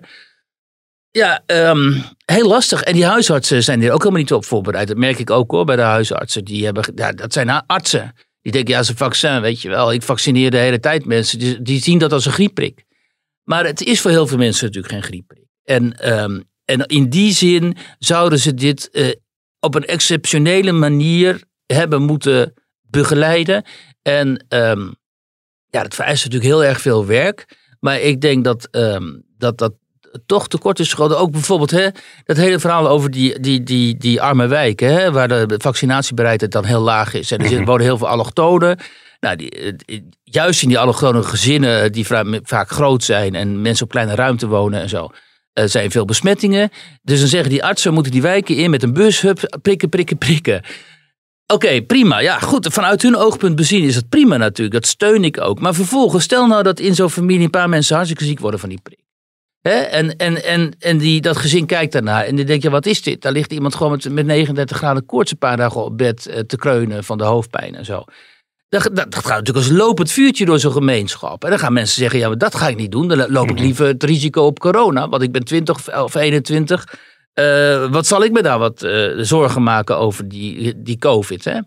Ja, 1.11 1.43
um, 1.45 2.03
heel 2.25 2.47
lastig. 2.47 2.81
En 2.81 2.93
die 2.93 3.05
huisartsen 3.05 3.63
zijn 3.63 3.81
er 3.81 3.91
ook 3.91 3.99
helemaal 3.99 4.21
niet 4.21 4.33
op 4.33 4.45
voorbereid. 4.45 4.87
Dat 4.87 4.97
merk 4.97 5.19
ik 5.19 5.29
ook 5.29 5.51
hoor 5.51 5.65
bij 5.65 5.75
de 5.75 5.81
huisartsen. 5.81 6.45
Die 6.45 6.65
hebben, 6.65 6.91
ja, 6.95 7.11
dat 7.11 7.33
zijn 7.33 7.49
artsen. 7.49 8.13
Die 8.41 8.51
denken, 8.51 8.73
ja, 8.73 8.83
ze 8.83 8.95
vaccin, 8.95 9.41
weet 9.41 9.61
je 9.61 9.69
wel. 9.69 9.93
Ik 9.93 10.03
vaccineer 10.03 10.51
de 10.51 10.57
hele 10.57 10.79
tijd 10.79 11.05
mensen. 11.05 11.63
Die, 11.63 11.81
zien 11.81 11.99
dat 11.99 12.13
als 12.13 12.25
een 12.25 12.31
griepprik. 12.31 12.83
Maar 13.43 13.65
het 13.65 13.81
is 13.81 14.01
voor 14.01 14.11
heel 14.11 14.27
veel 14.27 14.37
mensen 14.37 14.65
natuurlijk 14.65 14.93
geen 14.93 15.03
griepprik. 15.03 15.45
En, 15.63 16.13
um, 16.23 16.43
en 16.65 16.85
in 16.85 17.09
die 17.09 17.33
zin 17.33 17.77
zouden 17.99 18.39
ze 18.39 18.53
dit 18.53 18.89
uh, 18.91 19.11
op 19.65 19.75
een 19.75 19.85
exceptionele 19.85 20.71
manier 20.71 21.43
hebben 21.65 22.01
moeten 22.01 22.53
begeleiden. 22.81 23.65
En 24.01 24.45
um, 24.49 24.95
ja, 25.69 25.83
dat 25.83 25.95
vereist 25.95 26.23
natuurlijk 26.23 26.51
heel 26.51 26.63
erg 26.63 26.81
veel 26.81 27.05
werk. 27.05 27.57
Maar 27.79 27.99
ik 27.99 28.21
denk 28.21 28.43
dat 28.43 28.67
dat, 29.37 29.57
dat 29.57 29.73
toch 30.25 30.47
tekort 30.47 30.79
is 30.79 30.85
geschoten. 30.85 31.19
Ook 31.19 31.31
bijvoorbeeld 31.31 31.71
hè, 31.71 31.87
dat 32.23 32.37
hele 32.37 32.59
verhaal 32.59 32.87
over 32.87 33.11
die, 33.11 33.39
die, 33.39 33.63
die, 33.63 33.97
die 33.97 34.21
arme 34.21 34.47
wijken, 34.47 34.93
hè, 34.93 35.11
waar 35.11 35.27
de 35.27 35.55
vaccinatiebereidheid 35.57 36.51
dan 36.51 36.65
heel 36.65 36.81
laag 36.81 37.13
is. 37.13 37.31
En 37.31 37.39
er 37.39 37.65
wonen 37.65 37.85
heel 37.85 37.97
veel 37.97 38.07
allochtonen. 38.07 38.79
Nou, 39.19 39.35
die, 39.35 39.73
juist 40.23 40.61
in 40.61 40.67
die 40.67 40.79
allochtone 40.79 41.23
gezinnen, 41.23 41.91
die 41.91 42.05
vaak 42.43 42.69
groot 42.69 43.03
zijn 43.03 43.35
en 43.35 43.61
mensen 43.61 43.85
op 43.85 43.91
kleine 43.91 44.15
ruimte 44.15 44.47
wonen 44.47 44.81
en 44.81 44.89
zo, 44.89 45.09
uh, 45.59 45.65
zijn 45.65 45.91
veel 45.91 46.05
besmettingen. 46.05 46.69
Dus 47.01 47.19
dan 47.19 47.27
zeggen 47.27 47.49
die 47.49 47.63
artsen, 47.63 47.93
moeten 47.93 48.11
die 48.11 48.21
wijken 48.21 48.55
in 48.55 48.69
met 48.69 48.83
een 48.83 48.93
bus, 48.93 49.21
hup, 49.21 49.59
prikken, 49.61 49.89
prikken, 49.89 50.17
prikken. 50.17 50.61
Oké, 51.53 51.81
prima. 51.81 52.19
Ja, 52.19 52.39
goed. 52.39 52.67
Vanuit 52.73 53.01
hun 53.01 53.15
oogpunt 53.15 53.55
bezien 53.55 53.83
is 53.83 53.93
dat 53.93 54.09
prima 54.09 54.37
natuurlijk. 54.37 54.75
Dat 54.75 54.87
steun 54.87 55.23
ik 55.23 55.41
ook. 55.41 55.59
Maar 55.59 55.73
vervolgens, 55.73 56.23
stel 56.23 56.47
nou 56.47 56.63
dat 56.63 56.79
in 56.79 56.95
zo'n 56.95 57.09
familie 57.09 57.43
een 57.43 57.49
paar 57.49 57.69
mensen 57.69 57.95
hartstikke 57.95 58.25
ziek 58.25 58.39
worden 58.39 58.59
van 58.59 58.69
die 58.69 58.79
prik. 58.83 59.03
Hè? 59.61 59.79
En, 59.79 60.17
en, 60.17 60.43
en, 60.43 60.73
en 60.79 60.97
die, 60.97 61.21
dat 61.21 61.37
gezin 61.37 61.65
kijkt 61.65 61.91
daarnaar 61.91 62.23
en 62.23 62.35
die 62.35 62.45
denkt, 62.45 62.63
ja, 62.63 62.69
wat 62.69 62.85
is 62.85 63.01
dit? 63.01 63.21
Daar 63.21 63.31
ligt 63.31 63.51
iemand 63.51 63.75
gewoon 63.75 63.91
met, 63.91 64.11
met 64.11 64.25
39 64.25 64.77
graden 64.77 65.05
koorts 65.05 65.31
een 65.31 65.37
paar 65.37 65.57
dagen 65.57 65.83
op 65.83 65.97
bed 65.97 66.27
uh, 66.29 66.39
te 66.39 66.57
kreunen 66.57 67.03
van 67.03 67.17
de 67.17 67.23
hoofdpijn 67.23 67.75
en 67.75 67.85
zo. 67.85 68.03
Dat, 68.69 68.83
dat, 68.83 69.11
dat, 69.11 69.15
gaat 69.15 69.37
natuurlijk 69.37 69.65
als 69.65 69.77
lopend 69.77 70.11
vuurtje 70.11 70.45
door 70.45 70.59
zo'n 70.59 70.71
gemeenschap. 70.71 71.43
En 71.43 71.49
dan 71.49 71.59
gaan 71.59 71.73
mensen 71.73 72.01
zeggen, 72.01 72.19
ja, 72.19 72.27
maar 72.27 72.37
dat 72.37 72.55
ga 72.55 72.67
ik 72.67 72.77
niet 72.77 72.91
doen. 72.91 73.07
Dan 73.07 73.31
loop 73.31 73.49
ik 73.49 73.59
liever 73.59 73.87
het 73.87 74.03
risico 74.03 74.41
op 74.41 74.59
corona, 74.59 75.09
want 75.09 75.23
ik 75.23 75.31
ben 75.31 75.43
20 75.43 76.03
of 76.03 76.15
21. 76.15 76.93
Uh, 77.39 77.91
wat 77.91 78.07
zal 78.07 78.23
ik 78.23 78.31
me 78.31 78.41
daar 78.41 78.59
wat 78.59 78.83
uh, 78.83 79.11
zorgen 79.17 79.63
maken 79.63 79.97
over 79.97 80.27
die, 80.27 80.81
die 80.81 80.97
COVID, 80.97 81.43
hè? 81.43 81.59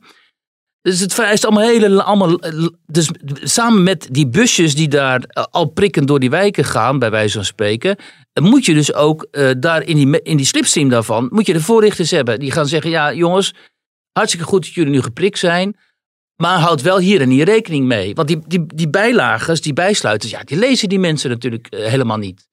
Dus 0.83 1.01
het 1.01 1.15
vereist 1.15 1.45
allemaal 1.45 1.65
hele. 1.65 2.03
Allemaal, 2.03 2.41
dus 2.87 3.11
samen 3.43 3.83
met 3.83 4.09
die 4.11 4.29
busjes 4.29 4.75
die 4.75 4.89
daar 4.89 5.23
al 5.51 5.67
prikkend 5.67 6.09
door 6.09 6.21
die 6.21 6.31
wijken 6.31 6.65
gaan, 6.65 6.99
bij 6.99 7.11
wijze 7.11 7.35
van 7.35 7.45
spreken. 7.45 7.97
Moet 8.41 8.65
je 8.65 8.75
dus 8.75 8.95
ook 8.95 9.27
uh, 9.33 9.51
daar 9.59 9.83
in 9.83 9.97
die, 9.97 10.23
in 10.23 10.37
die 10.37 10.47
slipstream 10.47 10.89
daarvan. 10.89 11.29
Moet 11.31 11.47
je 11.47 11.53
de 11.53 11.61
voorrichters 11.61 12.11
hebben. 12.11 12.39
Die 12.41 12.51
gaan 12.51 12.67
zeggen: 12.67 12.91
ja, 12.91 13.13
jongens, 13.13 13.55
hartstikke 14.13 14.47
goed 14.47 14.65
dat 14.65 14.75
jullie 14.75 14.93
nu 14.93 15.03
geprikt 15.03 15.39
zijn. 15.39 15.77
Maar 16.43 16.59
houd 16.59 16.83
wel 16.83 16.99
hier 16.99 17.21
en 17.21 17.31
hier 17.31 17.45
rekening 17.45 17.87
mee. 17.87 18.15
Want 18.15 18.29
die, 18.29 18.39
die, 18.47 18.67
die 18.67 18.91
bijlagers, 18.91 19.61
die 19.61 19.73
bijsluiters, 19.73 20.33
ja, 20.33 20.43
die 20.43 20.59
lezen 20.59 20.89
die 20.89 20.99
mensen 20.99 21.31
natuurlijk 21.31 21.75
uh, 21.75 21.87
helemaal 21.87 22.17
niet. 22.17 22.49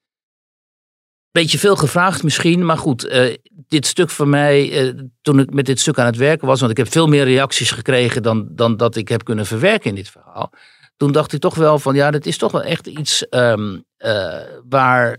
Beetje 1.31 1.57
veel 1.57 1.75
gevraagd 1.75 2.23
misschien, 2.23 2.65
maar 2.65 2.77
goed, 2.77 3.05
uh, 3.05 3.35
dit 3.67 3.85
stuk 3.85 4.09
van 4.09 4.29
mij, 4.29 4.85
uh, 4.85 5.01
toen 5.21 5.39
ik 5.39 5.53
met 5.53 5.65
dit 5.65 5.79
stuk 5.79 5.99
aan 5.99 6.05
het 6.05 6.15
werken 6.15 6.47
was, 6.47 6.59
want 6.59 6.71
ik 6.71 6.77
heb 6.77 6.91
veel 6.91 7.07
meer 7.07 7.23
reacties 7.23 7.71
gekregen 7.71 8.23
dan, 8.23 8.47
dan 8.51 8.77
dat 8.77 8.95
ik 8.95 9.07
heb 9.07 9.23
kunnen 9.23 9.45
verwerken 9.45 9.89
in 9.89 9.95
dit 9.95 10.09
verhaal. 10.09 10.51
Toen 10.97 11.11
dacht 11.11 11.33
ik 11.33 11.39
toch 11.39 11.55
wel 11.55 11.79
van, 11.79 11.95
ja, 11.95 12.11
dat 12.11 12.25
is 12.25 12.37
toch 12.37 12.51
wel 12.51 12.63
echt 12.63 12.87
iets 12.87 13.25
uh, 13.29 13.75
waar, 14.69 15.17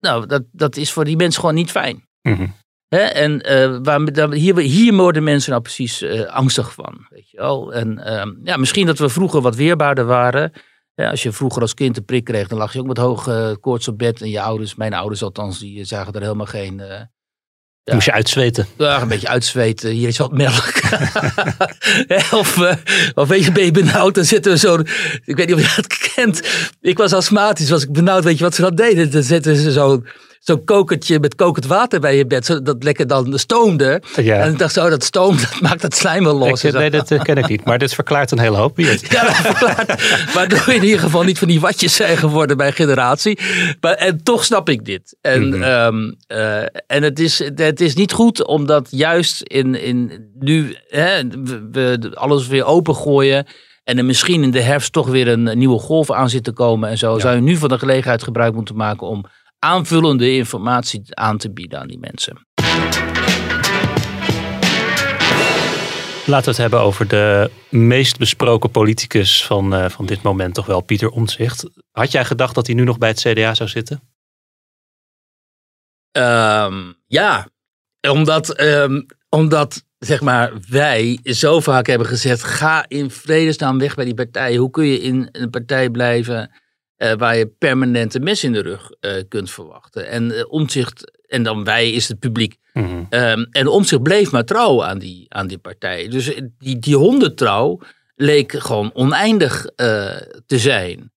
nou, 0.00 0.26
dat, 0.26 0.42
dat 0.52 0.76
is 0.76 0.92
voor 0.92 1.04
die 1.04 1.16
mensen 1.16 1.40
gewoon 1.40 1.54
niet 1.54 1.70
fijn. 1.70 2.08
Mm. 2.22 2.54
En 2.98 3.38
waar, 3.82 4.32
hier, 4.32 4.58
hier 4.58 4.94
worden 4.94 5.22
mensen 5.22 5.50
nou 5.50 5.62
precies 5.62 6.04
angstig 6.26 6.72
van, 6.72 7.06
weet 7.08 7.30
je 7.30 7.36
wel. 7.36 7.72
En 7.72 8.20
um, 8.20 8.40
ja, 8.44 8.56
misschien 8.56 8.86
dat 8.86 8.98
we 8.98 9.08
vroeger 9.08 9.40
wat 9.40 9.56
weerbaarder 9.56 10.04
waren. 10.04 10.52
Ja, 10.94 11.10
als 11.10 11.22
je 11.22 11.32
vroeger 11.32 11.62
als 11.62 11.74
kind 11.74 11.96
een 11.96 12.04
prik 12.04 12.24
kreeg, 12.24 12.48
dan 12.48 12.58
lag 12.58 12.72
je 12.72 12.78
ook 12.78 12.86
met 12.86 12.96
hoge 12.96 13.56
koorts 13.60 13.88
op 13.88 13.98
bed. 13.98 14.22
En 14.22 14.30
je 14.30 14.40
ouders, 14.40 14.74
mijn 14.74 14.94
ouders 14.94 15.22
althans, 15.22 15.58
die 15.58 15.84
zagen 15.84 16.12
er 16.12 16.22
helemaal 16.22 16.46
geen... 16.46 16.78
Uh, 16.78 17.00
ja, 17.84 17.94
Moest 17.94 18.06
je 18.06 18.12
uitzweten? 18.12 18.66
Ja, 18.78 19.02
een 19.02 19.08
beetje 19.08 19.28
uitzweten. 19.28 19.90
Hier 19.90 20.08
is 20.08 20.18
wat 20.18 20.32
melk. 20.32 20.72
of, 22.40 22.56
uh, 22.56 22.72
of 23.14 23.28
weet 23.28 23.44
je, 23.44 23.52
ben 23.52 23.64
je 23.64 23.70
benauwd, 23.70 24.14
dan 24.14 24.24
zitten 24.24 24.52
we 24.52 24.58
zo... 24.58 24.74
Ik 25.24 25.36
weet 25.36 25.46
niet 25.46 25.52
of 25.52 25.60
je 25.60 25.82
dat 25.82 26.12
kent. 26.14 26.42
Ik 26.80 26.98
was 26.98 27.12
astmatisch, 27.12 27.70
was 27.70 27.82
ik 27.82 27.92
benauwd. 27.92 28.24
Weet 28.24 28.38
je 28.38 28.44
wat 28.44 28.54
ze 28.54 28.62
dan 28.62 28.74
deden? 28.74 29.10
Dan 29.10 29.22
zetten 29.22 29.56
ze 29.56 29.72
zo 29.72 30.02
zo'n 30.42 30.64
kokertje 30.64 31.20
met 31.20 31.34
kokend 31.34 31.66
water 31.66 32.00
bij 32.00 32.16
je 32.16 32.26
bed, 32.26 32.46
zodat 32.46 32.82
lekker 32.82 33.06
dan 33.06 33.38
stoomde. 33.38 34.02
Ja. 34.16 34.36
En 34.36 34.52
ik 34.52 34.58
dacht 34.58 34.72
zo, 34.72 34.88
dat 34.88 35.04
stoom, 35.04 35.36
dat 35.50 35.60
maakt 35.60 35.80
dat 35.80 35.94
slijm 35.94 36.24
wel 36.24 36.34
los. 36.34 36.64
Ik, 36.64 36.72
nee, 36.72 36.90
dat 36.90 37.10
uh, 37.10 37.22
ken 37.22 37.36
ik 37.36 37.48
niet, 37.48 37.64
maar 37.64 37.78
dit 37.78 37.94
verklaart 37.94 38.30
een 38.30 38.38
hele 38.38 38.56
hoop. 38.56 38.78
ja, 38.78 39.24
dat 39.24 39.36
verklaart. 39.36 40.02
Waardoor 40.34 40.62
je 40.66 40.74
in 40.74 40.84
ieder 40.84 40.98
geval 40.98 41.22
niet 41.22 41.38
van 41.38 41.48
die 41.48 41.60
watjes 41.60 41.94
zijn 41.94 42.16
geworden 42.16 42.56
bij 42.56 42.72
generatie. 42.72 43.38
Maar, 43.80 43.94
en 43.94 44.22
toch 44.22 44.44
snap 44.44 44.68
ik 44.68 44.84
dit. 44.84 45.16
En, 45.20 45.46
mm 45.46 45.52
-hmm. 45.52 45.62
um, 45.62 46.16
uh, 46.28 46.62
en 46.86 47.02
het, 47.02 47.18
is, 47.18 47.38
het 47.54 47.80
is 47.80 47.94
niet 47.94 48.12
goed, 48.12 48.46
omdat 48.46 48.88
juist 48.90 49.42
in, 49.42 49.74
in 49.82 50.30
nu 50.38 50.76
hè, 50.88 51.28
we, 51.28 51.68
we 51.70 52.10
alles 52.14 52.46
weer 52.46 52.64
opengooien. 52.64 53.46
En 53.84 53.98
er 53.98 54.04
misschien 54.04 54.42
in 54.42 54.50
de 54.50 54.60
herfst 54.60 54.92
toch 54.92 55.08
weer 55.08 55.28
een 55.28 55.58
nieuwe 55.58 55.78
golf 55.78 56.10
aan 56.10 56.28
zit 56.28 56.44
te 56.44 56.52
komen 56.52 56.88
en 56.88 56.98
zo. 56.98 57.14
Ja. 57.14 57.20
Zou 57.20 57.34
je 57.34 57.40
nu 57.40 57.56
van 57.56 57.68
de 57.68 57.78
gelegenheid 57.78 58.22
gebruik 58.22 58.54
moeten 58.54 58.76
maken 58.76 59.06
om 59.06 59.24
aanvullende 59.64 60.34
informatie 60.34 61.02
aan 61.08 61.38
te 61.38 61.52
bieden 61.52 61.78
aan 61.78 61.88
die 61.88 61.98
mensen. 61.98 62.46
Laten 66.26 66.44
we 66.44 66.50
het 66.50 66.56
hebben 66.56 66.80
over 66.80 67.08
de 67.08 67.50
meest 67.68 68.18
besproken 68.18 68.70
politicus 68.70 69.44
van, 69.46 69.74
uh, 69.74 69.88
van 69.88 70.06
dit 70.06 70.22
moment, 70.22 70.54
toch 70.54 70.66
wel 70.66 70.80
Pieter 70.80 71.08
Omtzigt. 71.08 71.70
Had 71.90 72.12
jij 72.12 72.24
gedacht 72.24 72.54
dat 72.54 72.66
hij 72.66 72.74
nu 72.74 72.84
nog 72.84 72.98
bij 72.98 73.08
het 73.08 73.20
CDA 73.20 73.54
zou 73.54 73.68
zitten? 73.68 74.00
Um, 76.12 76.94
ja, 77.06 77.48
omdat, 78.08 78.60
um, 78.60 79.06
omdat 79.28 79.84
zeg 79.98 80.20
maar, 80.20 80.52
wij 80.68 81.18
zo 81.22 81.60
vaak 81.60 81.86
hebben 81.86 82.06
gezegd: 82.06 82.42
ga 82.42 82.84
in 82.88 83.10
vredesnaam 83.10 83.78
weg 83.78 83.94
bij 83.94 84.04
die 84.04 84.14
partij. 84.14 84.56
Hoe 84.56 84.70
kun 84.70 84.86
je 84.86 85.00
in 85.00 85.28
een 85.32 85.50
partij 85.50 85.90
blijven 85.90 86.50
uh, 87.02 87.12
waar 87.12 87.36
je 87.36 87.46
permanente 87.46 88.20
mes 88.20 88.44
in 88.44 88.52
de 88.52 88.62
rug 88.62 88.90
uh, 89.00 89.12
kunt 89.28 89.50
verwachten. 89.50 90.08
En 90.08 90.30
uh, 90.30 90.44
omzicht, 90.48 91.20
en 91.28 91.42
dan 91.42 91.64
wij 91.64 91.90
is 91.90 92.08
het 92.08 92.18
publiek. 92.18 92.56
Mm 92.72 92.84
-hmm. 92.84 93.06
um, 93.10 93.46
en 93.50 93.66
omzicht 93.66 94.02
bleef 94.02 94.30
maar 94.30 94.44
trouw 94.44 94.84
aan 94.84 94.98
die, 94.98 95.26
aan 95.28 95.46
die 95.46 95.58
partij. 95.58 96.08
Dus 96.08 96.40
die, 96.58 96.78
die 96.78 96.96
hondentrouw 96.96 97.80
leek 98.14 98.52
gewoon 98.52 98.90
oneindig 98.94 99.66
te 100.46 100.58
zijn. 100.58 101.12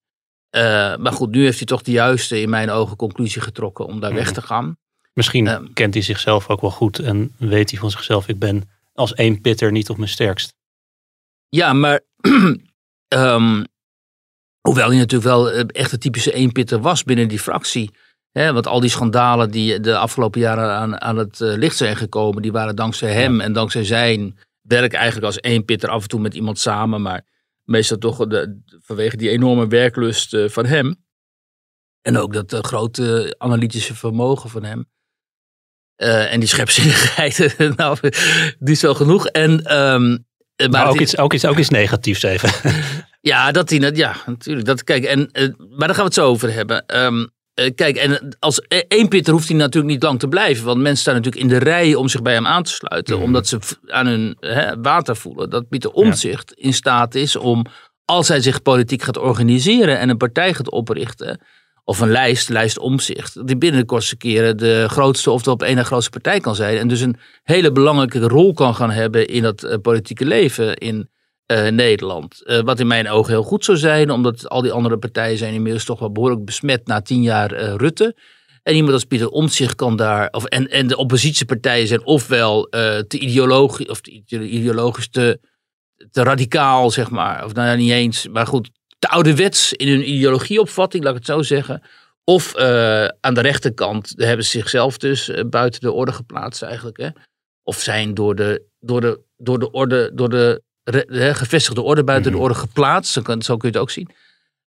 maar 1.00 1.12
goed, 1.12 1.30
nu 1.30 1.44
heeft 1.44 1.58
hij 1.58 1.66
toch 1.66 1.82
de 1.82 1.90
juiste, 1.90 2.40
in 2.40 2.50
mijn 2.50 2.70
ogen, 2.70 2.96
conclusie 2.96 3.42
getrokken 3.42 3.86
om 3.86 4.00
daar 4.00 4.10
mm 4.10 4.16
-hmm. 4.16 4.24
weg 4.24 4.34
te 4.34 4.42
gaan. 4.42 4.76
Misschien 5.12 5.70
kent 5.72 5.94
hij 5.94 6.02
zichzelf 6.02 6.48
ook 6.48 6.60
wel 6.60 6.70
goed 6.70 6.98
en 6.98 7.32
weet 7.38 7.70
hij 7.70 7.80
van 7.80 7.90
zichzelf, 7.90 8.28
ik 8.28 8.38
ben 8.38 8.68
als 8.92 9.14
één 9.14 9.40
pitter 9.40 9.72
niet 9.72 9.90
op 9.90 9.96
mijn 9.96 10.08
sterkst. 10.08 10.54
Ja, 11.48 11.72
maar 11.72 12.00
ehm, 13.08 13.62
hoewel 14.66 14.88
hij 14.88 14.96
natuurlijk 14.96 15.30
wel 15.30 15.50
eh, 15.50 15.64
echt 15.66 15.92
een 15.92 15.98
typische 15.98 16.32
eenpitter 16.32 16.80
was 16.80 17.02
binnen 17.02 17.28
die 17.28 17.38
fractie. 17.38 17.90
Want 18.32 18.66
al 18.66 18.80
die 18.80 18.90
schandalen 18.90 19.50
die 19.50 19.80
de 19.80 19.96
afgelopen 19.96 20.40
jaren 20.40 20.70
aan, 20.70 21.00
aan 21.00 21.16
het 21.16 21.40
eh, 21.40 21.56
licht 21.56 21.76
zijn 21.76 21.96
gekomen, 21.96 22.42
die 22.42 22.52
waren 22.52 22.76
dankzij 22.76 23.12
hem 23.12 23.40
en 23.40 23.52
dankzij 23.52 23.84
zijn 23.84 24.38
werk 24.60 24.92
eigenlijk 24.92 25.26
als 25.26 25.40
eenpitter 25.40 25.88
af 25.88 26.02
en 26.02 26.08
toe 26.08 26.20
met 26.20 26.34
iemand 26.34 26.58
samen. 26.58 27.02
Maar 27.02 27.26
meestal 27.64 27.98
toch 27.98 28.26
de, 28.26 28.60
vanwege 28.82 29.16
die 29.16 29.30
enorme 29.30 29.66
werklust 29.66 30.34
eh, 30.34 30.48
van 30.48 30.66
hem. 30.66 31.04
En 32.02 32.18
ook 32.18 32.32
dat 32.32 32.66
grote 32.66 33.34
analytische 33.38 33.94
vermogen 33.94 34.50
van 34.50 34.64
hem. 34.64 34.88
en 35.96 36.40
die 36.40 36.48
schepzinnigheid, 36.48 37.56
nou, 37.76 37.98
die 38.58 38.74
is 38.74 38.82
wel 38.82 38.94
genoeg. 38.94 39.26
En 39.26 39.64
ehm, 39.64 40.16
maar, 40.56 40.70
maar 40.70 40.88
ook, 40.88 41.00
iets, 41.00 41.18
ook, 41.18 41.32
iets, 41.32 41.44
ook 41.44 41.58
iets 41.58 41.68
negatiefs 41.68 42.22
even. 42.22 42.50
ja, 43.26 43.52
dat 43.52 43.70
hij, 43.70 43.90
ja, 43.94 44.16
natuurlijk. 44.26 44.66
Dat, 44.66 44.84
kijk, 44.84 45.04
en, 45.04 45.20
uh, 45.32 45.48
maar 45.58 45.86
daar 45.86 45.88
gaan 45.88 45.96
we 45.96 46.02
het 46.02 46.14
zo 46.14 46.26
over 46.26 46.52
hebben. 46.52 46.84
Um, 47.04 47.30
uh, 47.54 47.70
kijk, 47.74 47.96
en 47.96 48.36
als 48.38 48.62
e-, 48.68 48.82
één 48.88 49.08
pitter 49.08 49.32
hoeft 49.32 49.48
hij 49.48 49.56
natuurlijk 49.56 49.92
niet 49.92 50.02
lang 50.02 50.18
te 50.18 50.28
blijven. 50.28 50.64
Want 50.64 50.80
mensen 50.80 50.98
staan 50.98 51.14
natuurlijk 51.14 51.42
in 51.42 51.48
de 51.48 51.58
rij 51.58 51.94
om 51.94 52.08
zich 52.08 52.22
bij 52.22 52.32
hem 52.32 52.46
aan 52.46 52.62
te 52.62 52.70
sluiten. 52.70 53.16
Mm. 53.16 53.22
Omdat 53.22 53.46
ze 53.46 53.58
aan 53.86 54.06
hun 54.06 54.36
hè, 54.40 54.80
water 54.80 55.16
voelen. 55.16 55.50
Dat 55.50 55.68
Pieter 55.68 55.90
Omtzigt 55.90 56.52
ja. 56.54 56.64
in 56.64 56.72
staat 56.72 57.14
is 57.14 57.36
om, 57.36 57.64
als 58.04 58.28
hij 58.28 58.40
zich 58.40 58.62
politiek 58.62 59.02
gaat 59.02 59.18
organiseren 59.18 59.98
en 59.98 60.08
een 60.08 60.16
partij 60.16 60.54
gaat 60.54 60.70
oprichten 60.70 61.40
of 61.84 62.00
een 62.00 62.10
lijst, 62.10 62.48
lijst 62.48 62.78
omzicht, 62.78 63.46
die 63.46 63.58
binnen 63.58 63.80
de 63.80 63.86
kortste 63.86 64.16
keren 64.16 64.56
de 64.56 64.86
grootste 64.88 65.30
of 65.30 65.42
de 65.42 65.50
op 65.50 65.62
één 65.62 65.76
na 65.76 65.82
grootste 65.82 66.10
partij 66.10 66.40
kan 66.40 66.54
zijn. 66.54 66.78
En 66.78 66.88
dus 66.88 67.00
een 67.00 67.16
hele 67.42 67.72
belangrijke 67.72 68.20
rol 68.20 68.52
kan 68.52 68.74
gaan 68.74 68.90
hebben 68.90 69.26
in 69.26 69.44
het 69.44 69.62
uh, 69.62 69.74
politieke 69.82 70.24
leven 70.24 70.76
in 70.76 71.08
uh, 71.52 71.68
Nederland. 71.68 72.42
Uh, 72.44 72.60
wat 72.60 72.80
in 72.80 72.86
mijn 72.86 73.08
ogen 73.08 73.32
heel 73.32 73.42
goed 73.42 73.64
zou 73.64 73.78
zijn, 73.78 74.10
omdat 74.10 74.48
al 74.48 74.62
die 74.62 74.72
andere 74.72 74.98
partijen 74.98 75.38
zijn 75.38 75.54
inmiddels 75.54 75.84
toch 75.84 75.98
wel 75.98 76.12
behoorlijk 76.12 76.44
besmet 76.44 76.86
na 76.86 77.02
tien 77.02 77.22
jaar 77.22 77.52
Rutte. 77.76 78.16
En 78.62 78.74
iemand 78.74 78.92
als 78.92 79.04
Pieter 79.04 79.28
Omtzigt 79.28 79.74
kan 79.74 79.96
daar, 79.96 80.28
of, 80.30 80.44
en, 80.44 80.70
en 80.70 80.86
de 80.86 80.96
oppositiepartijen 80.96 81.86
zijn 81.86 82.04
ofwel 82.04 82.62
te 83.08 83.18
ideologisch, 83.18 83.86
of 83.86 84.00
te 84.00 84.10
ideologisch 84.30 85.08
te, 85.08 85.40
te 86.10 86.22
radicaal, 86.22 86.90
zeg 86.90 87.10
maar. 87.10 87.44
Of 87.44 87.54
nou 87.54 87.76
niet 87.76 87.90
eens, 87.90 88.28
maar 88.28 88.46
goed, 88.46 88.70
te 88.98 89.08
ouderwets 89.08 89.72
in 89.72 89.88
hun 89.88 90.10
ideologieopvatting, 90.10 91.04
laat 91.04 91.12
ik 91.12 91.18
het 91.18 91.28
zo 91.28 91.42
zeggen. 91.42 91.82
Of 92.24 92.56
aan 93.20 93.34
de 93.34 93.40
rechterkant 93.40 94.12
hebben 94.16 94.44
ze 94.44 94.50
zichzelf 94.50 94.98
dus 94.98 95.30
buiten 95.50 95.80
de 95.80 95.92
orde 95.92 96.12
geplaatst 96.12 96.62
eigenlijk. 96.62 96.96
Hè? 96.96 97.08
Of 97.62 97.80
zijn 97.80 98.14
door 98.14 98.34
de, 98.34 98.66
door 98.80 99.00
de, 99.00 99.20
door 99.36 99.58
de 99.58 99.70
orde, 99.70 100.10
door 100.14 100.28
de, 100.28 100.62
de 100.92 101.34
gevestigde 101.34 101.82
orde 101.82 102.04
buiten 102.04 102.32
mm 102.32 102.38
-hmm. 102.38 102.46
de 102.46 102.52
orde 102.52 102.66
geplaatst. 102.66 103.12
Zo, 103.12 103.22
kan, 103.22 103.42
zo 103.42 103.56
kun 103.56 103.68
je 103.68 103.74
het 103.74 103.82
ook 103.82 103.90
zien. 103.90 104.10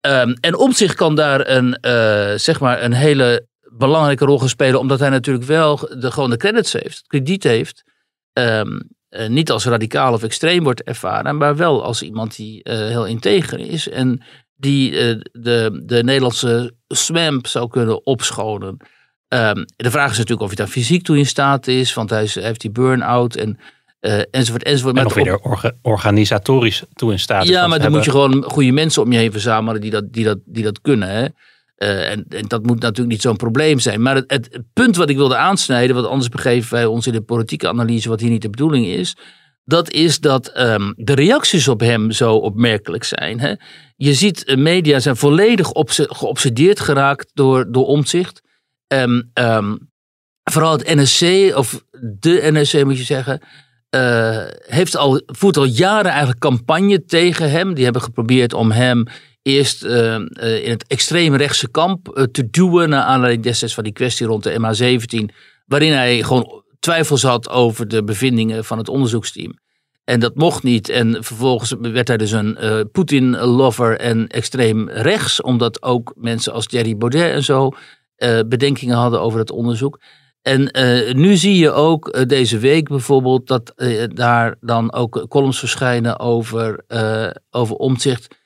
Um, 0.06 0.34
en 0.40 0.56
om 0.56 0.72
zich 0.72 0.94
kan 0.94 1.14
daar 1.14 1.48
een, 1.48 1.78
uh, 1.86 2.32
zeg 2.36 2.60
maar 2.60 2.82
een 2.82 2.92
hele 2.92 3.46
belangrijke 3.72 4.24
rol 4.24 4.38
gaan 4.38 4.48
spelen. 4.48 4.80
Omdat 4.80 5.00
hij 5.00 5.08
natuurlijk 5.08 5.46
wel 5.46 5.76
de, 5.76 6.10
gewoon 6.10 6.30
de 6.30 6.36
credits 6.36 6.72
heeft, 6.72 7.02
krediet 7.06 7.44
heeft. 7.44 7.82
Um, 8.32 8.88
uh, 9.10 9.28
niet 9.28 9.50
als 9.50 9.64
radicaal 9.64 10.12
of 10.12 10.22
extreem 10.22 10.62
wordt 10.62 10.82
ervaren, 10.82 11.36
maar 11.36 11.56
wel 11.56 11.84
als 11.84 12.02
iemand 12.02 12.36
die 12.36 12.68
uh, 12.68 12.74
heel 12.74 13.06
integer 13.06 13.58
is 13.58 13.88
en 13.88 14.22
die 14.56 14.90
de, 15.32 15.82
de 15.84 16.02
Nederlandse 16.02 16.72
swamp 16.88 17.46
zou 17.46 17.68
kunnen 17.68 18.06
opschonen. 18.06 18.76
Um, 19.28 19.64
de 19.76 19.90
vraag 19.90 20.10
is 20.10 20.18
natuurlijk 20.18 20.40
of 20.40 20.46
hij 20.46 20.56
daar 20.56 20.74
fysiek 20.74 21.02
toe 21.04 21.18
in 21.18 21.26
staat 21.26 21.66
is, 21.66 21.94
want 21.94 22.10
hij, 22.10 22.22
is, 22.22 22.34
hij 22.34 22.44
heeft 22.44 22.60
die 22.60 22.70
burn-out 22.70 23.36
en 23.36 23.58
enzovoort 24.00 24.62
enzovoort. 24.62 24.96
En 24.96 25.06
of 25.06 25.14
hij 25.14 25.24
er 25.24 25.38
orga 25.38 25.72
organisatorisch 25.82 26.82
toe 26.94 27.12
in 27.12 27.18
staat. 27.18 27.46
Ja, 27.46 27.60
maar 27.60 27.60
dan 27.60 27.70
hebben... 27.70 27.92
moet 27.92 28.04
je 28.04 28.10
gewoon 28.10 28.42
goede 28.42 28.72
mensen 28.72 29.02
om 29.02 29.12
je 29.12 29.18
heen 29.18 29.32
verzamelen 29.32 29.80
die 29.80 29.90
dat, 29.90 30.12
die 30.12 30.24
dat, 30.24 30.38
die 30.44 30.64
dat 30.64 30.80
kunnen. 30.80 31.08
Hè? 31.08 31.26
Uh, 31.82 32.10
en, 32.10 32.24
en, 32.28 32.48
dat 32.48 32.62
moet 32.62 32.80
natuurlijk 32.80 33.08
niet 33.08 33.20
zo'n 33.22 33.36
probleem 33.36 33.78
zijn. 33.78 34.02
Maar 34.02 34.14
het, 34.14 34.30
het, 34.30 34.62
punt 34.72 34.96
wat 34.96 35.08
ik 35.08 35.16
wilde 35.16 35.36
aansnijden, 35.36 35.94
want 35.94 36.06
anders 36.06 36.28
begeven 36.28 36.72
wij 36.72 36.86
ons 36.86 37.06
in 37.06 37.12
de 37.12 37.20
politieke 37.20 37.68
analyse 37.68 38.08
wat 38.08 38.20
hier 38.20 38.30
niet 38.30 38.42
de 38.42 38.50
bedoeling 38.50 38.86
is. 38.86 39.16
Dat 39.64 39.90
is 39.90 40.20
dat 40.20 40.58
um, 40.58 40.92
de 40.96 41.14
reacties 41.14 41.68
op 41.68 41.80
hem 41.80 42.10
zo 42.10 42.34
opmerkelijk 42.34 43.04
zijn. 43.04 43.40
Hè? 43.40 43.54
Je 43.96 44.14
ziet, 44.14 44.48
uh, 44.48 44.56
media 44.56 44.98
zijn 44.98 45.16
volledig 45.16 45.70
geobsedeerd 45.94 46.80
geraakt 46.80 47.30
door, 47.34 47.72
door 47.72 47.86
omzicht. 47.86 48.42
Um, 48.86 49.30
um, 49.34 49.90
vooral 50.50 50.72
het 50.72 50.94
NSC, 50.94 51.56
of 51.56 51.84
de 52.18 52.48
NSC 52.52 52.84
moet 52.84 52.98
je 52.98 53.04
zeggen, 53.04 53.40
uh, 53.90 54.42
heeft 54.66 54.96
al, 54.96 55.22
voert 55.26 55.56
al 55.56 55.64
jaren 55.64 56.10
eigenlijk 56.10 56.40
campagne 56.40 57.04
tegen 57.04 57.50
hem. 57.50 57.74
Die 57.74 57.84
hebben 57.84 58.02
geprobeerd 58.02 58.52
om 58.52 58.70
hem 58.70 59.04
eerst 59.42 59.84
uh, 59.84 59.90
uh, 59.92 60.64
in 60.64 60.70
het 60.70 60.86
extreemrechtse 60.86 61.68
kamp 61.68 62.28
te 62.32 62.50
duwen. 62.50 62.88
Naar 62.88 63.02
aanleiding 63.02 63.42
destijds 63.42 63.74
van 63.74 63.84
die 63.84 63.92
kwestie 63.92 64.26
rond 64.26 64.42
de 64.42 64.58
MH17. 64.58 65.34
Waarin 65.66 65.92
hij 65.92 66.22
gewoon 66.22 66.62
twijfels 66.80 67.22
had 67.22 67.48
over 67.48 67.88
de 67.88 68.04
bevindingen 68.04 68.64
van 68.64 68.78
het 68.78 68.88
onderzoeksteam. 68.88 69.58
En 70.04 70.20
dat 70.20 70.34
mocht 70.34 70.62
niet. 70.62 70.88
En 70.88 71.24
vervolgens 71.24 71.74
werd 71.80 72.08
hij 72.08 72.16
dus 72.16 72.32
een 72.32 72.88
Poetin-lover 72.92 73.98
en 73.98 74.26
extreem 74.26 74.88
rechts. 74.88 75.40
Omdat 75.42 75.82
ook 75.82 76.12
mensen 76.16 76.52
als 76.52 76.66
Thierry 76.66 76.96
Baudet 76.96 77.32
en 77.32 77.42
zo 77.42 77.70
bedenkingen 78.46 78.96
hadden 78.96 79.20
over 79.20 79.38
het 79.38 79.50
onderzoek. 79.50 79.98
En 80.42 80.70
nu 81.16 81.36
zie 81.36 81.56
je 81.56 81.70
ook 81.70 82.28
deze 82.28 82.58
week 82.58 82.88
bijvoorbeeld 82.88 83.46
dat 83.46 83.72
daar 84.14 84.56
dan 84.60 84.92
ook 84.92 85.26
columns 85.28 85.58
verschijnen 85.58 86.18
over, 86.18 86.84
over 87.50 87.76
omzicht 87.76 88.38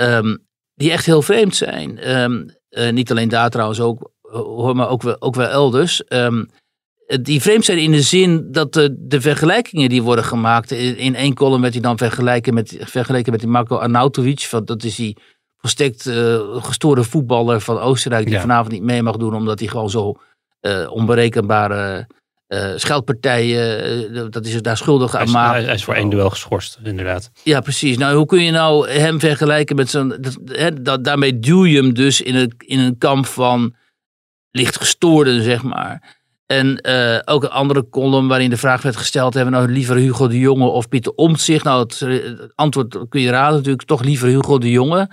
Um, 0.00 0.46
die 0.74 0.90
echt 0.90 1.06
heel 1.06 1.22
vreemd 1.22 1.56
zijn. 1.56 2.10
Um, 2.20 2.50
uh, 2.70 2.90
niet 2.90 3.10
alleen 3.10 3.28
daar 3.28 3.50
trouwens 3.50 3.80
ook, 3.80 4.10
hoor, 4.22 4.76
maar 4.76 4.88
ook, 4.88 5.16
ook 5.18 5.34
wel 5.34 5.48
elders. 5.48 6.02
Um, 6.08 6.48
die 7.22 7.40
vreemd 7.40 7.64
zijn 7.64 7.78
in 7.78 7.90
de 7.90 8.02
zin 8.02 8.52
dat 8.52 8.72
de, 8.72 8.96
de 8.98 9.20
vergelijkingen 9.20 9.88
die 9.88 10.02
worden 10.02 10.24
gemaakt. 10.24 10.70
In, 10.70 10.96
in 10.96 11.14
één 11.14 11.34
column 11.34 11.60
werd 11.60 11.72
hij 11.72 11.82
dan 11.82 11.98
vergeleken 11.98 12.54
met, 12.54 12.76
vergeleken 12.78 13.32
met 13.32 13.40
die 13.40 13.48
Marco 13.48 13.76
Arnautovic. 13.76 14.48
Dat 14.64 14.84
is 14.84 14.94
die 14.94 15.16
volstrekt 15.56 16.02
gestoorde 16.52 17.04
voetballer 17.04 17.60
van 17.60 17.78
Oostenrijk. 17.78 18.24
Die 18.24 18.34
ja. 18.34 18.40
vanavond 18.40 18.72
niet 18.72 18.82
mee 18.82 19.02
mag 19.02 19.16
doen 19.16 19.34
omdat 19.34 19.58
hij 19.58 19.68
gewoon 19.68 19.90
zo 19.90 20.16
uh, 20.60 20.90
onberekenbare 20.90 22.06
uh, 22.48 22.72
scheldpartijen, 22.76 24.12
uh, 24.12 24.24
dat 24.30 24.46
is 24.46 24.62
daar 24.62 24.76
schuldig 24.76 25.14
aan 25.14 25.30
maken. 25.30 25.64
Hij 25.64 25.74
is 25.74 25.84
voor 25.84 25.94
één 25.94 26.08
duel 26.08 26.30
geschorst, 26.30 26.78
inderdaad. 26.82 27.30
Ja, 27.42 27.60
precies. 27.60 27.98
Nou, 27.98 28.16
hoe 28.16 28.26
kun 28.26 28.42
je 28.42 28.50
nou 28.50 28.88
hem 28.88 29.20
vergelijken 29.20 29.76
met 29.76 29.90
zo'n... 29.90 30.16
Dat, 30.82 31.04
daarmee 31.04 31.38
duw 31.38 31.64
je 31.64 31.76
hem 31.76 31.94
dus 31.94 32.20
in 32.20 32.34
een, 32.34 32.54
in 32.58 32.78
een 32.78 32.98
kamp 32.98 33.26
van 33.26 33.74
licht 34.50 34.76
gestoorden, 34.76 35.42
zeg 35.42 35.62
maar. 35.62 36.18
En 36.46 36.88
uh, 36.88 37.18
ook 37.24 37.42
een 37.42 37.50
andere 37.50 37.88
column 37.88 38.28
waarin 38.28 38.50
de 38.50 38.56
vraag 38.56 38.82
werd 38.82 38.96
gesteld... 38.96 39.34
hebben 39.34 39.52
we 39.52 39.58
nou 39.58 39.72
liever 39.72 39.96
Hugo 39.96 40.28
de 40.28 40.38
Jonge 40.38 40.66
of 40.66 40.88
Pieter 40.88 41.12
Omtzigt? 41.12 41.64
Nou, 41.64 41.82
het, 41.82 42.00
het 42.00 42.52
antwoord 42.54 42.98
kun 43.08 43.20
je 43.20 43.30
raden 43.30 43.56
natuurlijk. 43.56 43.84
Toch 43.84 44.02
liever 44.02 44.28
Hugo 44.28 44.58
de 44.58 44.70
Jonge... 44.70 45.10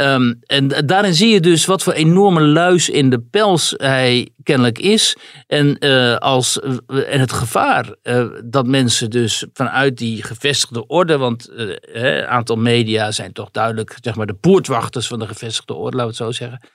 Um, 0.00 0.38
en 0.46 0.68
daarin 0.68 1.14
zie 1.14 1.28
je 1.28 1.40
dus 1.40 1.64
wat 1.64 1.82
voor 1.82 1.92
enorme 1.92 2.40
luis 2.40 2.88
in 2.88 3.10
de 3.10 3.20
pels 3.20 3.74
hij 3.76 4.28
kennelijk 4.42 4.78
is. 4.78 5.16
En, 5.46 5.76
uh, 5.86 6.16
als, 6.16 6.60
uh, 6.64 7.12
en 7.12 7.20
het 7.20 7.32
gevaar 7.32 7.94
uh, 8.02 8.26
dat 8.44 8.66
mensen 8.66 9.10
dus 9.10 9.46
vanuit 9.52 9.96
die 9.96 10.22
gevestigde 10.22 10.86
orde, 10.86 11.16
want 11.16 11.48
een 11.52 12.26
aantal 12.26 12.56
media 12.56 13.10
zijn 13.10 13.32
toch 13.32 13.50
duidelijk 13.50 13.96
zeg 14.00 14.14
maar, 14.14 14.26
de 14.26 14.34
poortwachters 14.34 15.06
van 15.06 15.18
de 15.18 15.26
gevestigde 15.26 15.74
orde, 15.74 15.96
laten 15.96 16.16
we 16.16 16.24
het 16.24 16.36
zo 16.36 16.44
zeggen. 16.44 16.68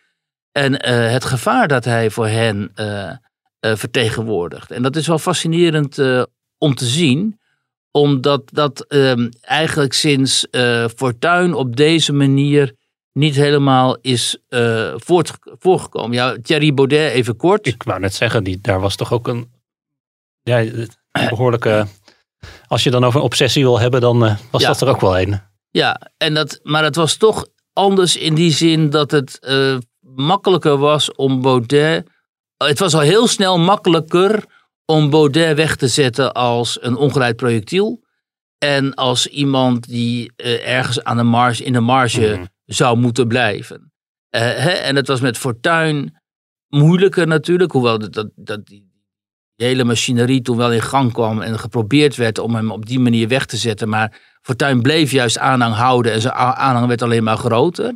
En 0.51 0.85
het 1.11 1.25
gevaar 1.25 1.67
dat 1.67 1.85
hij 1.85 2.09
voor 2.09 2.27
hen 2.27 2.71
vertegenwoordigt. 3.59 4.71
En 4.71 4.81
dat 4.81 4.95
is 4.95 5.07
wel 5.07 5.19
fascinerend 5.19 5.97
om 6.57 6.75
te 6.75 6.85
zien 6.85 7.39
omdat 7.91 8.49
dat 8.51 8.85
um, 8.89 9.29
eigenlijk 9.41 9.93
sinds 9.93 10.47
Fortuin 10.95 11.53
op 11.53 11.75
deze 11.75 12.13
manier 12.13 12.75
niet 13.13 13.35
helemaal 13.35 13.97
is 14.01 14.37
uh, 14.49 14.93
voort, 14.95 15.31
voorgekomen. 15.41 16.11
Ja, 16.11 16.37
Thierry 16.41 16.73
Baudet, 16.73 17.11
even 17.11 17.35
kort. 17.35 17.67
Ik 17.67 17.83
wou 17.83 17.99
net 17.99 18.13
zeggen, 18.13 18.43
die, 18.43 18.59
daar 18.61 18.79
was 18.79 18.95
toch 18.95 19.13
ook 19.13 19.27
een 19.27 19.51
ja, 20.41 20.65
behoorlijke... 21.29 21.87
Als 22.67 22.83
je 22.83 22.91
dan 22.91 23.03
over 23.03 23.19
een 23.19 23.25
obsessie 23.25 23.63
wil 23.63 23.79
hebben, 23.79 24.01
dan 24.01 24.23
uh, 24.23 24.35
was 24.51 24.61
ja. 24.61 24.67
dat 24.67 24.81
er 24.81 24.87
ook 24.87 25.01
wel 25.01 25.19
een. 25.19 25.41
Ja, 25.71 26.11
en 26.17 26.33
dat, 26.33 26.59
maar 26.63 26.83
het 26.83 26.95
was 26.95 27.15
toch 27.15 27.47
anders 27.73 28.17
in 28.17 28.35
die 28.35 28.51
zin 28.51 28.89
dat 28.89 29.11
het 29.11 29.37
uh, 29.41 29.77
makkelijker 29.99 30.77
was 30.77 31.15
om 31.15 31.41
Baudet... 31.41 32.07
Het 32.57 32.79
was 32.79 32.93
al 32.93 32.99
heel 32.99 33.27
snel 33.27 33.59
makkelijker 33.59 34.43
om 34.85 35.09
Baudet 35.09 35.55
weg 35.55 35.75
te 35.75 35.87
zetten 35.87 36.33
als 36.33 36.77
een 36.81 36.95
ongeleid 36.95 37.35
projectiel. 37.35 38.03
En 38.57 38.93
als 38.93 39.27
iemand 39.27 39.87
die 39.87 40.31
ergens 40.63 41.03
aan 41.03 41.17
de 41.17 41.23
marge, 41.23 41.63
in 41.63 41.73
de 41.73 41.79
marge... 41.79 42.35
Mm 42.39 42.51
zou 42.65 42.97
moeten 42.97 43.27
blijven. 43.27 43.91
Uh, 44.35 44.41
hè? 44.41 44.71
En 44.71 44.95
het 44.95 45.07
was 45.07 45.21
met 45.21 45.37
Fortuin 45.37 46.21
moeilijker 46.67 47.27
natuurlijk, 47.27 47.71
hoewel 47.71 47.99
dat, 47.99 48.29
dat, 48.35 48.65
die 48.65 48.91
hele 49.55 49.83
machinerie 49.83 50.41
toen 50.41 50.57
wel 50.57 50.71
in 50.71 50.81
gang 50.81 51.13
kwam 51.13 51.41
en 51.41 51.59
geprobeerd 51.59 52.15
werd 52.15 52.37
om 52.37 52.55
hem 52.55 52.71
op 52.71 52.85
die 52.85 52.99
manier 52.99 53.27
weg 53.27 53.45
te 53.45 53.57
zetten. 53.57 53.89
Maar 53.89 54.21
Fortuyn 54.41 54.81
bleef 54.81 55.11
juist 55.11 55.37
aanhang 55.37 55.75
houden 55.75 56.11
en 56.11 56.21
zijn 56.21 56.33
aanhang 56.33 56.87
werd 56.87 57.01
alleen 57.01 57.23
maar 57.23 57.37
groter. 57.37 57.95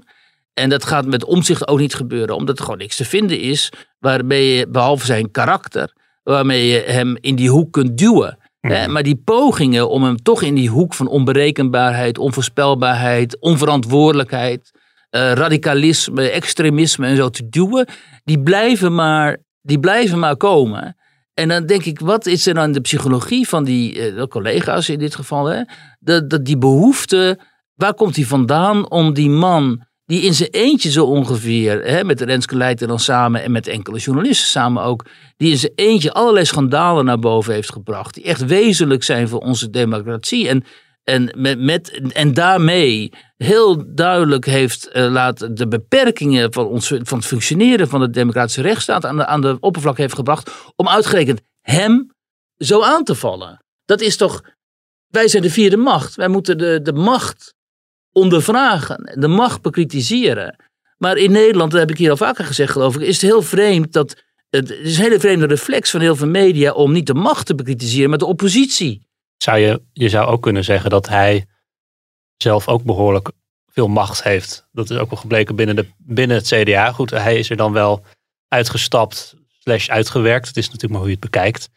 En 0.54 0.70
dat 0.70 0.86
gaat 0.86 1.06
met 1.06 1.24
omzicht 1.24 1.68
ook 1.68 1.80
niet 1.80 1.96
gebeuren, 1.96 2.36
omdat 2.36 2.58
er 2.58 2.64
gewoon 2.64 2.80
niks 2.80 2.96
te 2.96 3.06
vinden 3.06 3.40
is 3.40 3.72
waarmee 4.00 4.56
je, 4.56 4.68
behalve 4.68 5.06
zijn 5.06 5.32
karakter, 5.32 5.94
waarmee 6.24 6.68
je 6.68 6.80
hem 6.80 7.18
in 7.22 7.36
die 7.36 7.50
hoek 7.50 7.72
kunt 7.72 7.98
duwen. 7.98 8.38
Hè, 8.68 8.88
maar 8.88 9.04
die 9.04 9.22
pogingen 9.24 9.90
om 9.90 10.04
hem 10.04 10.18
toch 10.18 10.42
in 10.42 10.56
die 10.56 10.70
hoek 10.70 10.94
van 10.94 11.08
onberekenbaarheid, 11.08 12.18
onvoorspelbaarheid, 12.18 13.40
onverantwoordelijkheid, 13.40 14.72
eh, 15.10 15.32
radicalisme, 15.32 16.30
extremisme 16.30 17.08
en 17.08 17.16
zo 17.16 17.30
te 17.30 17.50
duwen, 17.50 17.88
die 18.24 18.42
blijven 18.42 18.96
maar, 18.96 19.38
die 19.62 19.80
blijven 19.80 20.20
maar 20.20 20.38
komen. 20.38 20.96
En 21.34 21.48
dan 21.48 21.66
denk 21.66 21.84
ik, 21.84 22.00
wat 22.00 22.26
is 22.26 22.48
er 22.48 22.54
dan 22.54 22.72
de 22.72 22.82
psychologie 22.82 23.48
van 23.48 23.64
die 23.64 24.12
eh, 24.12 24.24
collega's 24.24 24.90
in 24.90 25.00
dit 25.00 25.16
geval? 25.16 25.46
Hè? 25.46 25.62
Dat, 26.00 26.30
dat 26.30 26.46
die 26.46 26.58
behoefte, 26.58 27.40
waar 27.74 27.94
komt 27.94 28.16
die 28.16 28.28
vandaan 28.28 28.90
om 28.90 29.14
die 29.14 29.30
man, 29.30 29.87
die 30.08 30.22
in 30.22 30.34
zijn 30.34 30.50
eentje 30.50 30.92
zo 30.92 31.06
ongeveer, 31.06 31.84
hè, 31.84 32.04
met 32.04 32.22
Renske 32.22 32.56
Leijten 32.56 32.88
dan 32.88 33.00
samen 33.00 33.44
en 33.44 33.52
met 33.52 33.68
enkele 33.68 33.98
journalisten 33.98 34.48
samen 34.48 34.84
ook, 34.84 35.06
die 35.38 35.52
in 35.52 35.58
zijn 35.58 35.72
eentje 35.76 36.14
allerlei 36.14 36.46
schandalen 36.46 37.06
naar 37.06 37.20
boven 37.20 37.54
heeft 37.54 37.72
gebracht, 37.72 38.14
die 38.14 38.24
echt 38.24 38.46
wezenlijk 38.46 39.04
zijn 39.04 39.28
voor 39.28 39.40
onze 39.40 39.70
democratie. 39.70 40.48
En, 40.48 40.64
en, 41.04 41.34
met, 41.38 41.60
met, 41.60 42.12
en 42.14 42.34
daarmee 42.34 43.12
heel 43.38 43.84
duidelijk 43.96 44.46
heeft 44.46 44.88
eh, 44.88 45.12
laten 45.12 45.56
de 45.56 45.68
beperkingen 45.68 46.54
van, 46.54 46.66
ons, 46.66 46.88
van 46.88 47.18
het 47.18 47.28
functioneren 47.28 47.88
van 47.88 48.00
de 48.00 48.10
democratische 48.10 48.62
rechtsstaat 48.62 49.06
aan 49.06 49.18
de, 49.18 49.26
aan 49.26 49.42
de 49.42 49.58
oppervlak 49.60 49.98
heeft 49.98 50.16
gebracht 50.16 50.52
om 50.76 50.88
uitgerekend 50.88 51.42
hem 51.62 52.12
zo 52.58 52.82
aan 52.82 53.04
te 53.04 53.16
vallen. 53.16 53.64
Dat 53.86 54.02
is 54.02 54.18
toch, 54.18 54.42
wij 55.08 55.28
zijn 55.28 55.44
de 55.44 55.50
vierde 55.50 55.78
macht. 55.78 56.16
Wij 56.16 56.28
moeten 56.28 56.58
de, 56.58 56.80
de 56.82 56.94
macht 56.94 57.56
ondervragen, 58.18 59.20
de 59.20 59.28
macht 59.28 59.62
bekritiseren. 59.62 60.56
Maar 60.98 61.18
in 61.18 61.32
Nederland, 61.32 61.72
dat 61.72 61.80
heb 61.80 61.90
ik 61.90 61.98
hier 61.98 62.10
al 62.10 62.18
vaker 62.18 62.46
gezegd 62.46 62.72
geloof 62.72 62.96
ik, 62.96 63.02
is 63.02 63.22
het 63.22 63.32
heel 63.32 63.42
vreemd 63.42 63.94
dat, 63.94 64.24
het 64.50 64.70
is 64.70 64.98
een 64.98 65.04
hele 65.04 65.20
vreemde 65.20 65.46
reflex 65.46 65.92
van 65.92 66.02
heel 66.02 66.16
veel 66.16 66.28
media 66.28 66.72
om 66.72 66.92
niet 66.92 67.08
de 67.08 67.14
macht 67.14 67.46
te 67.46 67.56
bekritiseren, 67.56 68.10
maar 68.10 68.18
de 68.18 68.26
oppositie. 68.26 69.08
Zou 69.38 69.58
je, 69.58 69.82
je 69.94 70.10
zou 70.10 70.28
ook 70.28 70.42
kunnen 70.42 70.64
zeggen 70.64 70.90
dat 70.90 71.08
hij 71.08 71.46
zelf 72.38 72.68
ook 72.68 72.84
behoorlijk 72.84 73.32
veel 73.68 73.88
macht 73.88 74.24
heeft. 74.24 74.68
Dat 74.72 74.90
is 74.90 74.98
ook 74.98 75.10
wel 75.10 75.20
gebleken 75.20 75.56
binnen, 75.56 75.76
de, 75.76 75.86
binnen 75.98 76.38
het 76.38 76.48
CDA. 76.48 76.92
Goed, 76.92 77.10
hij 77.10 77.38
is 77.40 77.50
er 77.50 77.58
dan 77.58 77.74
wel 77.74 78.06
uitgestapt, 78.48 79.36
slash 79.60 79.90
uitgewerkt. 79.90 80.48
Het 80.48 80.58
is 80.58 80.66
natuurlijk 80.66 80.92
maar 80.92 81.02
hoe 81.02 81.10
je 81.10 81.18
het 81.22 81.32
bekijkt. 81.32 81.70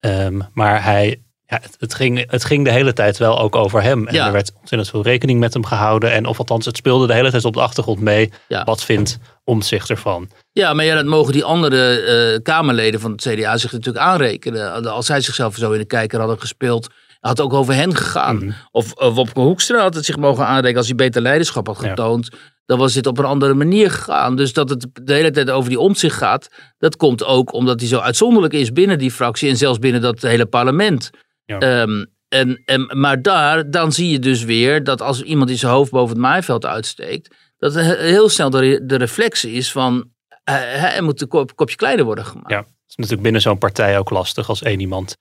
Ehm, 0.00 0.40
maar 0.52 0.84
hij, 0.84 1.22
ja, 1.46 1.58
het, 1.62 1.76
het, 1.78 1.94
ging, 1.94 2.30
het 2.30 2.44
ging 2.44 2.64
de 2.64 2.70
hele 2.70 2.92
tijd 2.92 3.18
wel 3.18 3.38
ook 3.40 3.56
over 3.56 3.82
hem. 3.82 4.06
En 4.06 4.14
Ja. 4.14 4.26
er 4.26 4.32
werd 4.32 4.52
ontzettend 4.60 4.90
veel 4.90 5.02
rekening 5.02 5.40
met 5.40 5.52
hem 5.52 5.64
gehouden. 5.64 6.12
En 6.12 6.26
of 6.26 6.38
althans, 6.38 6.66
het 6.66 6.76
speelde 6.76 7.06
de 7.06 7.12
hele 7.14 7.30
tijd 7.30 7.44
op 7.44 7.54
de 7.54 7.60
achtergrond 7.60 8.00
mee. 8.00 8.32
Ja. 8.48 8.64
Wat 8.64 8.84
vindt 8.84 9.18
Omtzigt 9.44 9.90
ervan? 9.90 10.30
Ja, 10.52 10.72
maar 10.74 10.84
ja, 10.84 10.94
dat 10.94 11.04
mogen 11.04 11.32
die 11.32 11.44
andere 11.44 12.00
eh, 12.00 12.42
Kamerleden 12.42 13.00
van 13.00 13.10
het 13.12 13.20
CDA 13.28 13.56
zich 13.56 13.72
natuurlijk 13.72 14.04
aanrekenen. 14.04 14.84
Als 14.92 15.06
zij 15.06 15.20
zichzelf 15.20 15.56
zo 15.56 15.72
in 15.72 15.78
de 15.78 15.84
kijker 15.86 16.18
hadden 16.18 16.40
gespeeld, 16.40 16.88
had 17.20 17.36
het 17.36 17.46
ook 17.46 17.52
over 17.52 17.74
hen 17.74 17.94
gegaan. 17.96 18.36
Mhm. 18.36 18.50
Of 18.70 18.92
uh, 19.02 19.14
Wopke 19.14 19.40
Hoekstra 19.40 19.80
had 19.80 19.94
het 19.94 20.04
zich 20.04 20.16
mogen 20.16 20.46
aanrekenen 20.46 20.76
als 20.76 20.86
hij 20.86 20.94
beter 20.96 21.22
leiderschap 21.22 21.66
had 21.66 21.78
Ja. 21.82 21.88
getoond. 21.88 22.28
Dan 22.66 22.78
was 22.78 22.92
dit 22.92 23.06
op 23.06 23.18
een 23.18 23.24
andere 23.24 23.54
manier 23.54 23.90
gegaan. 23.90 24.36
Dus 24.36 24.52
dat 24.52 24.70
het 24.70 24.86
de 24.92 25.12
hele 25.12 25.30
tijd 25.30 25.50
over 25.50 25.68
die 25.68 25.78
omzicht 25.78 26.16
gaat, 26.16 26.48
dat 26.78 26.96
komt 26.96 27.24
ook 27.24 27.52
omdat 27.52 27.80
hij 27.80 27.88
zo 27.88 27.98
uitzonderlijk 27.98 28.54
is 28.54 28.72
binnen 28.72 28.98
die 28.98 29.10
fractie 29.10 29.48
en 29.50 29.56
zelfs 29.56 29.78
binnen 29.78 30.00
dat 30.00 30.22
hele 30.22 30.46
parlement. 30.46 31.10
Ja. 31.46 31.58
Ehm, 31.58 32.04
en, 32.28 32.62
en, 32.64 32.98
maar 33.00 33.22
daar, 33.22 33.70
dan 33.70 33.92
zie 33.92 34.10
je 34.10 34.18
dus 34.18 34.44
weer 34.44 34.84
dat 34.84 35.00
als 35.02 35.22
iemand 35.22 35.48
die 35.48 35.58
zijn 35.58 35.72
hoofd 35.72 35.90
boven 35.90 36.08
het 36.08 36.18
maaiveld 36.24 36.66
uitsteekt, 36.66 37.34
dat 37.58 37.74
he- 37.74 37.96
heel 37.96 38.28
snel 38.28 38.50
de, 38.50 38.80
de 38.86 38.96
reflex 38.96 39.44
is 39.44 39.72
van 39.72 40.10
hij 40.44 41.00
moet 41.00 41.20
een 41.20 41.28
kop, 41.28 41.56
kopje 41.56 41.76
kleiner 41.76 42.04
worden 42.04 42.24
gemaakt. 42.24 42.50
Ja. 42.50 42.58
Het 42.58 42.66
is 42.88 42.94
natuurlijk 42.96 43.22
binnen 43.22 43.40
zo'n 43.40 43.58
partij 43.58 43.98
ook 43.98 44.10
lastig 44.10 44.48
als 44.48 44.62
één 44.62 44.80
iemand 44.80 45.16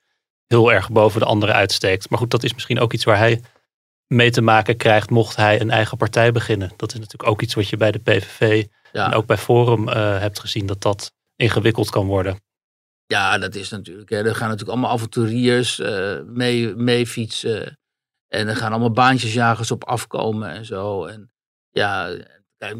heel 0.48 0.72
erg 0.74 0.92
boven 0.92 1.20
de 1.20 1.26
andere 1.26 1.52
uitsteekt. 1.52 2.10
Maar 2.10 2.20
goed, 2.20 2.32
dat 2.32 2.44
is 2.44 2.54
misschien 2.54 2.80
ook 2.80 2.94
iets 2.94 3.04
waar 3.04 3.18
hij 3.18 3.42
mee 4.08 4.32
te 4.32 4.42
maken 4.42 4.78
krijgt 4.78 5.10
mocht 5.10 5.36
hij 5.36 5.62
een 5.62 5.70
eigen 5.72 5.98
partij 5.98 6.32
beginnen. 6.32 6.72
Dat 6.76 6.94
is 6.94 7.00
natuurlijk 7.00 7.30
ook 7.30 7.42
iets 7.42 7.54
wat 7.54 7.70
je 7.70 7.78
bij 7.78 7.92
de 7.92 8.00
PVV 8.00 8.66
Ja. 8.92 9.06
en 9.06 9.14
ook 9.14 9.26
bij 9.26 9.38
Forum 9.38 9.90
eh, 9.90 10.20
hebt 10.20 10.40
gezien 10.40 10.66
dat 10.66 10.82
dat 10.82 11.12
ingewikkeld 11.36 11.90
kan 11.90 12.06
worden. 12.06 12.40
Ja, 13.08 13.38
dat 13.38 13.56
is 13.56 13.70
natuurlijk. 13.70 14.10
Hè. 14.10 14.18
Er 14.18 14.36
gaan 14.36 14.50
natuurlijk 14.50 14.78
allemaal 14.78 14.92
avonturiers 14.96 15.80
eh, 15.80 16.20
mee, 16.26 16.76
mee 16.76 17.08
fietsen. 17.08 17.80
En 18.28 18.48
er 18.48 18.56
gaan 18.56 18.70
allemaal 18.72 18.92
baantjesjagers 18.92 19.72
op 19.72 19.84
afkomen 19.84 20.50
en 20.50 20.66
zo. 20.66 21.06
En 21.06 21.32
ja, 21.72 22.16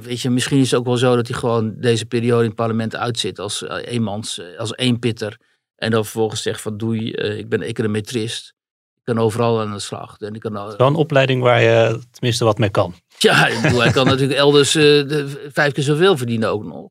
weet 0.02 0.22
je, 0.22 0.30
misschien 0.30 0.60
is 0.60 0.72
het 0.72 0.80
ook 0.80 0.86
wel 0.86 0.98
zo 0.98 1.16
dat 1.16 1.28
hij 1.28 1.38
gewoon 1.38 1.76
deze 1.78 2.06
periode 2.06 2.42
in 2.42 2.48
het 2.48 2.56
parlement 2.56 2.96
uitzit 2.96 3.40
als 3.40 3.64
eh, 3.64 3.94
eenmans, 3.94 4.40
eh, 4.40 4.60
als 4.60 4.76
eenpitter. 4.78 5.38
En 5.76 5.92
dan 5.92 6.04
vervolgens 6.04 6.42
zegt 6.42 6.62
van 6.62 6.78
doei, 6.78 7.12
ik 7.12 7.50
ben 7.50 7.62
econometrist. 7.62 8.54
Ik 8.96 9.02
kan 9.04 9.20
overal 9.24 9.62
aan 9.62 9.72
de 9.72 9.80
slag. 9.80 10.18
En 10.20 10.34
ik 10.34 10.40
kan, 10.42 10.56
al- 10.56 10.76
Wel 10.78 10.88
een 10.88 10.96
opleiding 10.96 11.42
waar 11.42 11.62
je 11.62 12.00
tenminste 12.12 12.46
wat 12.46 12.58
mee 12.58 12.70
kan. 12.70 12.96
Ja, 13.18 13.48
ik 13.48 13.62
bedoel, 13.62 13.82
hij 13.82 13.92
kan 13.92 14.06
natuurlijk 14.06 14.40
elders 14.40 14.72
de, 14.72 15.48
vijf 15.52 15.74
keer 15.74 15.84
zoveel 15.84 16.18
verdienen 16.18 16.50
ook 16.50 16.64
nog. 16.64 16.90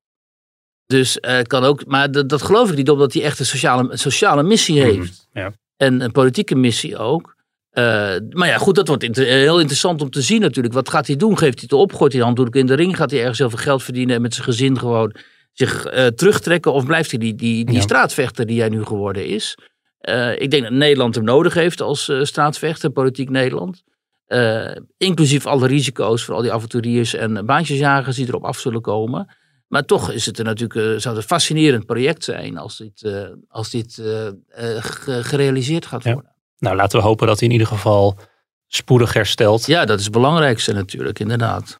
Dus 0.87 1.21
eh, 1.21 1.43
kan 1.43 1.65
ook, 1.65 1.87
maar 1.87 2.11
dat, 2.11 2.29
dat 2.29 2.43
geloof 2.43 2.71
ik 2.71 2.77
niet, 2.77 2.91
omdat 2.91 3.13
hij 3.13 3.23
echt 3.23 3.39
een 3.39 3.47
sociale, 3.47 3.91
een 3.93 3.99
sociale 3.99 4.43
missie 4.43 4.81
heeft. 4.81 5.29
Ja. 5.33 5.53
En 5.77 6.01
een 6.01 6.13
politieke 6.13 6.55
missie 6.55 6.97
ook. 6.99 7.35
Eh, 7.71 7.85
maar 8.31 8.49
ja, 8.49 8.59
goed, 8.59 8.75
dat 8.75 8.89
wordt 8.89 9.03
inter- 9.03 9.27
heel 9.27 9.59
interessant 9.59 10.03
om 10.03 10.11
te 10.11 10.23
zien 10.23 10.41
natuurlijk. 10.41 10.75
Wat 10.75 10.89
gaat 10.89 11.07
hij 11.07 11.17
doen? 11.17 11.39
Geeft 11.39 11.55
hij 11.61 11.69
het 11.71 11.73
op? 11.73 11.93
Gooit 11.93 12.13
hij 12.13 12.21
de 12.21 12.27
handdoek 12.27 12.57
in 12.57 12.67
de 12.67 12.75
ring? 12.75 12.97
Gaat 12.97 13.11
hij 13.11 13.21
ergens 13.21 13.39
heel 13.39 13.51
veel 13.51 13.59
geld 13.59 13.83
verdienen 13.83 14.17
en 14.17 14.23
met 14.23 14.35
zijn 14.35 14.47
gezin 14.47 14.79
gewoon 14.79 15.15
zich 15.53 15.85
eh, 15.87 16.07
terugtrekken? 16.07 16.73
Of 16.73 16.87
blijft 16.87 17.11
hij 17.11 17.19
die, 17.21 17.35
die, 17.35 17.65
die 17.65 17.75
Ja. 17.75 17.81
straatvechter 17.81 18.47
die 18.47 18.61
hij 18.61 18.69
nu 18.69 18.85
geworden 18.85 19.27
is? 19.27 19.57
Ik 20.39 20.51
denk 20.51 20.63
dat 20.63 20.73
Nederland 20.73 21.15
hem 21.15 21.25
nodig 21.25 21.55
heeft 21.55 21.81
als 21.81 22.13
straatvechter, 22.23 22.91
politiek 22.91 23.31
Nederland. 23.31 23.83
Inclusief 24.97 25.47
alle 25.47 25.67
risico's 25.67 26.25
voor 26.25 26.35
al 26.35 26.43
die 26.43 26.53
avonturiers 26.53 27.15
en 27.15 27.47
baantjesjagers 27.47 28.17
die 28.17 28.29
erop 28.29 28.45
af 28.45 28.59
zullen 28.59 28.81
komen. 28.81 29.37
Maar 29.75 29.85
toch 29.85 30.11
is 30.11 30.27
het 30.27 30.39
er 30.39 30.45
natuurlijk, 30.45 30.75
eh, 30.81 30.83
zou 30.85 31.15
het 31.15 31.17
een 31.17 31.23
fascinerend 31.23 31.87
project 31.87 32.25
zijn 32.25 32.59
als 32.59 32.77
dit, 32.77 33.03
eh, 33.03 33.23
als 33.49 33.71
dit 33.71 33.99
eh, 33.99 34.27
eh, 34.27 34.33
ge- 34.85 35.25
gerealiseerd 35.25 35.87
gaat 35.87 36.05
Ja. 36.05 36.13
worden. 36.13 36.31
Nou, 36.59 36.77
laten 36.77 36.99
we 36.99 37.05
hopen 37.05 37.27
dat 37.27 37.39
hij 37.39 37.47
in 37.49 37.53
ieder 37.53 37.67
geval 37.69 38.17
spoedig 38.69 39.13
herstelt. 39.13 39.67
Ja, 39.67 39.85
dat 39.85 39.99
is 39.99 40.05
het 40.05 40.13
belangrijkste 40.13 40.73
natuurlijk, 40.73 41.19
inderdaad. 41.19 41.77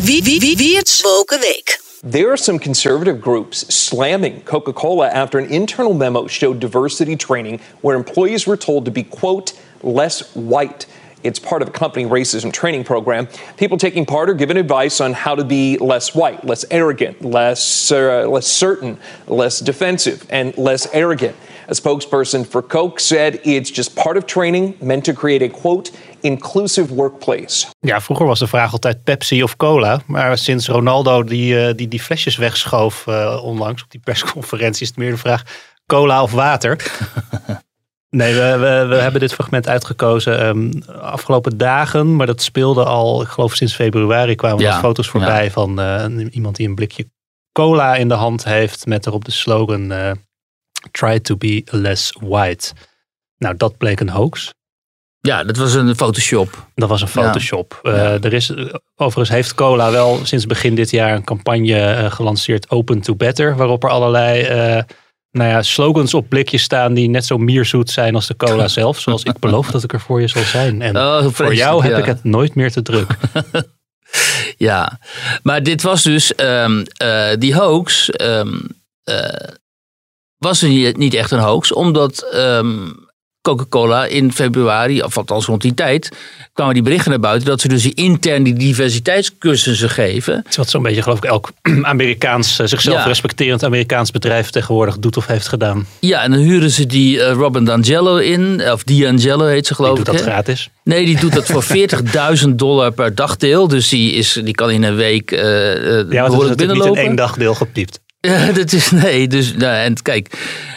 Wie, 0.00 0.22
wie, 0.22 0.40
wie, 0.40 0.56
wie 0.56 0.76
het 0.76 1.00
Woken 1.02 1.40
Week. 1.40 1.80
There 2.10 2.26
are 2.26 2.36
some 2.36 2.58
conservative 2.58 3.18
groups 3.20 3.64
slamming 3.86 4.44
Coca 4.44 4.72
Cola 4.72 5.08
after 5.08 5.40
an 5.40 5.48
internal 5.48 5.94
memo 5.94 6.28
showed 6.28 6.60
diversity 6.60 7.16
training 7.16 7.60
where 7.80 7.98
employees 7.98 8.44
were 8.44 8.58
told 8.58 8.84
to 8.84 8.90
be, 8.90 9.04
quote, 9.08 9.54
less 9.80 10.24
white. 10.32 10.86
It's 11.24 11.38
part 11.38 11.62
of 11.62 11.68
a 11.68 11.70
company 11.70 12.04
racism 12.04 12.52
training 12.52 12.84
program. 12.84 13.28
People 13.56 13.78
taking 13.78 14.04
part 14.04 14.28
are 14.28 14.34
given 14.34 14.58
advice 14.58 15.00
on 15.00 15.14
how 15.14 15.34
to 15.34 15.42
be 15.42 15.78
less 15.78 16.14
white, 16.14 16.44
less 16.44 16.66
arrogant, 16.70 17.24
less, 17.24 17.90
uh, 17.90 18.28
less 18.28 18.46
certain, 18.46 18.98
less 19.26 19.60
defensive, 19.60 20.26
and 20.28 20.56
less 20.58 20.86
arrogant. 20.92 21.34
A 21.68 21.72
spokesperson 21.72 22.46
for 22.46 22.62
Coke 22.62 23.00
said 23.00 23.40
it's 23.42 23.70
just 23.70 23.96
part 23.96 24.18
of 24.18 24.26
training 24.26 24.74
meant 24.82 25.04
to 25.06 25.14
create 25.14 25.42
a, 25.42 25.48
quote, 25.48 25.90
inclusive 26.22 26.94
workplace. 26.94 27.66
Ja, 27.80 28.00
vroeger 28.00 28.26
was 28.26 28.38
de 28.38 28.46
vraag 28.46 28.72
altijd 28.72 29.04
Pepsi 29.04 29.42
of 29.42 29.56
cola. 29.56 30.00
Maar 30.06 30.38
sinds 30.38 30.68
Ronaldo 30.68 31.22
die 31.22 31.66
eh, 31.66 31.74
die, 31.74 31.88
die 31.88 32.00
flesjes 32.00 32.36
wegschoof 32.36 33.06
eh, 33.06 33.40
onlangs 33.44 33.82
op 33.82 33.90
die 33.90 34.00
persconferentie 34.04 34.82
is 34.82 34.88
het 34.88 34.96
meer 34.96 35.10
de 35.10 35.16
vraag 35.16 35.42
cola 35.86 36.22
of 36.22 36.32
water. 36.32 36.76
Nee, 38.14 38.34
we, 38.34 38.56
we, 38.58 38.86
we 38.88 38.94
hebben 38.94 39.20
dit 39.20 39.34
fragment 39.34 39.68
uitgekozen 39.68 40.40
ehm, 40.40 40.92
afgelopen 41.00 41.58
dagen. 41.58 42.16
Maar 42.16 42.26
dat 42.26 42.42
speelde 42.42 42.84
al, 42.84 43.22
ik 43.22 43.28
geloof 43.28 43.54
sinds 43.54 43.74
februari 43.74 44.34
kwamen 44.34 44.64
er 44.64 44.72
foto's 44.72 45.08
voorbij 45.08 45.50
van 45.50 45.80
eh, 45.80 46.04
iemand 46.30 46.56
die 46.56 46.68
een 46.68 46.74
blikje 46.74 47.10
cola 47.52 47.94
in 47.94 48.08
de 48.08 48.14
hand 48.14 48.44
heeft. 48.44 48.86
Met 48.86 49.06
erop 49.06 49.24
de 49.24 49.30
slogan 49.30 49.92
eh, 49.92 50.10
try 50.90 51.20
to 51.20 51.36
be 51.36 51.62
less 51.70 52.16
white. 52.20 52.72
Nou, 53.38 53.56
dat 53.56 53.76
bleek 53.76 54.00
een 54.00 54.08
hoax. 54.08 54.54
Ja, 55.20 55.44
dat 55.44 55.56
was 55.56 55.74
een 55.74 55.96
Photoshop. 55.96 56.68
Dat 56.74 56.88
was 56.88 57.00
een 57.00 57.08
Ja. 57.14 57.22
Photoshop. 57.22 57.80
Eh, 57.82 58.24
er 58.24 58.32
is, 58.32 58.52
overigens 58.96 59.36
heeft 59.36 59.54
Cola 59.54 59.90
wel 59.90 60.20
sinds 60.22 60.46
begin 60.46 60.74
dit 60.74 60.90
jaar 60.90 61.14
een 61.14 61.24
campagne 61.24 62.06
gelanceerd 62.10 62.70
Open 62.70 63.00
to 63.00 63.14
Better. 63.14 63.56
Waarop 63.56 63.84
er 63.84 63.90
allerlei 63.90 64.84
nou 65.34 65.50
ja, 65.50 65.62
slogans 65.62 66.14
op 66.14 66.28
blikjes 66.28 66.62
staan 66.62 66.94
die 66.94 67.08
net 67.08 67.24
zo 67.24 67.38
mierzoet 67.38 67.90
zijn 67.90 68.14
als 68.14 68.26
de 68.26 68.36
cola 68.36 68.68
zelf. 68.80 69.00
Zoals 69.00 69.22
ik 69.22 69.38
beloof 69.38 69.70
dat 69.70 69.82
ik 69.84 69.92
er 69.92 70.00
voor 70.00 70.20
je 70.20 70.28
zal 70.28 70.42
zijn. 70.42 70.82
En 70.82 70.96
Oh, 70.96 71.26
voor 71.30 71.54
jou 71.54 71.82
heb 71.82 71.92
ja. 71.92 71.98
ik 71.98 72.04
het 72.04 72.24
nooit 72.24 72.54
meer 72.54 72.72
te 72.72 72.82
druk. 72.82 73.06
Ja, 74.56 74.98
maar 75.42 75.62
dit 75.62 75.82
was 75.82 76.02
dus 76.02 76.34
ehm, 76.34 76.84
eh, 76.96 77.30
die 77.38 77.54
hoax. 77.54 78.10
ehm, 78.10 78.54
eh, 79.04 79.48
was 80.38 80.62
er 80.62 80.68
niet, 80.68 80.96
niet 80.96 81.14
echt 81.14 81.30
een 81.30 81.38
hoax, 81.38 81.72
omdat 81.72 82.22
ehm, 82.32 82.88
Coca-Cola 83.44 84.06
in 84.06 84.32
februari, 84.32 85.02
of 85.02 85.16
althans 85.16 85.46
rond 85.46 85.62
die 85.62 85.74
tijd, 85.74 86.08
kwamen 86.52 86.74
die 86.74 86.82
berichten 86.82 87.10
naar 87.10 87.20
buiten 87.20 87.48
dat 87.48 87.60
ze 87.60 87.68
dus 87.68 87.82
die 87.82 87.94
intern 87.94 88.42
die 88.42 88.54
diversiteitscursussen 88.54 89.90
geven. 89.90 90.34
Het 90.36 90.46
is 90.50 90.56
wat 90.56 90.70
zo'n 90.70 90.82
beetje, 90.82 91.02
geloof 91.02 91.18
ik, 91.18 91.24
elk 91.24 91.50
Amerikaans, 91.82 92.58
eh, 92.58 92.66
zichzelf 92.66 92.96
Ja. 92.98 93.04
respecterend 93.06 93.64
Amerikaans 93.64 94.10
bedrijf 94.10 94.50
tegenwoordig 94.50 94.98
doet 94.98 95.16
of 95.16 95.26
heeft 95.26 95.48
gedaan. 95.48 95.86
Ja, 96.00 96.22
en 96.22 96.30
dan 96.30 96.40
huren 96.40 96.70
ze 96.70 96.86
die 96.86 97.22
eh, 97.22 97.32
Robin 97.32 97.64
D'Angelo 97.64 98.16
in, 98.16 98.62
of 98.72 98.82
D'Angelo 98.84 99.46
heet 99.46 99.66
ze 99.66 99.74
geloof 99.74 99.94
Die 99.96 100.04
doet 100.04 100.14
ik. 100.14 100.20
dat 100.20 100.28
gratis. 100.30 100.68
Nee, 100.84 101.04
die 101.04 101.18
doet 101.20 101.32
dat 101.32 101.46
voor 101.46 101.64
40.000 102.44 102.48
dollar 102.48 102.92
per 102.92 103.14
dagdeel. 103.14 103.68
Dus 103.68 103.88
die, 103.88 104.12
is, 104.12 104.40
die 104.44 104.54
kan 104.54 104.70
in 104.70 104.82
een 104.82 104.96
week 104.96 105.30
eh, 105.30 105.40
Ja, 105.40 105.46
want 105.46 106.06
het 106.06 106.08
is 106.08 106.08
behoorlijk 106.08 106.30
natuurlijk 106.30 106.58
niet 106.58 106.58
in 106.58 106.66
binnenlopen. 106.66 107.02
één 107.02 107.14
dagdeel 107.16 107.54
gepiept. 107.54 108.00
Ja, 108.24 108.52
dat 108.52 108.72
is, 108.72 108.90
nee, 108.90 109.28
dus, 109.28 109.54
nou, 109.54 109.74
en 109.76 110.02
kijk. 110.02 110.28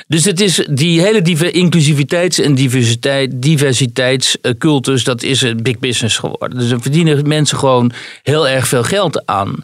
Dus 0.08 0.26
het 0.26 0.42
is 0.42 0.68
die 0.70 1.02
hele 1.02 1.52
inclusiviteits- 1.52 2.40
en 2.40 2.56
diversiteit, 2.56 3.42
diversiteitscultus, 3.42 5.04
dat 5.04 5.24
is 5.24 5.42
een 5.42 5.64
big 5.64 5.80
business 5.80 6.18
geworden. 6.18 6.60
Dus 6.60 6.72
er 6.72 6.82
verdienen 6.82 7.28
mensen 7.28 7.58
gewoon 7.58 7.92
heel 8.24 8.48
erg 8.48 8.68
veel 8.68 8.84
geld 8.84 9.26
aan. 9.26 9.56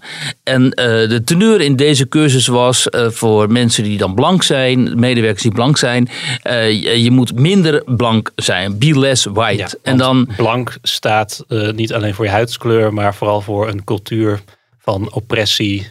En 0.43 0.71
eh, 0.71 0.85
de 0.85 1.21
teneur 1.25 1.61
in 1.61 1.75
deze 1.75 2.07
cursus 2.07 2.47
was 2.47 2.89
eh, 2.89 3.09
voor 3.09 3.51
mensen 3.51 3.83
die 3.83 3.97
dan 3.97 4.15
blank 4.15 4.43
zijn, 4.43 4.99
medewerkers 4.99 5.43
die 5.43 5.51
blank 5.51 5.77
zijn, 5.77 6.09
eh, 6.41 6.71
je, 6.71 7.03
je 7.03 7.11
moet 7.11 7.39
minder 7.39 7.83
blank 7.83 8.31
zijn, 8.35 8.77
be 8.77 8.99
less 8.99 9.25
white. 9.25 9.57
Ja, 9.57 9.69
en 9.81 9.97
dan, 9.97 10.29
Blank 10.35 10.77
staat 10.81 11.45
niet 11.75 11.93
alleen 11.93 12.13
voor 12.13 12.25
je 12.25 12.31
huidskleur, 12.31 12.93
maar 12.93 13.15
vooral 13.15 13.41
voor 13.41 13.69
een 13.69 13.83
cultuur 13.83 14.41
van 14.79 15.11
oppressie, 15.13 15.87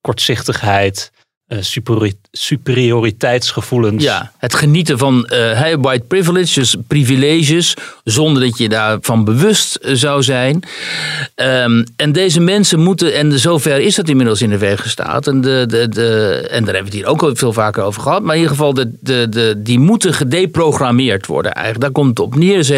kortzichtigheid, 0.00 1.10
superi- 1.60 2.18
superioriteitsgevoelens. 2.32 4.02
Ja, 4.02 4.32
het 4.38 4.54
genieten 4.54 4.98
van 4.98 5.26
eh, 5.26 5.38
hey, 5.38 5.78
white 5.78 6.04
privilege, 6.06 6.60
dus 6.60 6.76
privileges, 6.86 7.76
zonder 8.04 8.42
dat 8.42 8.58
je 8.58 8.68
daarvan 8.68 9.24
bewust 9.24 9.74
eh, 9.74 9.94
zou 9.94 10.22
zijn. 10.22 10.62
Ehm, 11.34 11.84
en 11.96 12.12
deze 12.12 12.40
mensen 12.40 12.80
moeten, 12.80 13.14
en 13.14 13.38
zover 13.38 13.80
is 13.80 13.94
dat 13.94 14.08
inmiddels 14.08 14.42
in 14.42 14.50
de 14.50 14.58
weg 14.58 14.82
gestaat, 14.82 15.26
en, 15.26 15.40
de, 15.40 15.64
de, 15.68 15.88
de, 15.88 16.30
en 16.50 16.64
daar 16.64 16.74
hebben 16.74 16.92
we 16.92 16.98
het 16.98 17.06
hier 17.06 17.26
ook 17.26 17.38
veel 17.38 17.52
vaker 17.52 17.82
over 17.82 18.02
gehad, 18.02 18.22
maar 18.22 18.34
in 18.34 18.40
ieder 18.40 18.56
geval, 18.56 18.74
de, 18.74 18.92
de, 19.00 19.26
de, 19.28 19.54
die 19.56 19.78
moeten 19.78 20.14
gedeprogrammeerd 20.14 21.26
worden 21.26 21.52
eigenlijk. 21.52 21.84
Daar 21.84 22.04
komt 22.04 22.18
het 22.18 22.26
op 22.26 22.34
neer, 22.34 22.58
is 22.58 22.72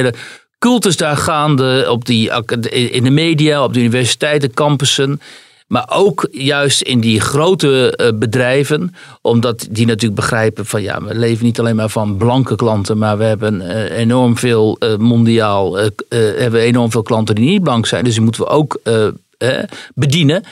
cultus 0.59 0.97
daar 0.97 1.17
gaande 1.17 1.87
op 1.91 2.05
die, 2.05 2.31
in 2.71 3.05
de 3.05 3.11
media, 3.11 3.65
op 3.65 3.75
de 3.75 3.81
universiteiten, 3.81 4.55
campussen. 4.55 5.21
Maar 5.73 5.89
ook 5.93 6.29
juist 6.31 6.83
in 6.83 7.01
die 7.01 7.21
grote 7.21 7.97
eh, 7.97 8.09
bedrijven, 8.15 8.95
omdat 9.21 9.67
die 9.71 9.87
natuurlijk 9.87 10.21
begrijpen 10.21 10.67
van 10.67 10.83
ja, 10.83 11.03
we 11.03 11.15
leven 11.15 11.45
niet 11.45 11.59
alleen 11.59 11.77
maar 11.77 11.89
van 11.89 12.17
blanke 12.17 12.57
klanten, 12.57 12.99
maar 12.99 13.19
we 13.19 13.25
hebben 13.25 13.61
eh, 13.61 13.99
enorm 13.99 14.37
veel 14.37 14.77
eh, 14.79 14.97
mondiaal, 14.97 15.77
hebben 16.09 16.61
enorm 16.61 16.91
veel 16.91 17.03
klanten 17.03 17.35
die 17.35 17.51
niet 17.51 17.63
blank 17.63 17.87
zijn. 17.87 18.05
Dus 18.05 18.15
die 18.15 18.23
moeten 18.23 18.43
we 18.43 18.49
ook 18.49 18.81
bedienen. 19.95 20.43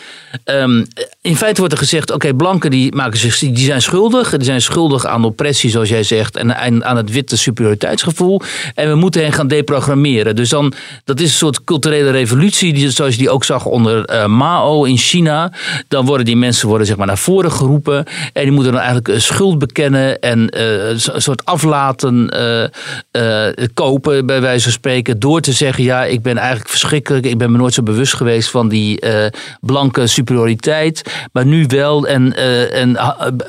Ehm, 0.44 0.84
in 1.20 1.36
feite 1.36 1.58
wordt 1.58 1.74
er 1.74 1.80
gezegd, 1.80 2.10
oké, 2.10 2.34
blanken 2.34 2.70
die, 2.70 2.94
maken 2.94 3.18
zich, 3.18 3.38
die 3.38 3.64
zijn 3.64 3.82
schuldig. 3.82 4.30
Die 4.30 4.44
zijn 4.44 4.60
schuldig 4.60 5.06
aan 5.06 5.24
oppressie, 5.24 5.70
zoals 5.70 5.88
jij 5.88 6.02
zegt, 6.02 6.36
en, 6.36 6.84
aan 6.84 6.96
het 6.96 7.10
witte 7.10 7.36
superioriteitsgevoel. 7.36 8.40
En 8.74 8.88
we 8.88 8.94
moeten 8.94 9.22
hen 9.22 9.32
gaan 9.32 9.48
deprogrammeren. 9.48 10.36
Dus 10.36 10.48
dan, 10.48 10.72
dat 11.04 11.20
is 11.20 11.30
een 11.30 11.36
soort 11.36 11.64
culturele 11.64 12.10
revolutie, 12.10 12.72
die, 12.72 12.90
zoals 12.90 13.12
je 13.12 13.18
die 13.18 13.30
ook 13.30 13.44
zag 13.44 13.64
onder 13.64 14.04
eh, 14.04 14.26
Mao 14.26 14.84
in 14.84 14.96
China. 14.96 15.52
Dan 15.88 16.06
worden 16.06 16.26
die 16.26 16.36
mensen 16.36 16.68
worden, 16.68 16.86
zeg 16.86 16.96
maar, 16.96 17.06
naar 17.06 17.18
voren 17.18 17.52
geroepen. 17.52 18.04
En 18.32 18.42
die 18.42 18.52
moeten 18.52 18.72
dan 18.72 18.80
eigenlijk 18.80 19.08
eh, 19.08 19.18
schuld 19.18 19.58
bekennen 19.58 20.18
en 20.20 20.48
eh, 20.48 20.88
een 20.88 21.22
soort 21.22 21.44
aflaten 21.44 22.28
eh, 22.28 23.48
eh, 23.48 23.68
kopen, 23.74 24.26
bij 24.26 24.40
wijze 24.40 24.62
van 24.62 24.72
spreken. 24.72 25.18
Door 25.18 25.40
te 25.40 25.52
zeggen, 25.52 25.84
ja, 25.84 26.04
ik 26.04 26.22
ben 26.22 26.36
eigenlijk 26.36 26.68
verschrikkelijk. 26.68 27.24
Ik 27.24 27.38
ben 27.38 27.52
me 27.52 27.58
nooit 27.58 27.74
zo 27.74 27.82
bewust 27.82 28.14
geweest 28.14 28.50
van 28.50 28.68
die 28.68 28.79
eh, 28.88 29.26
blanke 29.60 30.06
superioriteit. 30.06 31.28
Maar 31.32 31.46
nu 31.46 31.66
wel. 31.66 32.06
En, 32.06 32.36
eh, 32.36 32.80
en 32.80 32.96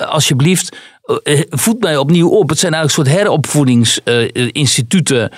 alsjeblieft, 0.07 0.77
eh, 1.23 1.41
voed 1.49 1.79
mij 1.79 1.97
opnieuw 1.97 2.29
op. 2.29 2.49
Het 2.49 2.59
zijn 2.59 2.73
eigenlijk 2.73 3.07
een 3.07 3.13
soort 3.13 3.25
heropvoedingsinstituten. 3.25 5.31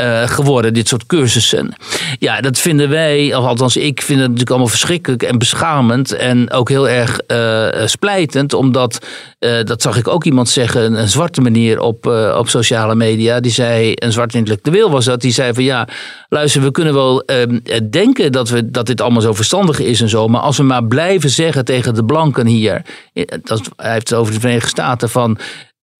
Eh, 0.00 0.28
geworden, 0.28 0.74
dit 0.74 0.88
soort 0.88 1.06
cursussen. 1.06 1.74
Ja, 2.18 2.40
dat 2.40 2.58
vinden 2.58 2.88
wij, 2.88 3.34
of 3.34 3.44
althans 3.44 3.76
ik 3.76 4.02
vind 4.02 4.18
het 4.18 4.20
natuurlijk 4.20 4.50
allemaal 4.50 4.68
verschrikkelijk 4.68 5.22
en 5.22 5.38
beschamend 5.38 6.12
en 6.12 6.50
ook 6.50 6.68
heel 6.68 6.88
erg 6.88 7.18
eh, 7.18 7.86
splijtend, 7.86 8.52
omdat, 8.52 9.06
eh, 9.38 9.64
dat 9.64 9.82
zag 9.82 9.96
ik 9.96 10.08
ook 10.08 10.24
iemand 10.24 10.48
zeggen, 10.48 11.00
een, 11.00 11.08
zwarte 11.08 11.40
meneer 11.40 11.80
op, 11.80 12.06
op 12.36 12.48
sociale 12.48 12.94
media, 12.94 13.40
die 13.40 13.52
zei, 13.52 13.92
een 13.94 14.12
zwart 14.12 14.34
intellectueel 14.34 14.90
was 14.90 15.04
dat, 15.04 15.20
die 15.20 15.32
zei 15.32 15.54
van 15.54 15.64
ja, 15.64 15.88
luister, 16.28 16.62
we 16.62 16.70
kunnen 16.70 16.94
wel 16.94 17.22
ehm, 17.22 17.58
denken 17.90 18.32
dat, 18.32 18.48
we, 18.48 18.70
dat 18.70 18.86
dit 18.86 19.00
allemaal 19.00 19.22
zo 19.22 19.34
verstandig 19.34 19.80
is 19.80 20.00
en 20.00 20.08
zo, 20.08 20.28
maar 20.28 20.40
als 20.40 20.56
we 20.56 20.62
maar 20.62 20.84
blijven 20.84 21.30
zeggen 21.30 21.64
tegen 21.64 21.94
de 21.94 22.04
blanken 22.04 22.46
hier, 22.46 22.82
dat, 23.42 23.60
hij 23.76 23.92
heeft 23.92 24.08
het 24.08 24.18
over 24.18 24.32
de 24.32 24.40
Verenigde 24.40 24.68
Staten, 24.68 25.10
van 25.10 25.38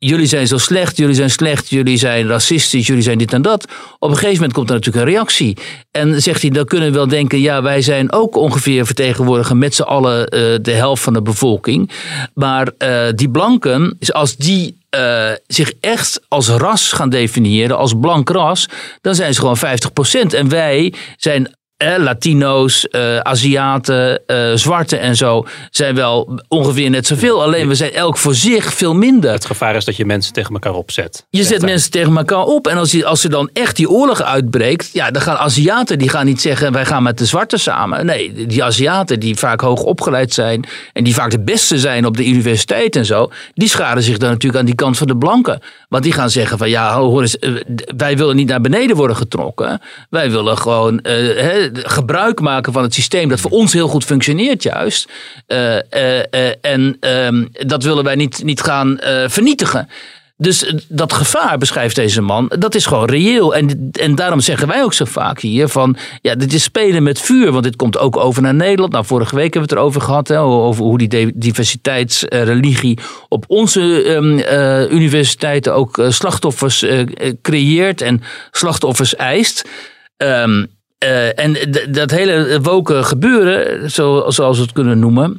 jullie 0.06 0.26
zijn 0.26 0.46
zo 0.46 0.58
slecht, 0.58 0.96
jullie 0.96 1.14
zijn 1.14 1.30
slecht, 1.30 1.68
jullie 1.68 1.96
zijn 1.96 2.26
racistisch, 2.26 2.86
jullie 2.86 3.02
zijn 3.02 3.18
dit 3.18 3.32
en 3.32 3.42
dat. 3.42 3.64
Op 3.98 4.10
een 4.10 4.16
gegeven 4.16 4.34
moment 4.34 4.52
komt 4.52 4.68
er 4.68 4.74
natuurlijk 4.74 5.04
een 5.04 5.12
reactie. 5.12 5.56
En 5.90 6.22
zegt 6.22 6.42
hij, 6.42 6.50
dan 6.50 6.64
kunnen 6.64 6.88
we 6.88 6.94
wel 6.94 7.08
denken, 7.08 7.40
ja, 7.40 7.62
wij 7.62 7.82
zijn 7.82 8.12
ook 8.12 8.36
ongeveer 8.36 8.86
vertegenwoordigen 8.86 9.58
met 9.58 9.74
z'n 9.74 9.82
allen 9.82 10.26
eh, 10.28 10.40
de 10.62 10.72
helft 10.72 11.02
van 11.02 11.12
de 11.12 11.22
bevolking. 11.22 11.90
Maar 12.34 12.70
eh, 12.78 13.06
die 13.14 13.30
blanken, 13.30 13.98
als 14.12 14.36
die 14.36 14.78
eh, 14.90 15.30
zich 15.46 15.72
echt 15.80 16.20
als 16.28 16.48
ras 16.48 16.92
gaan 16.92 17.10
definiëren, 17.10 17.76
als 17.76 17.94
blank 18.00 18.30
ras, 18.30 18.68
dan 19.00 19.14
zijn 19.14 19.34
ze 19.34 19.40
gewoon 19.40 19.58
50%. 19.58 20.34
En 20.34 20.48
wij 20.48 20.94
zijn 21.16 21.58
eh, 21.80 21.94
Latino's, 21.98 22.88
eh, 22.88 23.18
Aziaten, 23.18 24.26
eh 24.26 24.50
zwarte 24.54 24.96
en 24.96 25.16
zo 25.16 25.46
zijn 25.70 25.94
wel 25.94 26.40
ongeveer 26.48 26.90
net 26.90 27.06
zoveel. 27.06 27.42
Alleen 27.42 27.68
we 27.68 27.74
zijn 27.74 27.92
elk 27.92 28.16
voor 28.16 28.34
zich 28.34 28.74
veel 28.74 28.94
minder. 28.94 29.32
Het 29.32 29.44
gevaar 29.44 29.76
is 29.76 29.84
dat 29.84 29.96
je 29.96 30.04
mensen 30.04 30.32
tegen 30.32 30.52
elkaar 30.52 30.74
opzet. 30.74 31.26
Je 31.30 31.42
zet 31.42 31.62
mensen 31.62 31.90
tegen 31.90 32.16
elkaar 32.16 32.44
op. 32.44 32.66
En 32.66 32.76
als, 32.76 32.90
die, 32.90 33.06
als 33.06 33.24
er 33.24 33.30
dan 33.30 33.50
echt 33.52 33.76
die 33.76 33.90
oorlog 33.90 34.22
uitbreekt. 34.22 34.90
Ja, 34.92 35.10
dan 35.10 35.22
gaan 35.22 35.36
Aziaten 35.36 35.98
die 35.98 36.08
gaan 36.08 36.26
niet 36.26 36.40
zeggen. 36.40 36.72
wij 36.72 36.86
gaan 36.86 37.02
met 37.02 37.18
de 37.18 37.24
zwarte 37.24 37.56
samen. 37.56 38.06
Nee, 38.06 38.46
die 38.46 38.64
Aziaten 38.64 39.20
die 39.20 39.36
vaak 39.36 39.60
hoog 39.60 39.82
opgeleid 39.82 40.32
zijn. 40.32 40.64
en 40.92 41.04
die 41.04 41.14
vaak 41.14 41.30
de 41.30 41.40
beste 41.40 41.78
zijn 41.78 42.06
op 42.06 42.16
de 42.16 42.26
universiteit 42.26 42.96
en 42.96 43.04
zo. 43.04 43.30
die 43.54 43.68
scharen 43.68 44.02
zich 44.02 44.18
dan 44.18 44.30
natuurlijk 44.30 44.60
aan 44.60 44.66
die 44.66 44.74
kant 44.74 44.98
van 44.98 45.06
de 45.06 45.16
blanken. 45.16 45.62
Want 45.88 46.02
die 46.02 46.12
gaan 46.12 46.30
zeggen: 46.30 46.58
van 46.58 46.68
ja, 46.68 46.98
hoor 46.98 47.20
eens, 47.20 47.38
eh, 47.38 47.52
wij 47.96 48.16
willen 48.16 48.36
niet 48.36 48.48
naar 48.48 48.60
beneden 48.60 48.96
worden 48.96 49.16
getrokken. 49.16 49.80
Wij 50.10 50.30
willen 50.30 50.58
gewoon 50.58 51.00
eh, 51.00 51.69
gebruik 51.72 52.40
maken 52.40 52.72
van 52.72 52.82
het 52.82 52.94
systeem. 52.94 53.28
dat 53.28 53.40
voor 53.40 53.50
ons 53.50 53.72
heel 53.72 53.88
goed 53.88 54.04
functioneert, 54.04 54.62
juist. 54.62 55.08
Eh, 55.46 55.76
eh, 55.76 56.24
eh, 56.30 56.54
en 56.60 56.96
ehm, 57.00 57.46
dat 57.66 57.82
willen 57.82 58.04
wij 58.04 58.14
niet, 58.14 58.44
niet 58.44 58.60
gaan 58.60 58.98
vernietigen. 59.26 59.88
Dus 60.40 60.74
dat 60.88 61.12
gevaar, 61.12 61.58
beschrijft 61.58 61.94
deze 61.94 62.20
man, 62.20 62.52
dat 62.58 62.74
is 62.74 62.86
gewoon 62.86 63.08
reëel. 63.08 63.54
En, 63.54 63.90
en 63.92 64.14
daarom 64.14 64.40
zeggen 64.40 64.68
wij 64.68 64.82
ook 64.82 64.92
zo 64.92 65.04
vaak 65.04 65.40
hier 65.40 65.68
van, 65.68 65.96
ja, 66.22 66.34
dit 66.34 66.52
is 66.52 66.62
spelen 66.62 67.02
met 67.02 67.20
vuur. 67.20 67.52
Want 67.52 67.64
dit 67.64 67.76
komt 67.76 67.98
ook 67.98 68.16
over 68.16 68.42
naar 68.42 68.54
Nederland. 68.54 68.92
Nou, 68.92 69.04
vorige 69.04 69.34
week 69.34 69.54
hebben 69.54 69.62
we 69.62 69.68
het 69.68 69.78
erover 69.78 70.00
gehad, 70.00 70.28
hè, 70.28 70.40
over 70.40 70.84
hoe 70.84 70.98
die 70.98 71.32
diversiteitsreligie 71.38 72.98
op 73.28 73.44
onze 73.48 74.02
ehm, 74.02 74.38
eh, 74.38 74.90
universiteiten 74.90 75.74
ook 75.74 76.02
slachtoffers 76.08 76.84
creëert 77.42 78.00
en 78.00 78.22
slachtoffers 78.50 79.16
eist. 79.16 79.68
Ehm, 80.16 80.64
eh, 81.00 81.38
en 81.38 81.56
dat 81.90 82.10
hele 82.10 82.60
woke 82.62 83.02
gebeuren, 83.02 83.90
zo, 83.90 84.24
zoals 84.30 84.56
we 84.56 84.62
het 84.62 84.72
kunnen 84.72 84.98
noemen, 84.98 85.36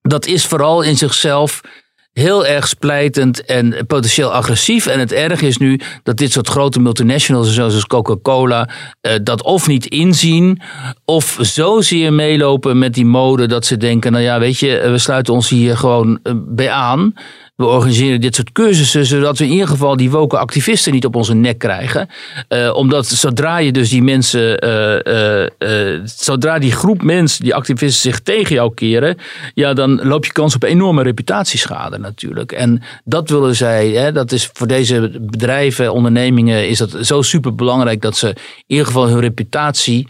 dat 0.00 0.26
is 0.26 0.46
vooral 0.46 0.82
in 0.82 0.96
zichzelf 0.96 1.60
heel 2.12 2.46
erg 2.46 2.68
splijtend 2.68 3.44
en 3.44 3.86
potentieel 3.86 4.32
agressief. 4.32 4.86
En 4.86 4.98
het 4.98 5.12
erg 5.12 5.40
is 5.40 5.56
nu 5.56 5.80
dat 6.02 6.16
dit 6.16 6.32
soort 6.32 6.48
grote 6.48 6.80
multinationals 6.80 7.54
zoals 7.54 7.86
Coca-Cola 7.86 8.68
eh, 9.00 9.12
dat 9.22 9.42
of 9.42 9.66
niet 9.66 9.86
inzien 9.86 10.60
of 11.04 11.36
zozeer 11.40 12.12
meelopen 12.12 12.78
met 12.78 12.94
die 12.94 13.04
mode 13.04 13.46
dat 13.46 13.66
ze 13.66 13.76
denken, 13.76 14.12
nou 14.12 14.24
ja, 14.24 14.38
weet 14.38 14.58
je, 14.58 14.88
we 14.90 14.98
sluiten 14.98 15.34
ons 15.34 15.48
hier 15.48 15.76
gewoon 15.76 16.18
eh, 16.22 16.32
bij 16.36 16.70
aan. 16.70 17.14
We 17.54 17.64
organiseren 17.64 18.20
dit 18.20 18.34
soort 18.34 18.52
cursussen, 18.52 19.06
zodat 19.06 19.38
we 19.38 19.44
in 19.44 19.50
ieder 19.50 19.68
geval 19.68 19.96
die 19.96 20.10
woke 20.10 20.38
activisten 20.38 20.92
niet 20.92 21.04
op 21.04 21.16
onze 21.16 21.34
nek 21.34 21.58
krijgen. 21.58 22.08
Eh, 22.48 22.74
omdat 22.74 23.06
zodra 23.06 23.58
je 23.58 23.72
dus 23.72 23.90
die 23.90 24.02
mensen, 24.02 24.58
eh, 24.58 25.44
eh, 25.44 26.00
zodra 26.04 26.58
die 26.58 26.72
groep 26.72 27.02
mensen, 27.02 27.44
die 27.44 27.54
activisten 27.54 28.10
zich 28.10 28.20
tegen 28.20 28.54
jou 28.54 28.74
keren, 28.74 29.16
ja, 29.54 29.72
dan 29.72 30.06
loop 30.06 30.24
je 30.24 30.32
kans 30.32 30.54
op 30.54 30.62
enorme 30.62 31.02
reputatieschade 31.02 31.98
natuurlijk. 31.98 32.52
En 32.52 32.82
dat 33.04 33.30
willen 33.30 33.56
zij, 33.56 33.88
hè, 33.88 34.12
dat 34.12 34.32
is 34.32 34.50
voor 34.52 34.66
deze 34.66 35.10
bedrijven, 35.20 35.92
ondernemingen, 35.92 36.68
is 36.68 36.78
dat 36.78 36.96
zo 37.00 37.22
super 37.22 37.54
belangrijk 37.54 38.02
dat 38.02 38.16
ze 38.16 38.28
in 38.28 38.34
ieder 38.66 38.86
geval 38.86 39.08
hun 39.08 39.20
reputatie 39.20 40.08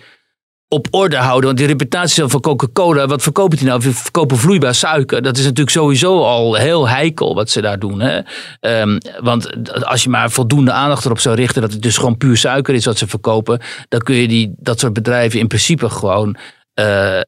op 0.69 0.87
orde 0.91 1.17
houden. 1.17 1.45
Want 1.45 1.59
die 1.59 1.67
reputatie 1.67 2.25
van 2.27 2.41
Coca-Cola, 2.41 3.07
wat 3.07 3.23
verkopen 3.23 3.57
die 3.59 3.67
nou? 3.67 3.81
Ze 3.81 3.93
verkopen 3.93 4.37
vloeibaar 4.37 4.75
suiker. 4.75 5.23
Dat 5.23 5.37
is 5.37 5.43
natuurlijk 5.43 5.71
sowieso 5.71 6.23
al 6.23 6.55
heel 6.55 6.89
heikel 6.89 7.35
wat 7.35 7.51
ze 7.51 7.61
daar 7.61 7.79
doen. 7.79 8.01
Hè? 8.01 8.21
Ehm, 8.61 8.99
want 9.21 9.73
als 9.85 10.03
je 10.03 10.11
maar 10.11 10.31
voldoende 10.31 10.73
aandacht 10.73 11.05
erop 11.05 11.19
zou 11.19 11.37
richten 11.37 11.63
dat 11.63 11.73
het 11.73 11.83
dus 11.83 11.97
gewoon 11.97 12.17
puur 12.17 12.37
suiker 12.37 12.75
is 12.75 12.85
wat 12.85 12.99
ze 12.99 13.07
verkopen, 13.07 13.61
dan 13.89 14.01
kun 14.01 14.15
je 14.15 14.29
die, 14.29 14.55
dat 14.57 14.81
soort 14.81 14.93
bedrijven 14.93 15.41
in 15.41 15.47
principe 15.47 15.91
gewoon 15.91 16.37
eh, 16.75 17.21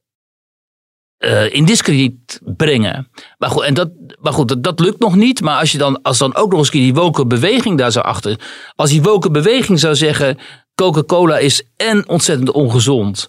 eh, 1.17 1.55
in 1.55 1.65
discrediet 1.65 2.41
brengen. 2.43 3.09
Maar 3.39 3.51
goed, 3.51 3.63
en 3.63 3.75
dat, 3.75 3.91
maar 4.21 4.33
goed 4.33 4.49
dat, 4.49 4.63
dat 4.63 4.81
lukt 4.81 4.99
nog 4.99 5.17
niet. 5.17 5.41
Maar 5.41 5.59
als 5.59 5.73
je 5.73 5.79
dan, 5.79 6.03
als 6.03 6.19
dan 6.19 6.35
ook 6.35 6.51
nog 6.51 6.59
eens 6.59 6.71
die 6.71 6.95
woke 6.95 7.27
beweging 7.27 7.79
daar 7.79 7.93
zou 7.93 8.05
achter. 8.05 8.41
Als 8.75 8.91
die 8.91 9.03
woke 9.03 9.31
beweging 9.31 9.81
zou 9.81 9.95
zeggen. 9.95 10.39
Coca-Cola 10.83 11.39
is 11.39 11.63
en 11.77 12.09
ontzettend 12.09 12.51
ongezond. 12.51 13.29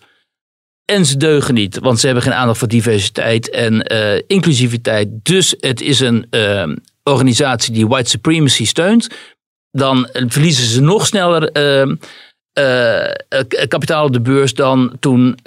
En 0.86 1.06
ze 1.06 1.18
deugen 1.18 1.54
niet, 1.54 1.80
want 1.80 2.00
ze 2.00 2.06
hebben 2.06 2.24
geen 2.24 2.34
aandacht 2.34 2.60
voor 2.60 2.68
diversiteit 2.68 3.50
en 3.50 3.84
eh, 3.84 4.22
inclusiviteit. 4.28 5.10
Dus 5.24 5.56
het 5.60 5.82
is 5.82 6.00
een 6.00 6.28
eh, 6.30 6.68
organisatie 7.04 7.74
die 7.74 7.88
white 7.88 8.10
supremacy 8.10 8.66
steunt. 8.66 9.08
Dan 9.72 10.10
verliezen 10.12 10.66
ze 10.66 10.82
nog 10.82 11.06
sneller 11.06 11.52
kapitaal 13.68 14.06
op 14.06 14.14
de 14.14 14.22
beurs 14.22 14.54
dan 14.54 14.96
toen 15.00 15.38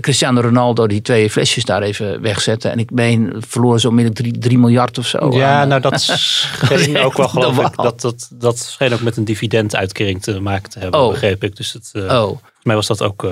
Cristiano 0.00 0.40
Ronaldo 0.40 0.86
die 0.86 1.02
twee 1.02 1.30
flesjes 1.30 1.64
daar 1.64 1.82
even 1.82 2.20
wegzette. 2.20 2.68
En 2.68 2.78
ik 2.78 2.90
meen, 2.90 3.34
verloren 3.48 3.80
zo 3.80 3.88
onmiddellijk 3.88 4.40
3 4.42 4.58
miljard 4.58 4.98
of 4.98 5.06
zo. 5.06 5.32
Ja, 5.32 5.60
aan, 5.60 5.68
nou 5.68 5.80
dat 5.80 6.00
scheen 6.00 6.98
ook 6.98 7.16
wel 7.16 7.28
geloof 7.38 7.58
ik. 7.58 7.76
Dat, 7.76 8.00
dat, 8.00 8.28
dat 8.32 8.58
scheen 8.58 8.92
ook 8.92 9.00
met 9.00 9.16
een 9.16 9.24
dividenduitkering 9.24 10.22
te 10.22 10.40
maken 10.40 10.70
te 10.70 10.78
hebben, 10.78 11.00
Oh. 11.00 11.10
begreep 11.10 11.44
ik. 11.44 11.56
Dus 11.56 11.72
het, 11.72 11.90
eh, 11.92 12.02
Oh. 12.02 12.20
volgens 12.22 12.42
mij 12.62 12.74
was 12.74 12.86
dat 12.86 13.02
ook 13.02 13.24
eh 13.24 13.30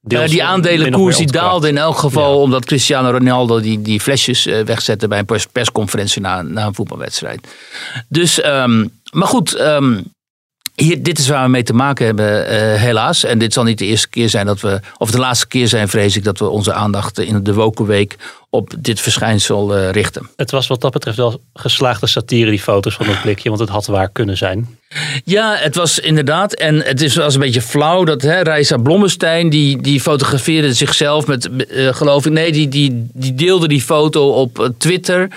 deels 0.00 0.22
Ja, 0.24 0.28
die 0.30 0.44
aandelenkoers 0.44 1.16
die 1.16 1.26
daalde 1.32 1.68
in 1.68 1.78
elk 1.78 1.96
geval 1.98 2.30
Ja. 2.36 2.40
omdat 2.42 2.64
Cristiano 2.64 3.10
Ronaldo 3.10 3.60
die, 3.60 3.82
die 3.82 4.00
flesjes 4.00 4.46
eh, 4.46 4.60
wegzette 4.60 5.08
bij 5.08 5.18
een 5.18 5.24
pers- 5.24 5.46
persconferentie 5.46 6.20
na, 6.20 6.42
na 6.42 6.66
een 6.66 6.74
voetbalwedstrijd. 6.74 7.46
Dus, 8.08 8.40
ehm, 8.40 8.86
maar 9.12 9.28
goed, 9.28 9.54
ehm, 9.54 10.00
hier, 10.74 11.02
dit 11.02 11.18
is 11.18 11.28
waar 11.28 11.44
we 11.44 11.50
mee 11.50 11.62
te 11.62 11.72
maken 11.72 12.06
hebben, 12.06 12.46
eh, 12.46 12.80
helaas. 12.80 13.24
En 13.24 13.38
dit 13.38 13.52
zal 13.52 13.64
niet 13.64 13.78
de 13.78 13.86
eerste 13.86 14.08
keer 14.08 14.28
zijn 14.28 14.46
dat 14.46 14.60
we, 14.60 14.80
of 14.98 15.10
de 15.10 15.18
laatste 15.18 15.46
keer 15.46 15.68
zijn, 15.68 15.88
vrees 15.88 16.16
ik, 16.16 16.24
dat 16.24 16.38
we 16.38 16.48
onze 16.48 16.72
aandacht 16.72 17.18
in 17.18 17.42
de 17.42 17.54
Wokenweek 17.54 18.16
op 18.50 18.74
dit 18.78 19.00
verschijnsel 19.00 19.76
eh, 19.76 19.90
richten. 19.90 20.30
Het 20.36 20.50
was 20.50 20.66
wat 20.66 20.80
dat 20.80 20.92
betreft 20.92 21.16
wel 21.16 21.40
geslaagde 21.54 22.06
satire, 22.06 22.50
die 22.50 22.60
foto's 22.60 22.94
van 22.94 23.06
dat 23.06 23.20
blikje. 23.22 23.48
Want 23.48 23.60
het 23.60 23.68
had 23.70 23.86
waar 23.86 24.08
kunnen 24.08 24.36
zijn. 24.36 24.78
Ja, 25.24 25.56
het 25.56 25.74
was 25.74 25.98
inderdaad. 25.98 26.52
En 26.52 26.82
het 26.82 27.00
is 27.00 27.14
wel 27.14 27.24
eens 27.24 27.34
een 27.34 27.40
beetje 27.40 27.62
flauw 27.62 28.04
dat 28.04 28.22
hè, 28.22 28.40
Reisa 28.40 28.76
Blommestein, 28.76 29.50
die, 29.50 29.82
die 29.82 30.00
fotografeerde 30.00 30.72
zichzelf 30.72 31.26
met, 31.26 31.66
eh, 31.66 31.94
geloof 31.94 32.26
ik, 32.26 32.32
nee, 32.32 32.52
die, 32.52 32.68
die, 32.68 33.08
die 33.12 33.34
deelde 33.34 33.68
die 33.68 33.82
foto 33.82 34.28
op 34.28 34.72
Twitter. 34.78 35.28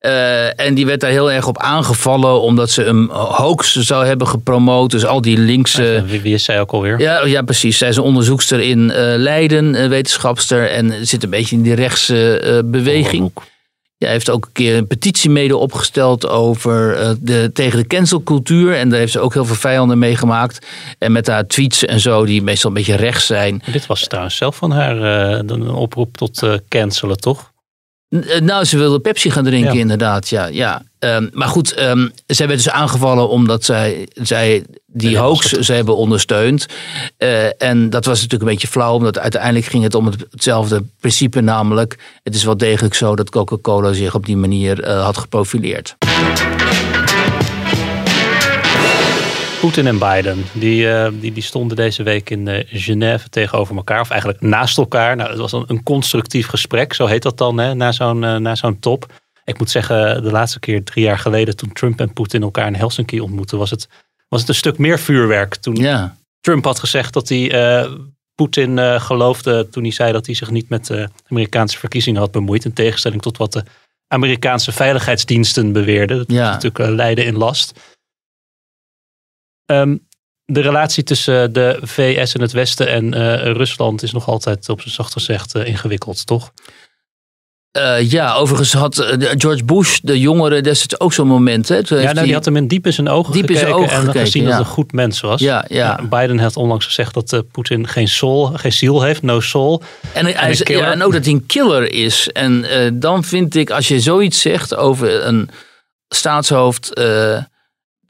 Eh, 0.00 0.60
en 0.60 0.74
die 0.74 0.86
werd 0.86 1.00
daar 1.00 1.10
heel 1.10 1.32
erg 1.32 1.46
op 1.46 1.58
aangevallen 1.58 2.40
omdat 2.40 2.70
ze 2.70 2.84
een 2.84 3.08
hoax 3.10 3.74
zou 3.74 4.06
hebben 4.06 4.26
gepromoot. 4.26 4.90
Dus 4.90 5.06
al 5.06 5.20
die 5.20 5.38
linkse. 5.38 6.04
Wie, 6.06 6.20
wie 6.20 6.34
is 6.34 6.44
zij 6.44 6.60
ook 6.60 6.70
alweer? 6.70 7.00
Ja, 7.00 7.26
ja, 7.26 7.42
precies. 7.42 7.78
Zij 7.78 7.88
is 7.88 7.96
een 7.96 8.02
onderzoekster 8.02 8.60
in 8.60 8.90
eh, 8.90 9.16
Leiden, 9.16 9.82
een 9.82 9.88
wetenschapster. 9.88 10.70
En 10.70 11.06
zit 11.06 11.22
een 11.22 11.30
beetje 11.30 11.56
in 11.56 11.62
die 11.62 11.74
rechtse 11.74 12.38
eh, 12.38 12.58
beweging. 12.64 13.30
Ja, 13.96 14.06
hij 14.06 14.14
heeft 14.14 14.30
ook 14.30 14.44
een 14.44 14.52
keer 14.52 14.76
een 14.76 14.86
petitie 14.86 15.30
mede 15.30 15.56
opgesteld 15.56 16.28
over 16.28 17.16
de, 17.20 17.50
tegen 17.52 17.78
de 17.78 17.86
cancelcultuur. 17.86 18.74
En 18.74 18.88
daar 18.88 18.98
heeft 18.98 19.12
ze 19.12 19.20
ook 19.20 19.34
heel 19.34 19.44
veel 19.44 19.54
vijanden 19.54 19.98
mee 19.98 20.16
gemaakt. 20.16 20.66
En 20.98 21.12
met 21.12 21.26
haar 21.26 21.46
tweets 21.46 21.84
en 21.84 22.00
zo, 22.00 22.24
die 22.24 22.42
meestal 22.42 22.70
een 22.70 22.76
beetje 22.76 22.96
rechts 22.96 23.26
zijn. 23.26 23.62
Dit 23.72 23.86
was 23.86 24.06
trouwens 24.06 24.36
zelf 24.36 24.56
van 24.56 24.70
haar 24.70 24.96
een 25.38 25.70
oproep 25.70 26.16
tot 26.16 26.46
cancelen, 26.68 27.16
toch? 27.16 27.49
Eh, 28.10 28.40
Nou, 28.40 28.64
ze 28.64 28.78
wilde 28.78 28.98
Pepsi 29.00 29.30
gaan 29.30 29.44
drinken, 29.44 29.74
Ja. 29.74 29.80
inderdaad. 29.80 30.28
Ja, 30.28 30.46
ja. 30.46 30.82
Ehm, 30.98 31.28
maar 31.32 31.48
goed, 31.48 31.72
ehm, 31.72 32.08
zij 32.26 32.46
werd 32.46 32.58
dus 32.64 32.72
aangevallen 32.72 33.28
omdat 33.28 33.64
zij, 33.64 34.08
zij 34.14 34.64
die 34.86 35.10
Ja, 35.10 35.20
hoax 35.22 35.48
ze 35.50 35.72
hebben 35.72 35.96
ondersteund. 35.96 36.66
Eh, 37.16 37.62
en 37.62 37.90
dat 37.90 38.04
was 38.04 38.14
natuurlijk 38.16 38.42
een 38.42 38.48
beetje 38.56 38.68
flauw, 38.68 38.94
omdat 38.94 39.18
uiteindelijk 39.18 39.66
ging 39.66 39.82
het 39.82 39.94
om 39.94 40.06
het- 40.06 40.24
hetzelfde 40.30 40.82
principe. 41.00 41.40
Namelijk, 41.40 41.98
het 42.22 42.34
is 42.34 42.44
wel 42.44 42.56
degelijk 42.56 42.94
zo 42.94 43.16
dat 43.16 43.30
Coca-Cola 43.30 43.92
zich 43.92 44.14
op 44.14 44.26
die 44.26 44.36
manier 44.36 44.82
eh, 44.82 45.04
had 45.04 45.16
geprofileerd. 45.18 45.96
Poetin 49.60 49.86
en 49.86 49.98
Biden, 49.98 50.44
die, 50.52 50.90
eh, 50.92 51.10
die, 51.12 51.32
die 51.32 51.42
stonden 51.42 51.76
deze 51.76 52.02
week 52.02 52.30
in 52.30 52.48
eh, 52.48 52.64
Genève 52.68 53.28
tegenover 53.28 53.76
elkaar. 53.76 54.00
Of 54.00 54.10
eigenlijk 54.10 54.40
naast 54.40 54.78
elkaar. 54.78 55.16
Nou, 55.16 55.30
het 55.30 55.38
was 55.38 55.52
een, 55.52 55.64
een 55.66 55.82
constructief 55.82 56.46
gesprek, 56.46 56.92
zo 56.94 57.06
heet 57.06 57.22
dat 57.22 57.38
dan, 57.38 57.58
hè, 57.58 57.74
na 57.74 57.92
zo'n 57.92 58.24
eh, 58.24 58.36
na 58.36 58.54
zo'n 58.54 58.78
top. 58.78 59.12
Ik 59.44 59.58
moet 59.58 59.70
zeggen, 59.70 60.22
de 60.22 60.30
laatste 60.30 60.60
keer 60.60 60.84
drie 60.84 61.04
jaar 61.04 61.18
geleden 61.18 61.56
toen 61.56 61.72
Trump 61.72 62.00
en 62.00 62.12
Poetin 62.12 62.42
elkaar 62.42 62.66
in 62.66 62.74
Helsinki 62.74 63.20
ontmoetten, 63.20 63.58
was 63.58 63.70
het, 63.70 63.88
was 64.28 64.40
het 64.40 64.48
een 64.48 64.54
stuk 64.54 64.78
meer 64.78 64.98
vuurwerk. 64.98 65.56
Toen 65.56 65.76
Ja, 65.76 66.16
Trump 66.40 66.64
had 66.64 66.78
gezegd 66.78 67.12
dat 67.12 67.28
hij 67.28 67.86
Poetin 68.34 69.00
geloofde 69.00 69.68
toen 69.68 69.82
hij 69.82 69.92
zei 69.92 70.12
dat 70.12 70.26
hij 70.26 70.34
zich 70.34 70.50
niet 70.50 70.68
met 70.68 70.86
de 70.86 71.08
Amerikaanse 71.28 71.78
verkiezingen 71.78 72.20
had 72.20 72.30
bemoeid. 72.30 72.64
In 72.64 72.72
tegenstelling 72.72 73.22
tot 73.22 73.36
wat 73.36 73.52
de 73.52 73.64
Amerikaanse 74.08 74.72
veiligheidsdiensten 74.72 75.72
beweerden. 75.72 76.16
Dat 76.18 76.30
Ja. 76.30 76.50
natuurlijk 76.50 76.90
lijden 76.90 77.24
in 77.24 77.36
last. 77.36 77.72
Ehm, 79.70 79.96
de 80.44 80.60
relatie 80.60 81.02
tussen 81.02 81.52
de 81.52 81.78
VS 81.82 82.34
en 82.34 82.40
het 82.40 82.52
Westen 82.52 82.88
en 82.88 83.14
eh, 83.14 83.52
Rusland 83.52 84.02
is 84.02 84.12
nog 84.12 84.28
altijd 84.28 84.68
op 84.68 84.80
zijn 84.80 84.94
zacht 84.94 85.12
gezegd 85.12 85.54
eh, 85.54 85.66
ingewikkeld, 85.66 86.26
toch? 86.26 86.52
Eh, 87.70 88.10
ja 88.10 88.34
overigens 88.34 88.72
had 88.72 88.98
eh, 88.98 89.30
George 89.36 89.64
Bush, 89.64 89.98
de 90.02 90.20
jongere, 90.20 90.60
destijds 90.60 91.00
ook 91.00 91.12
zo'n 91.12 91.26
moment. 91.26 91.68
Hè? 91.68 91.82
Toen 91.84 91.98
Ja, 91.98 92.02
nou, 92.04 92.14
die 92.14 92.24
hij- 92.24 92.34
had 92.34 92.44
hem 92.44 92.56
in 92.56 92.68
diep 92.68 92.86
in 92.86 92.92
zijn 92.92 93.08
ogen 93.08 93.32
Diep 93.32 93.50
in 93.50 93.56
zijn 93.56 93.72
ogen 93.72 93.90
en 93.90 94.00
gekeken, 94.00 94.20
gezien 94.20 94.42
ja. 94.42 94.48
dat 94.48 94.58
het 94.58 94.66
een 94.66 94.72
goed 94.72 94.92
mens 94.92 95.20
was. 95.20 95.40
Ja, 95.40 95.64
ja. 95.68 96.00
Biden 96.10 96.38
had 96.38 96.56
onlangs 96.56 96.84
gezegd 96.86 97.14
dat 97.14 97.32
eh, 97.32 97.40
Poetin 97.52 97.88
geen 97.88 98.08
soul, 98.08 98.46
geen 98.46 98.72
ziel 98.72 99.02
heeft, 99.02 99.22
no 99.22 99.40
soul. 99.40 99.82
En, 100.12 100.24
hij, 100.24 100.54
ja, 100.64 100.92
en 100.92 101.02
ook 101.02 101.12
dat 101.12 101.24
hij 101.24 101.34
een 101.34 101.46
killer 101.46 101.92
is. 101.92 102.28
En 102.32 102.64
eh, 102.64 102.90
dan 102.94 103.24
vind 103.24 103.54
ik, 103.54 103.70
als 103.70 103.88
je 103.88 104.00
zoiets 104.00 104.40
zegt 104.40 104.74
over 104.74 105.24
een 105.26 105.50
staatshoofd 106.08 106.94
eh, 106.94 107.38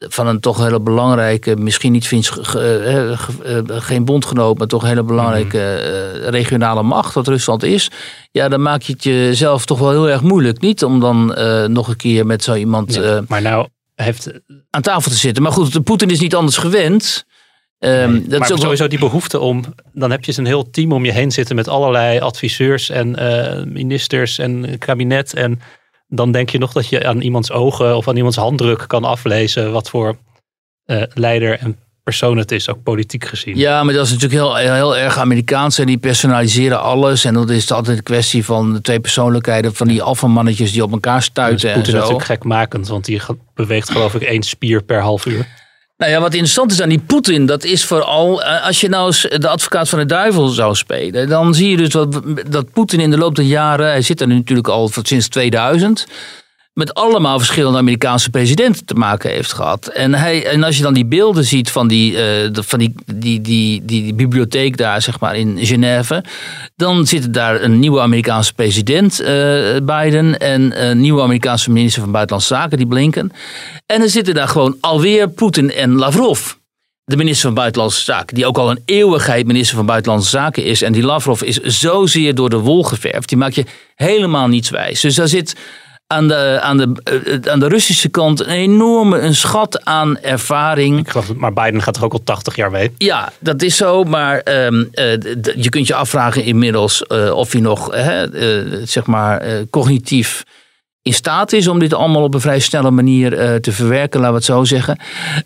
van 0.08 0.26
een 0.26 0.40
toch 0.40 0.58
hele 0.58 0.80
belangrijke, 0.80 1.56
misschien 1.56 1.92
niet 1.92 2.06
Fins, 2.06 2.28
ge- 2.28 2.44
ge- 2.44 3.12
ge- 3.16 3.62
eh, 3.66 3.80
geen 3.80 4.04
bondgenoot, 4.04 4.58
maar 4.58 4.66
toch 4.66 4.82
een 4.82 4.88
hele 4.88 5.02
belangrijke 5.02 5.58
Mhm. 5.58 6.22
eh, 6.24 6.28
regionale 6.28 6.82
macht, 6.82 7.14
wat 7.14 7.28
Rusland 7.28 7.62
is. 7.62 7.90
Ja, 8.30 8.48
dan 8.48 8.62
maak 8.62 8.82
je 8.82 8.92
het 8.92 9.04
jezelf 9.04 9.64
toch 9.64 9.78
wel 9.78 9.90
heel 9.90 10.08
erg 10.08 10.22
moeilijk. 10.22 10.60
Niet 10.60 10.84
om 10.84 11.00
dan 11.00 11.34
eh, 11.34 11.64
nog 11.64 11.88
een 11.88 11.96
keer 11.96 12.26
met 12.26 12.42
zo 12.44 12.54
iemand 12.54 12.96
eh, 13.00 13.18
maar 13.28 13.42
nou 13.42 13.68
heeft 13.94 14.30
aan 14.70 14.82
tafel 14.82 15.10
te 15.10 15.16
zitten. 15.16 15.42
Maar 15.42 15.52
goed, 15.52 15.84
Poetin 15.84 16.10
is 16.10 16.20
niet 16.20 16.34
anders 16.34 16.56
gewend. 16.56 17.24
Ehm, 17.78 18.20
dat 18.28 18.38
maar 18.38 18.48
is 18.48 18.54
ook 18.54 18.60
sowieso 18.60 18.88
die 18.88 18.98
behoefte 18.98 19.38
om, 19.38 19.64
dan 19.92 20.10
heb 20.10 20.24
je 20.24 20.32
een 20.36 20.46
heel 20.46 20.70
team 20.70 20.92
om 20.92 21.04
je 21.04 21.12
heen 21.12 21.32
zitten 21.32 21.56
met 21.56 21.68
allerlei 21.68 22.20
adviseurs 22.20 22.90
en 22.90 23.16
eh, 23.16 23.64
ministers 23.64 24.38
en 24.38 24.78
kabinet. 24.78 25.34
En 25.34 25.60
dan 26.10 26.32
denk 26.32 26.50
je 26.50 26.58
nog 26.58 26.72
dat 26.72 26.88
je 26.88 27.06
aan 27.06 27.20
iemands 27.20 27.50
ogen 27.50 27.96
of 27.96 28.08
aan 28.08 28.16
iemands 28.16 28.36
handdruk 28.36 28.84
kan 28.86 29.04
aflezen 29.04 29.72
wat 29.72 29.90
voor 29.90 30.16
eh, 30.84 31.02
leider 31.14 31.58
en 31.58 31.78
persoon 32.02 32.36
het 32.36 32.52
is, 32.52 32.68
ook 32.68 32.82
politiek 32.82 33.24
gezien. 33.24 33.56
Ja, 33.56 33.84
maar 33.84 33.94
dat 33.94 34.06
is 34.06 34.12
natuurlijk 34.12 34.40
heel, 34.40 34.74
heel 34.74 34.96
erg 34.96 35.18
Amerikaans. 35.18 35.78
En 35.78 35.86
die 35.86 35.98
personaliseren 35.98 36.80
alles. 36.80 37.24
En 37.24 37.34
dan 37.34 37.50
is 37.50 37.62
het 37.62 37.72
altijd 37.72 37.96
een 37.96 38.02
kwestie 38.02 38.44
van 38.44 38.72
de 38.72 38.80
twee 38.80 39.00
persoonlijkheden. 39.00 39.74
Van 39.74 39.88
die 39.88 40.02
alfamannetjes 40.02 40.72
die 40.72 40.82
op 40.82 40.92
elkaar 40.92 41.22
stuiten 41.22 41.68
en 41.68 41.74
Poetin 41.74 41.92
zo. 41.92 41.98
natuurlijk 41.98 42.24
gekmakend, 42.24 42.88
want 42.88 43.04
die 43.04 43.20
beweegt 43.54 43.90
geloof 43.90 44.14
ik 44.14 44.22
één 44.22 44.42
spier 44.42 44.82
per 44.82 45.00
half 45.00 45.26
uur. 45.26 45.46
Nou 46.00 46.12
ja, 46.12 46.20
wat 46.20 46.32
interessant 46.34 46.72
is 46.72 46.82
aan 46.82 46.88
die 46.88 47.02
Poetin, 47.06 47.46
dat 47.46 47.64
is 47.64 47.84
vooral 47.84 48.42
eh, 48.42 48.66
als 48.66 48.80
je 48.80 48.88
nou 48.88 49.06
eens 49.06 49.20
de 49.20 49.48
advocaat 49.48 49.88
van 49.88 49.98
de 49.98 50.06
duivel 50.06 50.48
zou 50.48 50.74
spelen, 50.74 51.28
dan 51.28 51.54
zie 51.54 51.70
je 51.70 51.76
dus 51.76 51.92
wat, 51.92 52.20
dat 52.48 52.72
Poetin 52.72 53.00
in 53.00 53.10
de 53.10 53.18
loop 53.18 53.34
der 53.34 53.44
jaren, 53.44 53.86
hij 53.86 54.02
zit 54.02 54.20
er 54.20 54.26
nu 54.26 54.34
natuurlijk 54.34 54.68
al 54.68 54.90
sinds 55.02 55.28
2000, 55.28 56.06
met 56.72 56.94
allemaal 56.94 57.38
verschillende 57.38 57.78
Amerikaanse 57.78 58.30
presidenten 58.30 58.84
te 58.84 58.94
maken 58.94 59.30
heeft 59.30 59.52
gehad. 59.52 59.86
En, 59.86 60.14
hij, 60.14 60.46
en 60.46 60.62
als 60.62 60.76
je 60.76 60.82
dan 60.82 60.94
die 60.94 61.06
beelden 61.06 61.44
ziet 61.44 61.70
van 61.70 61.88
die, 61.88 62.22
eh, 62.22 62.48
van 62.52 62.78
die, 62.78 62.94
die, 63.14 63.40
die, 63.40 63.84
die, 63.84 64.14
bibliotheek 64.14 64.76
daar, 64.76 65.02
zeg 65.02 65.20
maar, 65.20 65.36
in 65.36 65.66
Genève, 65.66 66.24
dan 66.76 67.06
zit 67.06 67.34
daar 67.34 67.62
een 67.62 67.78
nieuwe 67.78 68.00
Amerikaanse 68.00 68.52
president, 68.52 69.20
eh, 69.20 69.76
Biden, 69.82 70.38
en 70.38 70.88
een 70.88 71.00
nieuwe 71.00 71.22
Amerikaanse 71.22 71.70
minister 71.70 72.02
van 72.02 72.12
Buitenlandse 72.12 72.54
Zaken, 72.54 72.78
die 72.78 72.86
Blinken. 72.86 73.32
En 73.86 73.98
dan 73.98 74.08
zitten 74.08 74.34
daar 74.34 74.48
gewoon 74.48 74.76
alweer 74.80 75.28
Poetin 75.28 75.72
en 75.72 75.92
Lavrov. 75.92 76.52
De 77.04 77.16
minister 77.16 77.42
van 77.42 77.54
Buitenlandse 77.54 78.04
Zaken, 78.04 78.34
die 78.34 78.46
ook 78.46 78.58
al 78.58 78.70
een 78.70 78.82
eeuwigheid 78.84 79.46
minister 79.46 79.76
van 79.76 79.86
Buitenlandse 79.86 80.30
Zaken 80.30 80.64
is. 80.64 80.82
En 80.82 80.92
die 80.92 81.02
Lavrov 81.02 81.42
is 81.42 81.56
zozeer 81.58 82.34
door 82.34 82.50
de 82.50 82.58
wol 82.58 82.82
geverfd. 82.82 83.28
Die 83.28 83.38
maakt 83.38 83.54
je 83.54 83.64
helemaal 83.94 84.48
niets 84.48 84.70
wijs. 84.70 85.00
Dus 85.00 85.14
daar 85.14 85.28
zit 85.28 85.56
aan 86.10 86.28
de, 86.28 86.58
aan, 86.60 86.76
de, 86.76 86.92
eh, 87.02 87.52
aan 87.52 87.60
de 87.60 87.68
Russische 87.68 88.08
kant 88.08 88.40
een 88.40 88.46
enorme 88.46 89.18
een 89.18 89.34
schat 89.34 89.84
aan 89.84 90.18
ervaring. 90.18 90.98
Ik 90.98 91.10
geloof, 91.10 91.34
maar 91.34 91.52
Biden 91.52 91.82
gaat 91.82 91.96
er 91.96 92.04
ook 92.04 92.12
al 92.12 92.24
80 92.24 92.56
jaar 92.56 92.70
mee. 92.70 92.92
Ja, 92.98 93.32
dat 93.38 93.62
is 93.62 93.76
zo. 93.76 94.04
Maar 94.04 94.38
ehm, 94.38 94.84
eh, 94.92 95.12
je 95.56 95.68
kunt 95.68 95.86
je 95.86 95.94
afvragen 95.94 96.44
inmiddels 96.44 97.02
eh, 97.02 97.30
of 97.30 97.52
hij 97.52 97.60
nog 97.60 97.88
zeg 98.84 99.06
maar, 99.06 99.42
cognitief 99.70 100.44
in 101.02 101.14
staat 101.14 101.52
is 101.52 101.68
om 101.68 101.78
dit 101.78 101.94
allemaal 101.94 102.22
op 102.22 102.34
een 102.34 102.40
vrij 102.40 102.60
snelle 102.60 102.90
manier 102.90 103.60
te 103.60 103.72
verwerken, 103.72 104.20
laten 104.20 104.34
we 104.34 104.38
het 104.38 104.44
zo 104.44 104.64
zeggen. 104.64 104.98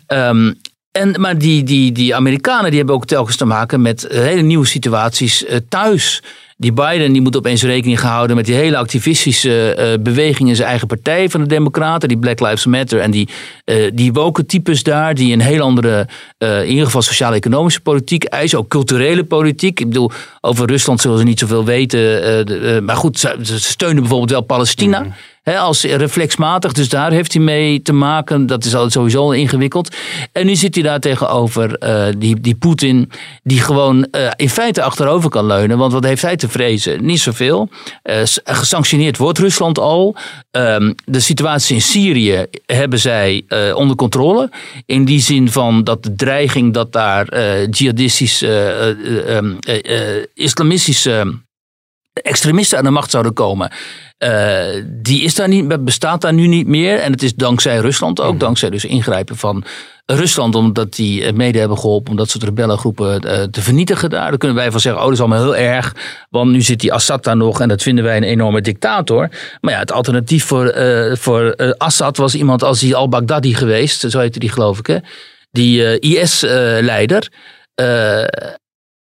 Ehm, 0.07 0.53
en, 0.91 1.21
maar 1.21 1.37
die, 1.37 1.63
die, 1.63 1.91
die 1.91 2.15
Amerikanen 2.15 2.69
die 2.69 2.77
hebben 2.77 2.95
ook 2.95 3.05
telkens 3.05 3.35
te 3.35 3.45
maken 3.45 3.81
met 3.81 4.07
hele 4.09 4.41
nieuwe 4.41 4.65
situaties 4.65 5.45
thuis. 5.69 6.21
Die 6.57 6.73
Biden 6.73 7.13
die 7.13 7.21
moet 7.21 7.37
opeens 7.37 7.63
rekening 7.63 7.99
houden 7.99 8.35
met 8.35 8.45
die 8.45 8.55
hele 8.55 8.77
activistische 8.77 9.73
eh, 9.73 9.99
beweging 9.99 10.49
in 10.49 10.55
zijn 10.55 10.67
eigen 10.67 10.87
partij 10.87 11.29
van 11.29 11.41
de 11.41 11.47
Democraten, 11.47 12.07
die 12.07 12.17
Black 12.17 12.39
Lives 12.39 12.65
Matter. 12.65 12.99
En 12.99 13.11
die, 13.11 13.29
eh 13.65 13.91
die 13.93 14.13
woke 14.13 14.45
types 14.45 14.83
daar, 14.83 15.13
die 15.13 15.33
een 15.33 15.41
heel 15.41 15.61
andere, 15.61 16.07
in 16.37 16.65
ieder 16.65 16.85
geval 16.85 17.01
sociaal-economische 17.01 17.81
politiek 17.81 18.23
eisen, 18.23 18.59
ook 18.59 18.67
culturele 18.67 19.23
politiek. 19.23 19.79
Ik 19.79 19.87
bedoel, 19.87 20.11
over 20.41 20.67
Rusland 20.67 21.01
zullen 21.01 21.17
ze 21.17 21.23
niet 21.23 21.39
zoveel 21.39 21.65
weten. 21.65 22.85
maar 22.85 22.95
goed, 22.95 23.19
ze, 23.19 23.37
ze 23.41 23.59
steunen 23.59 23.99
bijvoorbeeld 23.99 24.31
wel 24.31 24.41
Palestina. 24.41 25.05
Als 25.53 25.83
reflexmatig, 25.83 26.71
dus 26.73 26.89
daar 26.89 27.11
heeft 27.11 27.33
hij 27.33 27.41
mee 27.41 27.81
te 27.81 27.93
maken. 27.93 28.45
Dat 28.45 28.65
is 28.65 28.75
al 28.75 28.89
sowieso 28.89 29.19
al 29.21 29.33
ingewikkeld. 29.33 29.95
En 30.31 30.45
nu 30.45 30.55
zit 30.55 30.75
hij 30.75 30.83
daar 30.83 30.99
tegenover 30.99 31.77
eh, 31.77 32.05
die, 32.17 32.41
die 32.41 32.55
Poetin, 32.55 33.11
die 33.43 33.61
gewoon 33.61 34.05
eh, 34.05 34.31
in 34.35 34.49
feite 34.49 34.81
achterover 34.81 35.29
kan 35.29 35.45
leunen. 35.45 35.77
Want 35.77 35.93
wat 35.93 36.03
heeft 36.03 36.21
hij 36.21 36.35
te 36.35 36.49
vrezen? 36.49 37.05
Niet 37.05 37.19
zoveel. 37.19 37.69
S- 38.23 38.39
gesanctioneerd 38.43 39.17
wordt 39.17 39.39
Rusland 39.39 39.79
al. 39.79 40.15
Ehm, 40.51 40.93
de 41.05 41.19
situatie 41.19 41.75
in 41.75 41.81
Syrië 41.81 42.45
hebben 42.65 42.99
zij 42.99 43.45
onder 43.73 43.95
controle. 43.95 44.49
In 44.85 45.05
die 45.05 45.21
zin 45.21 45.51
van 45.51 45.83
dat 45.83 46.03
de 46.03 46.15
dreiging 46.15 46.73
dat 46.73 46.91
daar 46.91 47.39
jihadistische, 47.69 48.95
islamistische 50.33 51.43
extremisten 52.21 52.77
aan 52.77 52.83
de 52.83 52.89
macht 52.89 53.11
zouden 53.11 53.33
komen. 53.33 53.71
eh, 54.17 54.83
die 54.85 55.21
is 55.21 55.35
daar 55.35 55.47
niet, 55.47 55.83
bestaat 55.83 56.21
daar 56.21 56.33
nu 56.33 56.47
niet 56.47 56.67
meer. 56.67 56.99
En 56.99 57.11
het 57.11 57.23
is 57.23 57.35
dankzij 57.35 57.77
Rusland 57.77 58.21
ook. 58.21 58.39
Dankzij 58.39 58.69
dus 58.69 58.85
ingrijpen 58.85 59.37
van 59.37 59.63
Rusland. 60.05 60.55
Omdat 60.55 60.93
die 60.93 61.23
eh, 61.23 61.33
mede 61.33 61.59
hebben 61.59 61.77
geholpen 61.77 62.11
om 62.11 62.17
dat 62.17 62.29
soort 62.29 62.43
rebellengroepen 62.43 63.19
eh, 63.19 63.43
te 63.43 63.61
vernietigen 63.61 64.09
daar. 64.09 64.29
Dan 64.29 64.37
kunnen 64.37 64.57
wij 64.57 64.71
van 64.71 64.79
zeggen, 64.79 65.01
oh 65.01 65.07
dat 65.07 65.15
is 65.15 65.21
allemaal 65.23 65.43
heel 65.43 65.55
erg. 65.55 65.95
Want 66.29 66.51
nu 66.51 66.61
zit 66.61 66.79
die 66.79 66.93
Assad 66.93 67.23
daar 67.23 67.37
nog 67.37 67.61
en 67.61 67.67
dat 67.67 67.81
vinden 67.81 68.03
wij 68.03 68.17
een 68.17 68.23
enorme 68.23 68.61
dictator. 68.61 69.29
Maar 69.61 69.73
ja, 69.73 69.79
het 69.79 69.91
alternatief 69.91 70.45
voor, 70.45 70.73
voor 71.17 71.55
Assad 71.77 72.17
was 72.17 72.35
iemand 72.35 72.63
als 72.63 72.79
die 72.79 72.95
al-Baghdadi 72.95 73.53
geweest. 73.53 74.11
Zo 74.11 74.19
heette 74.19 74.39
die 74.39 74.51
geloof 74.51 74.79
ik 74.79 74.87
hè. 74.87 74.97
Die 75.51 75.99
IS-leider. 75.99 77.31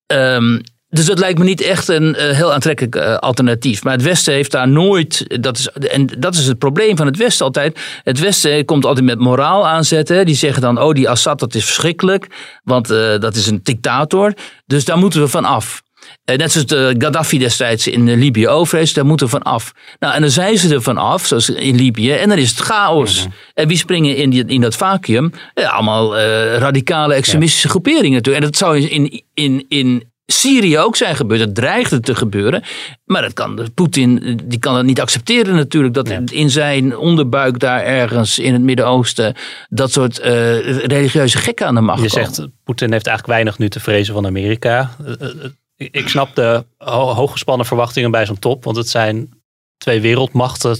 Ehm, 0.07 0.59
dus 0.95 1.05
dat 1.05 1.19
lijkt 1.19 1.39
me 1.39 1.45
niet 1.45 1.61
echt 1.61 1.89
een 1.89 2.15
eh, 2.15 2.37
heel 2.37 2.53
aantrekkelijk 2.53 2.95
eh, 2.95 3.15
alternatief. 3.15 3.85
Maar 3.85 3.93
het 3.93 4.03
Westen 4.03 4.33
heeft 4.33 4.51
daar 4.51 4.69
nooit. 4.69 5.43
Dat 5.43 5.59
is, 5.59 5.69
en 5.69 6.07
dat 6.19 6.35
is 6.35 6.47
het 6.47 6.59
probleem 6.59 6.97
van 6.97 7.07
het 7.07 7.17
Westen 7.17 7.47
altijd. 7.47 7.81
Het 8.03 8.19
Westen 8.19 8.65
komt 8.65 8.85
altijd 8.85 9.07
met 9.07 9.19
moraal 9.19 9.69
aanzetten. 9.69 10.27
Die 10.27 10.35
zeggen 10.35 10.63
dan: 10.63 10.81
oh, 10.81 10.93
die 10.93 11.09
Assad, 11.09 11.39
dat 11.39 11.55
is 11.55 11.65
verschrikkelijk. 11.65 12.27
Want 12.65 12.91
eh, 12.91 13.19
dat 13.19 13.35
is 13.35 13.47
een 13.47 13.61
dictator. 13.63 14.33
Dus 14.67 14.85
daar 14.85 14.99
moeten 14.99 15.21
we 15.21 15.29
van 15.29 15.45
af. 15.45 15.83
Net 16.25 16.53
zoals 16.53 16.67
de 16.67 16.95
Gaddafi 16.99 17.39
destijds 17.39 17.87
in 17.87 18.15
Libië 18.15 18.49
overigens, 18.49 18.93
daar 18.93 19.07
moeten 19.07 19.27
we 19.27 19.33
van 19.33 19.43
af. 19.43 19.73
Nou, 19.99 20.15
en 20.15 20.21
dan 20.21 20.31
zijn 20.31 20.59
ze 20.59 20.75
er 20.75 20.83
van 20.83 20.97
af, 20.97 21.27
zoals 21.27 21.51
in 21.51 21.77
Libië, 21.77 22.13
en 22.13 22.29
dan 22.29 22.39
is 22.39 22.51
het 22.51 22.59
chaos. 22.59 23.27
En 23.55 23.69
wie 23.69 23.77
springen 23.77 24.17
in, 24.17 24.31
die, 24.31 24.45
in 24.47 24.61
dat 24.61 24.77
vacuüm? 24.77 25.33
Eh, 25.55 25.73
allemaal 25.73 26.19
radicale 26.59 27.15
extremistische 27.15 27.69
groeperingen 27.69 28.13
natuurlijk. 28.13 28.45
En 28.45 28.51
dat 28.51 28.61
zou 28.61 28.79
in, 28.79 29.23
in, 29.35 29.65
in 29.69 30.12
Syrië 30.33 30.79
ook 30.79 30.97
zijn 30.97 31.17
gebeurd. 31.17 31.41
Dat 31.41 31.55
dreigde 31.55 32.01
te 32.01 32.15
gebeuren. 32.15 32.63
Maar 33.05 33.23
dat 33.23 33.33
kan, 33.33 33.69
Poetin 33.75 34.41
die 34.45 34.59
kan 34.59 34.77
het 34.77 34.87
niet 34.87 35.01
accepteren 35.01 35.55
natuurlijk. 35.55 35.95
Dat 35.95 36.09
in 36.31 36.51
zijn 36.51 36.97
onderbuik 36.97 37.59
daar 37.59 37.83
ergens 37.83 38.39
in 38.39 38.53
het 38.53 38.63
Midden-Oosten... 38.63 39.35
dat 39.69 39.93
soort 39.93 40.19
eh, 40.19 40.33
religieuze 40.85 41.39
gekken 41.39 41.67
aan 41.67 41.75
de 41.75 41.81
macht 41.81 42.03
Je 42.03 42.09
komen. 42.11 42.35
zegt, 42.35 42.49
Poetin 42.65 42.93
heeft 42.93 43.07
eigenlijk 43.07 43.39
weinig 43.39 43.59
nu 43.59 43.69
te 43.69 43.81
vrezen 43.81 44.15
van 44.15 44.27
Amerika. 44.27 44.91
Eh, 45.07 45.13
eh, 45.21 45.29
ik- 45.77 45.95
Ik 45.95 46.09
snap 46.09 46.35
de 46.35 46.65
ho- 46.79 47.13
hooggespannen 47.15 47.67
verwachtingen 47.67 48.11
bij 48.11 48.27
zo'n 48.27 48.39
top. 48.39 48.65
Want 48.65 48.77
het 48.77 48.89
zijn 48.89 49.31
twee 49.77 50.01
wereldmachten. 50.01 50.77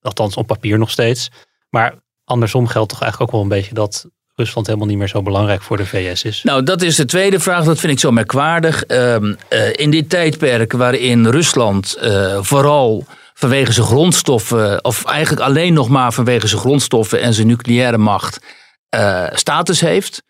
Althans 0.00 0.34
op 0.36 0.46
papier 0.46 0.78
nog 0.78 0.90
steeds. 0.90 1.28
Maar 1.70 1.94
andersom 2.24 2.66
geldt 2.66 2.88
toch 2.90 3.00
eigenlijk 3.02 3.32
ook 3.32 3.36
wel 3.40 3.50
een 3.50 3.60
beetje 3.60 3.74
dat 3.74 4.06
Rusland 4.40 4.66
helemaal 4.66 4.88
niet 4.88 4.98
meer 4.98 5.08
zo 5.08 5.22
belangrijk 5.22 5.62
voor 5.62 5.76
de 5.76 5.86
VS 5.86 6.24
is. 6.24 6.42
Nou, 6.42 6.62
dat 6.62 6.82
is 6.82 6.96
de 6.96 7.04
tweede 7.04 7.40
vraag. 7.40 7.64
Dat 7.64 7.78
vind 7.78 7.92
ik 7.92 7.98
zo 7.98 8.10
merkwaardig. 8.10 8.84
Ehm, 8.84 9.34
eh, 9.48 9.72
in 9.72 9.90
dit 9.90 10.10
tijdperk 10.10 10.72
waarin 10.72 11.26
Rusland 11.26 11.94
eh, 11.94 12.38
vooral 12.40 13.06
vanwege 13.34 13.72
zijn 13.72 13.86
grondstoffen, 13.86 14.84
of 14.84 15.04
eigenlijk 15.04 15.42
alleen 15.42 15.72
nog 15.72 15.88
maar 15.88 16.12
vanwege 16.12 16.46
zijn 16.46 16.60
grondstoffen 16.60 17.20
en 17.20 17.34
zijn 17.34 17.46
nucleaire 17.46 17.98
macht, 17.98 18.40
eh, 18.88 19.26
status 19.32 19.80
heeft. 19.80 20.22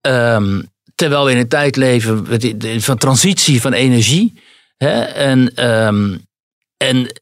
Ehm, 0.00 0.62
terwijl 0.94 1.24
we 1.24 1.30
in 1.30 1.36
een 1.36 1.48
tijd 1.48 1.76
leven 1.76 2.26
van 2.82 2.98
transitie 2.98 3.60
van 3.60 3.72
energie. 3.72 4.42
Hè? 4.76 5.00
En, 5.02 5.54
ehm, 5.54 6.16
en 6.76 7.20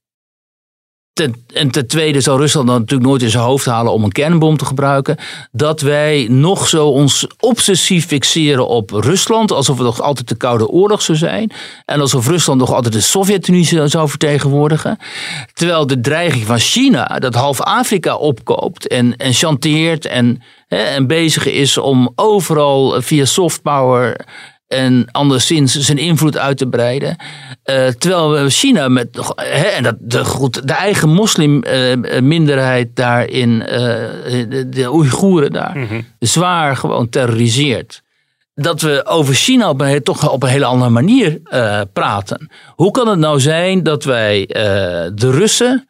En 1.20 1.70
ten 1.70 1.86
tweede 1.86 2.20
zal 2.20 2.38
Rusland 2.38 2.66
dan 2.66 2.80
natuurlijk 2.80 3.08
nooit 3.08 3.22
in 3.22 3.30
zijn 3.30 3.44
hoofd 3.44 3.66
halen 3.66 3.92
om 3.92 4.04
een 4.04 4.12
kernbom 4.12 4.56
te 4.56 4.64
gebruiken. 4.64 5.16
Dat 5.52 5.80
wij 5.80 6.26
nog 6.30 6.68
zo 6.68 6.88
ons 6.88 7.26
obsessief 7.40 8.06
fixeren 8.06 8.68
op 8.68 8.90
Rusland. 8.90 9.52
Alsof 9.52 9.76
het 9.76 9.86
nog 9.86 10.00
altijd 10.00 10.28
de 10.28 10.34
Koude 10.34 10.68
Oorlog 10.68 11.02
zou 11.02 11.18
zijn. 11.18 11.52
En 11.84 12.00
alsof 12.00 12.26
Rusland 12.28 12.60
nog 12.60 12.72
altijd 12.72 12.94
de 12.94 13.00
Sovjet-Unie 13.00 13.88
zou 13.88 14.08
vertegenwoordigen. 14.08 14.98
Terwijl 15.52 15.86
de 15.86 16.00
dreiging 16.00 16.44
van 16.44 16.58
China, 16.58 17.04
dat 17.18 17.34
half 17.34 17.60
Afrika 17.60 18.16
opkoopt 18.16 18.88
en, 18.88 19.16
en 19.16 19.32
chanteert 19.32 20.06
en, 20.06 20.42
hè, 20.68 20.76
en 20.76 21.06
bezig 21.06 21.46
is 21.46 21.78
om 21.78 22.12
overal 22.14 23.02
via 23.02 23.24
soft 23.24 23.62
power 23.62 24.26
en 24.66 25.08
anderszins 25.10 25.74
zijn 25.74 25.98
invloed 25.98 26.38
uit 26.38 26.58
te 26.58 26.66
breiden. 26.66 27.16
Eh, 27.62 27.86
terwijl 27.86 28.48
China 28.48 28.88
met 28.88 29.34
en 29.76 29.82
dat, 29.82 29.96
de, 29.98 30.24
goed, 30.24 30.68
de 30.68 30.72
eigen 30.72 31.08
moslimminderheid 31.08 32.96
daarin, 32.96 33.62
eh, 33.62 33.78
de, 34.48 34.68
de 34.68 34.92
Oeigoeren 34.92 35.52
daar, 35.52 36.04
zwaar 36.18 36.76
gewoon 36.76 37.08
terroriseert. 37.08 38.04
Dat 38.54 38.80
we 38.80 39.06
over 39.06 39.34
China 39.34 39.68
op 39.68 39.80
een, 39.80 40.02
toch 40.02 40.30
op 40.30 40.42
een 40.42 40.48
hele 40.48 40.64
andere 40.64 40.90
manier 40.90 41.40
eh, 41.44 41.80
praten. 41.92 42.50
Hoe 42.74 42.90
kan 42.90 43.08
het 43.08 43.18
nou 43.18 43.40
zijn 43.40 43.82
dat 43.82 44.04
wij 44.04 44.46
eh, 44.46 44.62
de 45.14 45.30
Russen 45.30 45.88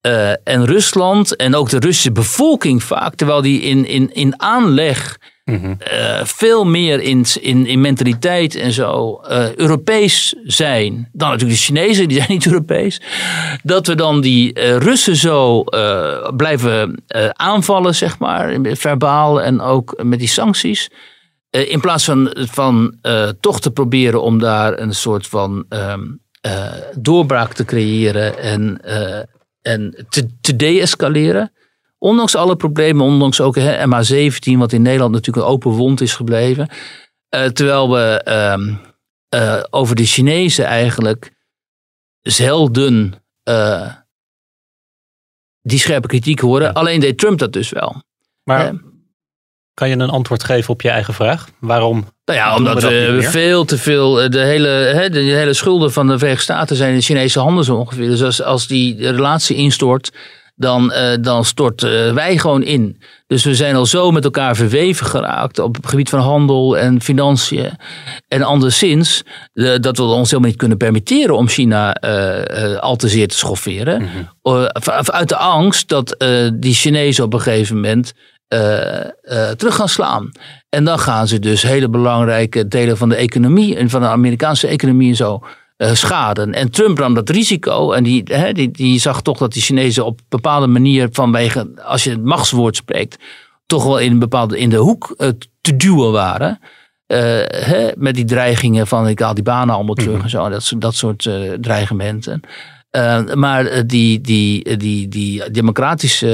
eh, 0.00 0.30
en 0.30 0.64
Rusland 0.64 1.36
en 1.36 1.54
ook 1.54 1.70
de 1.70 1.78
Russische 1.78 2.12
bevolking 2.12 2.82
vaak, 2.82 3.14
terwijl 3.14 3.42
die 3.42 3.60
in, 3.60 3.86
in, 3.86 4.14
in 4.14 4.40
aanleg 4.40 5.18
eh, 5.46 6.24
veel 6.24 6.64
meer 6.64 7.00
in, 7.00 7.24
in, 7.40 7.66
in 7.66 7.80
mentaliteit 7.80 8.54
en 8.54 8.72
zo 8.72 9.14
eh, 9.16 9.54
Europees 9.54 10.34
zijn 10.44 11.08
dan 11.12 11.30
natuurlijk 11.30 11.58
de 11.58 11.64
Chinezen, 11.64 12.08
die 12.08 12.16
zijn 12.16 12.30
niet 12.30 12.46
Europees. 12.46 13.00
Dat 13.62 13.86
we 13.86 13.94
dan 13.94 14.20
die 14.20 14.52
eh, 14.52 14.76
Russen 14.76 15.16
zo 15.16 15.64
blijven 16.36 17.04
aanvallen, 17.32 17.94
zeg 17.94 18.18
maar, 18.18 18.56
verbaal 18.62 19.42
en 19.42 19.60
ook 19.60 20.02
met 20.02 20.18
die 20.18 20.28
sancties. 20.28 20.90
In 21.50 21.80
plaats 21.80 22.04
van, 22.04 22.34
van 22.34 22.98
toch 23.40 23.60
te 23.60 23.70
proberen 23.70 24.22
om 24.22 24.38
daar 24.38 24.78
een 24.78 24.94
soort 24.94 25.26
van 25.26 25.64
ehm, 25.68 26.02
eh, 26.40 26.72
doorbraak 26.98 27.52
te 27.52 27.64
creëren 27.64 28.38
en, 28.38 28.80
en 29.62 30.06
te, 30.08 30.26
te 30.40 30.56
deescaleren. 30.56 31.52
Ondanks 31.98 32.34
alle 32.34 32.56
problemen, 32.56 33.06
ondanks 33.06 33.40
ook 33.40 33.54
hè, 33.54 33.86
MH17, 33.86 34.58
wat 34.58 34.72
in 34.72 34.82
Nederland 34.82 35.12
natuurlijk 35.12 35.46
een 35.46 35.52
open 35.52 35.70
wond 35.70 36.00
is 36.00 36.14
gebleven. 36.14 36.68
Eh, 37.28 37.44
terwijl 37.44 37.90
we 37.90 38.20
ehm, 38.24 38.74
eh, 39.28 39.62
over 39.70 39.96
de 39.96 40.04
Chinezen 40.04 40.64
eigenlijk 40.64 41.32
zelden 42.20 43.14
eh, 43.42 43.92
die 45.62 45.78
scherpe 45.78 46.08
kritiek 46.08 46.40
horen. 46.40 46.72
Alleen 46.72 47.00
deed 47.00 47.18
Trump 47.18 47.38
dat 47.38 47.52
dus 47.52 47.70
wel. 47.70 48.02
Maar 48.42 48.74
kan 49.74 49.88
je 49.88 49.98
een 49.98 50.10
antwoord 50.10 50.44
geven 50.44 50.72
op 50.72 50.82
je 50.82 50.90
eigen 50.90 51.14
vraag? 51.14 51.48
Waarom? 51.58 52.04
Nou 52.24 52.38
ja, 52.38 52.56
omdat 52.56 52.82
we 52.82 53.18
veel 53.22 53.64
te 53.64 53.78
veel. 53.78 54.30
De 54.30 54.40
hele, 54.40 55.08
de 55.10 55.18
hele 55.18 55.54
schulden 55.54 55.92
van 55.92 56.06
de 56.06 56.18
Verenigde 56.18 56.44
Staten 56.44 56.76
zijn 56.76 56.90
in 56.90 56.96
de 56.96 57.04
Chinese 57.04 57.40
handen 57.40 57.64
zo 57.64 57.76
ongeveer. 57.76 58.08
Dus 58.08 58.22
als, 58.22 58.42
als 58.42 58.66
die 58.66 59.10
relatie 59.10 59.56
instort, 59.56 60.12
dan, 60.56 60.92
eh, 60.92 61.16
dan 61.20 61.44
storten 61.44 62.14
wij 62.14 62.38
gewoon 62.38 62.62
in. 62.62 63.00
Dus 63.26 63.44
we 63.44 63.54
zijn 63.54 63.74
al 63.76 63.86
zo 63.86 64.10
met 64.10 64.24
elkaar 64.24 64.56
verweven 64.56 65.06
geraakt 65.06 65.58
op 65.58 65.76
het 65.76 65.86
gebied 65.86 66.08
van 66.08 66.20
handel 66.20 66.78
en 66.78 67.00
financiën. 67.02 67.70
En 68.28 68.42
anderszins 68.42 69.22
eh, 69.52 69.74
dat 69.80 69.96
we 69.96 70.02
ons 70.02 70.30
helemaal 70.30 70.50
niet 70.50 70.58
kunnen 70.58 70.76
permitteren 70.78 71.36
om 71.36 71.48
China 71.48 71.94
eh, 71.94 72.72
eh, 72.72 72.78
al 72.78 72.96
te 72.96 73.08
zeer 73.08 73.28
te 73.28 73.36
schofferen. 73.36 74.08
Eh, 74.42 74.64
v- 74.72 74.88
Uit 75.10 75.28
de 75.28 75.36
angst 75.36 75.88
dat 75.88 76.12
eh, 76.12 76.48
die 76.54 76.74
Chinezen 76.74 77.24
op 77.24 77.32
een 77.32 77.40
gegeven 77.40 77.74
moment 77.74 78.12
eh, 78.48 79.00
eh, 79.04 79.08
terug 79.56 79.74
gaan 79.74 79.88
slaan. 79.88 80.30
En 80.68 80.84
dan 80.84 80.98
gaan 80.98 81.28
ze 81.28 81.38
dus 81.38 81.62
hele 81.62 81.88
belangrijke 81.88 82.68
delen 82.68 82.96
van 82.96 83.08
de 83.08 83.16
economie 83.16 83.76
en 83.76 83.90
van 83.90 84.00
de 84.00 84.06
Amerikaanse 84.06 84.66
economie 84.66 85.08
en 85.08 85.16
zo 85.16 85.42
eh, 85.76 85.94
schaden. 85.94 86.54
En 86.54 86.70
Trump 86.70 86.98
nam 86.98 87.14
dat 87.14 87.28
risico 87.28 87.92
en 87.92 88.02
die, 88.02 88.22
hè, 88.24 88.52
die, 88.52 88.70
die 88.70 89.00
zag 89.00 89.22
toch 89.22 89.38
dat 89.38 89.52
die 89.52 89.62
Chinezen 89.62 90.04
op 90.04 90.18
een 90.18 90.26
bepaalde 90.28 90.66
manier 90.66 91.08
vanwege, 91.12 91.70
als 91.84 92.04
je 92.04 92.10
het 92.10 92.24
machtswoord 92.24 92.76
spreekt, 92.76 93.16
toch 93.66 93.84
wel 93.84 93.98
in 93.98 94.12
een 94.12 94.18
bepaalde 94.18 94.58
in 94.58 94.70
de 94.70 94.76
hoek 94.76 95.14
eh, 95.16 95.28
te 95.60 95.76
duwen 95.76 96.12
waren. 96.12 96.60
Hè, 97.06 97.90
met 97.96 98.14
die 98.14 98.24
dreigingen 98.24 98.86
van 98.86 99.08
ik 99.08 99.18
haal 99.18 99.34
die 99.34 99.42
banen 99.42 99.74
allemaal 99.74 99.94
terug 99.94 100.22
en 100.22 100.30
zo. 100.30 100.48
Dat, 100.48 100.72
dat 100.78 100.94
soort 100.94 101.28
dreigementen. 101.60 102.40
Maar 103.34 103.86
die, 103.86 104.20
die, 104.20 104.76
die, 104.76 105.08
die 105.08 105.50
democratische 105.50 106.26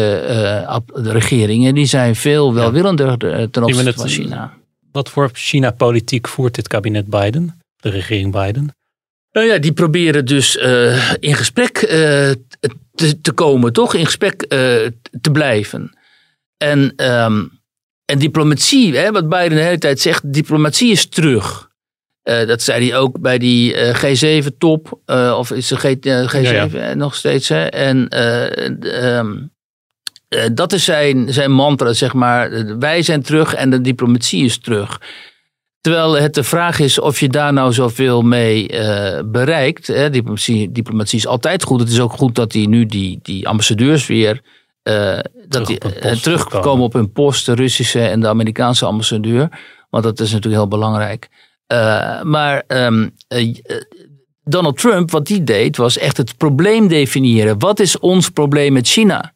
de 0.94 1.10
regeringen 1.10 1.74
die 1.74 1.86
zijn 1.86 2.16
veel 2.16 2.54
welwillender 2.54 3.18
ten 3.50 3.62
opzichte 3.62 3.92
van 3.92 4.08
China. 4.08 4.52
Wat 4.92 5.10
voor 5.10 5.30
China-politiek 5.32 6.28
voert 6.28 6.54
dit 6.54 6.68
kabinet 6.68 7.06
Biden? 7.06 7.60
De 7.76 7.90
regering 7.90 8.32
Biden? 8.32 8.74
Nou 9.32 9.46
ja, 9.46 9.58
die 9.58 9.72
proberen 9.72 10.24
dus 10.24 10.56
eh, 10.56 11.12
in 11.18 11.34
gesprek 11.34 11.76
eh, 11.78 12.30
te, 12.94 13.20
te 13.20 13.32
komen, 13.32 13.72
toch? 13.72 13.94
In 13.94 14.04
gesprek 14.04 14.42
eh, 14.42 14.58
te 15.20 15.30
blijven. 15.32 15.98
En, 16.56 16.92
ehm, 16.96 17.44
en 18.04 18.18
diplomatie, 18.18 18.96
hè, 18.96 19.10
wat 19.10 19.28
Biden 19.28 19.56
de 19.56 19.62
hele 19.62 19.78
tijd 19.78 20.00
zegt, 20.00 20.32
diplomatie 20.32 20.90
is 20.90 21.08
terug. 21.08 21.70
Dat 22.22 22.62
zei 22.62 22.88
hij 22.88 22.98
ook 22.98 23.20
bij 23.20 23.38
die 23.38 23.74
eh, 23.74 23.94
G7-top, 24.44 25.00
of 25.36 25.50
is 25.50 25.68
de 25.68 25.76
G, 25.76 25.84
eh, 25.84 26.28
G7 26.34 26.40
Ja, 26.40 26.50
ja. 26.52 26.68
eh, 26.68 26.94
nog 26.94 27.14
steeds. 27.14 27.48
Hè? 27.48 27.64
En 27.64 28.08
eh, 28.08 29.16
ehm, 29.16 29.36
eh, 30.28 30.44
dat 30.52 30.72
is 30.72 30.84
zijn, 30.84 31.32
zijn 31.32 31.52
mantra, 31.52 31.92
zeg 31.92 32.12
maar. 32.12 32.78
Wij 32.78 33.02
zijn 33.02 33.22
terug 33.22 33.54
en 33.54 33.70
de 33.70 33.80
diplomatie 33.80 34.44
is 34.44 34.58
terug. 34.58 35.00
Terwijl 35.82 36.12
het 36.12 36.34
de 36.34 36.42
vraag 36.42 36.78
is 36.78 36.98
of 36.98 37.20
je 37.20 37.28
daar 37.28 37.52
nou 37.52 37.72
zoveel 37.72 38.22
mee 38.22 38.68
eh, 38.68 39.22
bereikt. 39.24 39.86
Hè. 39.86 40.10
Diplomatie, 40.10 40.72
diplomatie 40.72 41.18
is 41.18 41.26
altijd 41.26 41.62
goed. 41.62 41.80
Het 41.80 41.88
is 41.88 42.00
ook 42.00 42.12
goed 42.12 42.34
dat 42.34 42.50
die 42.50 42.68
nu 42.68 42.86
die, 42.86 43.18
die 43.22 43.48
ambassadeurs 43.48 44.06
weer 44.06 44.40
eh, 44.82 45.18
dat 45.48 45.66
die, 45.66 45.78
eh, 45.78 46.12
terugkomen 46.12 46.62
komen. 46.62 46.84
op 46.84 46.92
hun 46.92 47.12
post. 47.12 47.46
De 47.46 47.54
Russische 47.54 48.00
en 48.00 48.20
de 48.20 48.28
Amerikaanse 48.28 48.84
ambassadeur. 48.84 49.48
Want 49.90 50.04
dat 50.04 50.20
is 50.20 50.30
natuurlijk 50.32 50.60
heel 50.60 50.68
belangrijk. 50.68 51.28
Maar 52.22 52.62
ehm, 52.66 53.08
eh, 53.28 53.48
eh, 53.48 53.76
Donald 54.44 54.78
Trump, 54.78 55.10
wat 55.10 55.26
die 55.26 55.44
deed, 55.44 55.76
was 55.76 55.98
echt 55.98 56.16
het 56.16 56.36
probleem 56.36 56.88
definiëren. 56.88 57.58
Wat 57.58 57.80
is 57.80 57.98
ons 57.98 58.28
probleem 58.28 58.72
met 58.72 58.88
China? 58.88 59.32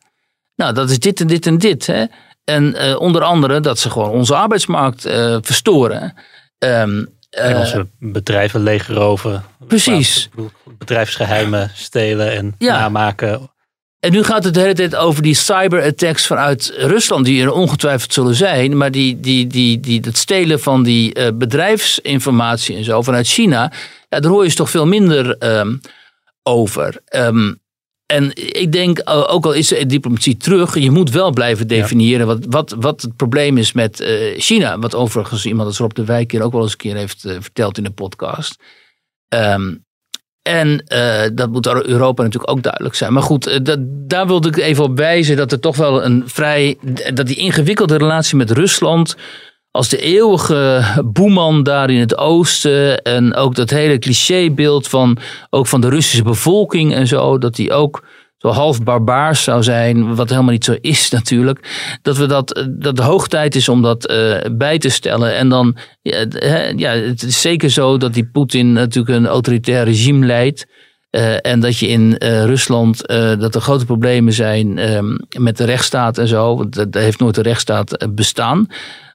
Nou, 0.56 0.74
dat 0.74 0.90
is 0.90 0.98
dit 0.98 1.20
en 1.20 1.26
dit 1.26 1.46
en 1.46 1.58
dit. 1.58 1.86
Hè? 1.86 2.04
En 2.44 2.98
onder 2.98 3.22
andere 3.22 3.60
dat 3.60 3.78
ze 3.78 3.90
gewoon 3.90 4.10
onze 4.10 4.36
arbeidsmarkt 4.36 5.04
eh, 5.04 5.36
verstoren. 5.40 6.14
Ehm, 6.58 7.04
En 7.30 7.52
eh, 7.52 7.58
onze 7.58 7.86
bedrijven 7.98 8.62
leegroven. 8.62 9.44
Precies. 9.66 10.28
Bedrijfsgeheimen 10.78 11.70
stelen 11.74 12.32
en 12.32 12.54
Ja. 12.58 12.78
namaken. 12.78 13.50
En 14.00 14.12
nu 14.12 14.22
gaat 14.22 14.44
het 14.44 14.54
de 14.54 14.60
hele 14.60 14.74
tijd 14.74 14.96
over 14.96 15.22
die 15.22 15.34
cyberattacks 15.34 16.26
vanuit 16.26 16.72
Rusland, 16.76 17.24
die 17.24 17.42
er 17.42 17.52
ongetwijfeld 17.52 18.12
zullen 18.12 18.34
zijn. 18.34 18.76
Maar 18.76 18.90
die, 18.90 19.20
die, 19.20 19.46
die, 19.46 19.80
die, 19.80 20.00
het 20.04 20.16
stelen 20.16 20.60
van 20.60 20.82
die 20.82 21.14
eh, 21.14 21.28
bedrijfsinformatie 21.34 22.76
en 22.76 22.84
zo 22.84 23.02
vanuit 23.02 23.26
China, 23.26 23.72
ja, 24.08 24.20
daar 24.20 24.30
hoor 24.30 24.44
je 24.44 24.54
toch 24.54 24.70
veel 24.70 24.86
minder 24.86 25.36
ehm, 25.38 25.76
over. 26.42 27.00
Ehm, 27.04 27.52
en 28.06 28.30
ik 28.34 28.72
denk, 28.72 28.98
eh, 28.98 29.24
ook 29.26 29.44
al 29.44 29.52
is 29.52 29.68
de 29.68 29.86
diplomatie 29.86 30.36
terug, 30.36 30.78
je 30.78 30.90
moet 30.90 31.10
wel 31.10 31.30
blijven 31.30 31.68
definiëren 31.68 32.26
wat, 32.26 32.44
wat, 32.48 32.76
wat 32.78 33.02
het 33.02 33.16
probleem 33.16 33.58
is 33.58 33.72
met 33.72 34.00
eh, 34.00 34.40
China. 34.40 34.78
Wat 34.78 34.94
overigens 34.94 35.46
iemand 35.46 35.68
als 35.68 35.78
Rob 35.78 35.92
de 35.92 36.04
Wijk 36.04 36.30
hier 36.30 36.42
ook 36.42 36.52
wel 36.52 36.62
eens 36.62 36.72
een 36.72 36.78
keer 36.78 36.96
heeft 36.96 37.24
eh, 37.24 37.36
verteld 37.40 37.78
in 37.78 37.84
de 37.84 37.90
podcast. 37.90 38.62
Ehm, 39.28 39.74
en 40.42 40.84
dat 41.34 41.50
moet 41.50 41.66
Europa 41.66 42.22
natuurlijk 42.22 42.50
ook 42.50 42.62
duidelijk 42.62 42.94
zijn. 42.94 43.12
Maar 43.12 43.22
goed, 43.22 43.64
dat, 43.64 43.78
daar 43.82 44.26
wilde 44.26 44.48
ik 44.48 44.56
even 44.56 44.84
op 44.84 44.96
wijzen 44.96 45.36
dat 45.36 45.52
er 45.52 45.60
toch 45.60 45.76
wel 45.76 46.04
een 46.04 46.22
vrij. 46.26 46.76
dat 47.14 47.26
die 47.26 47.36
ingewikkelde 47.36 47.96
relatie 47.96 48.36
met 48.36 48.50
Rusland. 48.50 49.16
Als 49.76 49.88
de 49.88 49.98
eeuwige 49.98 50.82
boeman 51.04 51.62
daar 51.62 51.90
in 51.90 52.00
het 52.00 52.18
oosten. 52.18 53.02
en 53.02 53.34
ook 53.34 53.54
dat 53.54 53.70
hele 53.70 53.98
clichébeeld 53.98 54.88
van. 54.88 55.18
ook 55.50 55.66
van 55.66 55.80
de 55.80 55.88
Russische 55.88 56.22
bevolking 56.22 56.94
en 56.94 57.06
zo. 57.06 57.38
dat 57.38 57.54
die 57.54 57.72
ook 57.72 58.02
zo 58.38 58.48
half 58.48 58.82
barbaars 58.82 59.42
zou 59.42 59.62
zijn, 59.62 60.14
wat 60.14 60.28
helemaal 60.28 60.52
niet 60.52 60.64
zo 60.64 60.76
is 60.80 61.10
natuurlijk, 61.10 61.98
dat 62.02 62.16
we 62.16 62.26
dat, 62.26 62.66
dat 62.78 62.96
de 62.96 63.02
hoog 63.02 63.28
tijd 63.28 63.54
is 63.54 63.68
om 63.68 63.82
dat 63.82 64.06
eh, 64.06 64.36
bij 64.52 64.78
te 64.78 64.88
stellen. 64.88 65.34
En 65.34 65.48
dan, 65.48 65.76
ja, 66.02 66.26
ja, 66.76 66.90
het 66.90 67.22
is 67.22 67.40
zeker 67.40 67.70
zo 67.70 67.96
dat 67.96 68.14
die 68.14 68.26
Poetin 68.26 68.72
natuurlijk 68.72 69.18
een 69.18 69.26
autoritair 69.26 69.84
regime 69.84 70.26
leidt. 70.26 70.66
eh, 71.10 71.46
en 71.46 71.60
dat 71.60 71.78
je 71.78 71.88
in 71.88 72.18
eh, 72.18 72.44
Rusland, 72.44 73.08
dat 73.38 73.54
er 73.54 73.60
grote 73.60 73.84
problemen 73.84 74.32
zijn 74.32 74.78
ehm, 74.78 75.16
met 75.38 75.56
de 75.56 75.64
rechtsstaat 75.64 76.18
en 76.18 76.28
zo. 76.28 76.56
Want 76.56 76.76
er 76.76 77.00
heeft 77.00 77.20
nooit 77.20 77.36
een 77.36 77.42
rechtsstaat 77.42 78.06
bestaan. 78.14 78.68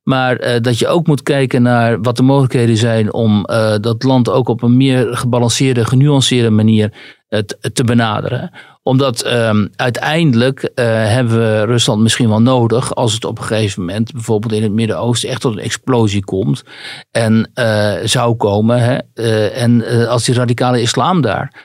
Maar 0.03 0.35
eh, 0.35 0.61
dat 0.61 0.79
je 0.79 0.87
ook 0.87 1.07
moet 1.07 1.23
kijken 1.23 1.61
naar 1.61 2.01
wat 2.01 2.17
de 2.17 2.23
mogelijkheden 2.23 2.77
zijn 2.77 3.13
om 3.13 3.45
eh, 3.45 3.75
dat 3.81 4.03
land 4.03 4.29
ook 4.29 4.49
op 4.49 4.61
een 4.61 4.77
meer 4.77 5.17
gebalanceerde, 5.17 5.85
genuanceerde 5.85 6.49
manier 6.49 6.93
eh, 7.27 7.39
te- 7.73 7.83
benaderen. 7.83 8.51
Omdat 8.83 9.21
ehm, 9.21 9.67
uiteindelijk 9.75 10.71
hebben 10.75 11.37
we 11.37 11.65
Rusland 11.65 12.01
misschien 12.01 12.29
wel 12.29 12.41
nodig 12.41 12.95
als 12.95 13.13
het 13.13 13.25
op 13.25 13.37
een 13.37 13.43
gegeven 13.43 13.85
moment 13.85 14.11
bijvoorbeeld 14.11 14.53
in 14.53 14.63
het 14.63 14.71
Midden-Oosten 14.71 15.29
echt 15.29 15.41
tot 15.41 15.53
een 15.53 15.63
explosie 15.63 16.23
komt 16.23 16.63
en 17.11 17.51
zou 18.03 18.35
komen. 18.35 18.79
Hè, 18.79 18.97
en 19.47 20.07
als 20.07 20.25
die 20.25 20.35
radicale 20.35 20.81
islam 20.81 21.21
daar 21.21 21.63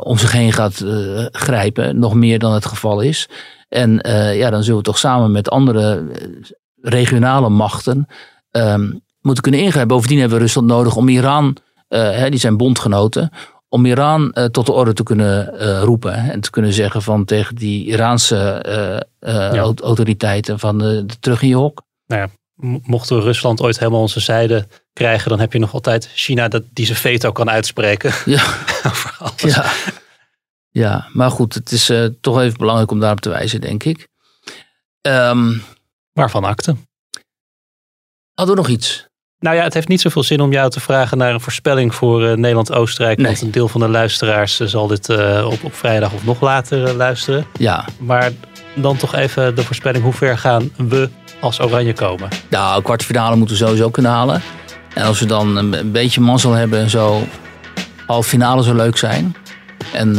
om 0.00 0.18
zich 0.18 0.32
heen 0.32 0.52
gaat 0.52 0.84
grijpen, 1.32 1.98
nog 1.98 2.14
meer 2.14 2.38
dan 2.38 2.52
het 2.52 2.66
geval 2.66 3.00
is. 3.00 3.28
En 3.68 4.00
ja, 4.34 4.50
dan 4.50 4.62
zullen 4.62 4.78
we 4.78 4.84
toch 4.84 4.98
samen 4.98 5.30
met 5.32 5.50
andere 5.50 6.04
regionale 6.82 7.48
machten 7.48 8.06
ehm, 8.50 8.90
moeten 9.20 9.42
kunnen 9.42 9.60
ingrijpen. 9.60 9.96
Bovendien 9.96 10.18
hebben 10.18 10.38
we 10.38 10.44
Rusland 10.44 10.66
nodig 10.66 10.96
om 10.96 11.08
Iran, 11.08 11.56
eh, 11.88 12.10
hè, 12.10 12.30
die 12.30 12.40
zijn 12.40 12.56
bondgenoten, 12.56 13.30
om 13.68 13.86
Iran 13.86 14.32
eh, 14.32 14.44
tot 14.44 14.66
de 14.66 14.72
orde 14.72 14.92
te 14.92 15.02
kunnen 15.02 15.58
eh, 15.58 15.82
roepen. 15.82 16.22
hè, 16.22 16.30
en 16.30 16.40
te 16.40 16.50
kunnen 16.50 16.72
zeggen 16.72 17.02
van 17.02 17.24
tegen 17.24 17.56
die 17.56 17.86
Iraanse 17.86 18.64
Ja. 19.20 19.60
autoriteiten 19.60 20.58
van 20.58 21.06
terug 21.20 21.42
in 21.42 21.48
je 21.48 21.54
hok. 21.54 21.82
Nou 22.06 22.20
ja, 22.20 22.28
mochten 22.82 23.16
we 23.16 23.22
Rusland 23.22 23.60
ooit 23.60 23.78
helemaal 23.78 24.00
onze 24.00 24.20
zijde 24.20 24.66
krijgen, 24.92 25.30
dan 25.30 25.40
heb 25.40 25.52
je 25.52 25.58
nog 25.58 25.74
altijd 25.74 26.10
China 26.14 26.48
dat 26.48 26.62
die 26.72 26.86
zijn 26.86 26.98
veto 26.98 27.32
kan 27.32 27.50
uitspreken. 27.50 28.12
Ja, 28.24 28.44
ja. 29.36 29.72
ja, 30.70 31.08
maar 31.12 31.30
goed, 31.30 31.54
het 31.54 31.72
is 31.72 31.92
toch 32.20 32.40
even 32.40 32.58
belangrijk 32.58 32.90
om 32.90 33.00
daarop 33.00 33.20
te 33.20 33.28
wijzen, 33.28 33.60
denk 33.60 33.84
ik. 33.84 34.08
Ehm 35.00 35.52
Waarvan 36.12 36.44
akte? 36.44 36.76
hadden 38.34 38.54
we 38.54 38.62
nog 38.62 38.70
iets? 38.70 39.06
Nou 39.38 39.56
ja, 39.56 39.62
het 39.62 39.74
heeft 39.74 39.88
niet 39.88 40.00
zoveel 40.00 40.22
zin 40.22 40.40
om 40.40 40.52
jou 40.52 40.70
te 40.70 40.80
vragen 40.80 41.18
naar 41.18 41.34
een 41.34 41.40
voorspelling 41.40 41.94
voor 41.94 42.26
eh, 42.26 42.36
Nederland-Oostenrijk. 42.36 43.18
Nee. 43.18 43.26
Want 43.26 43.40
een 43.40 43.50
deel 43.50 43.68
van 43.68 43.80
de 43.80 43.88
luisteraars 43.88 44.60
eh, 44.60 44.66
zal 44.66 44.86
dit 44.86 45.08
eh, 45.08 45.48
op, 45.50 45.64
op 45.64 45.74
vrijdag 45.74 46.12
of 46.12 46.24
nog 46.24 46.40
later 46.40 46.94
luisteren. 46.94 47.46
Ja, 47.58 47.84
Maar 47.98 48.30
dan 48.74 48.96
toch 48.96 49.14
even 49.14 49.54
de 49.54 49.64
voorspelling. 49.64 50.04
Hoe 50.04 50.12
ver 50.12 50.38
gaan 50.38 50.70
we 50.76 51.08
als 51.40 51.60
Oranje 51.60 51.92
komen? 51.92 52.28
Nou, 52.50 52.82
kwartfinale 52.82 53.36
moeten 53.36 53.56
we 53.56 53.64
sowieso 53.64 53.90
kunnen 53.90 54.12
halen. 54.12 54.42
En 54.94 55.04
als 55.04 55.20
we 55.20 55.26
dan 55.26 55.56
een, 55.56 55.72
een 55.72 55.92
beetje 55.92 56.20
mazzel 56.20 56.52
hebben 56.52 56.80
en 56.80 56.90
zo, 56.90 57.26
halve 58.06 58.28
finale 58.28 58.62
zou 58.62 58.76
leuk 58.76 58.96
zijn. 58.96 59.36
En 59.92 60.16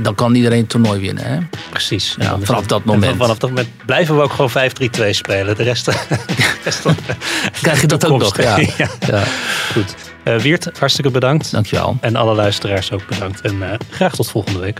dan 0.00 0.14
kan 0.14 0.34
iedereen 0.34 0.60
het 0.60 0.68
toernooi 0.68 1.00
winnen. 1.00 1.24
Hè? 1.24 1.38
Precies. 1.70 2.14
Ja, 2.18 2.28
dan 2.28 2.44
vanaf 2.44 2.66
dat 2.66 2.80
en 2.80 2.86
moment. 2.86 3.16
Vanaf 3.16 3.38
dat 3.38 3.48
moment 3.48 3.68
blijven 3.86 4.16
we 4.16 4.22
ook 4.22 4.32
gewoon 4.32 4.50
5-3-2 4.50 5.08
spelen. 5.10 5.56
De 5.56 5.62
rest, 5.62 5.84
de 5.84 5.94
rest 6.64 6.78
van 6.78 6.96
de 7.06 7.14
Krijg 7.60 7.80
je 7.80 7.86
dat 7.86 8.06
ook 8.06 8.18
nog? 8.18 8.42
ja. 8.42 8.58
ja, 9.06 9.24
Goed. 9.72 9.94
Eh, 10.22 10.36
Wiert, 10.36 10.70
hartstikke 10.78 11.10
bedankt. 11.10 11.50
dankjewel. 11.50 11.96
En 12.00 12.16
alle 12.16 12.34
luisteraars 12.34 12.92
ook 12.92 13.06
bedankt. 13.06 13.40
En 13.40 13.62
eh, 13.62 13.78
graag 13.90 14.14
tot 14.14 14.30
volgende 14.30 14.58
week. 14.58 14.78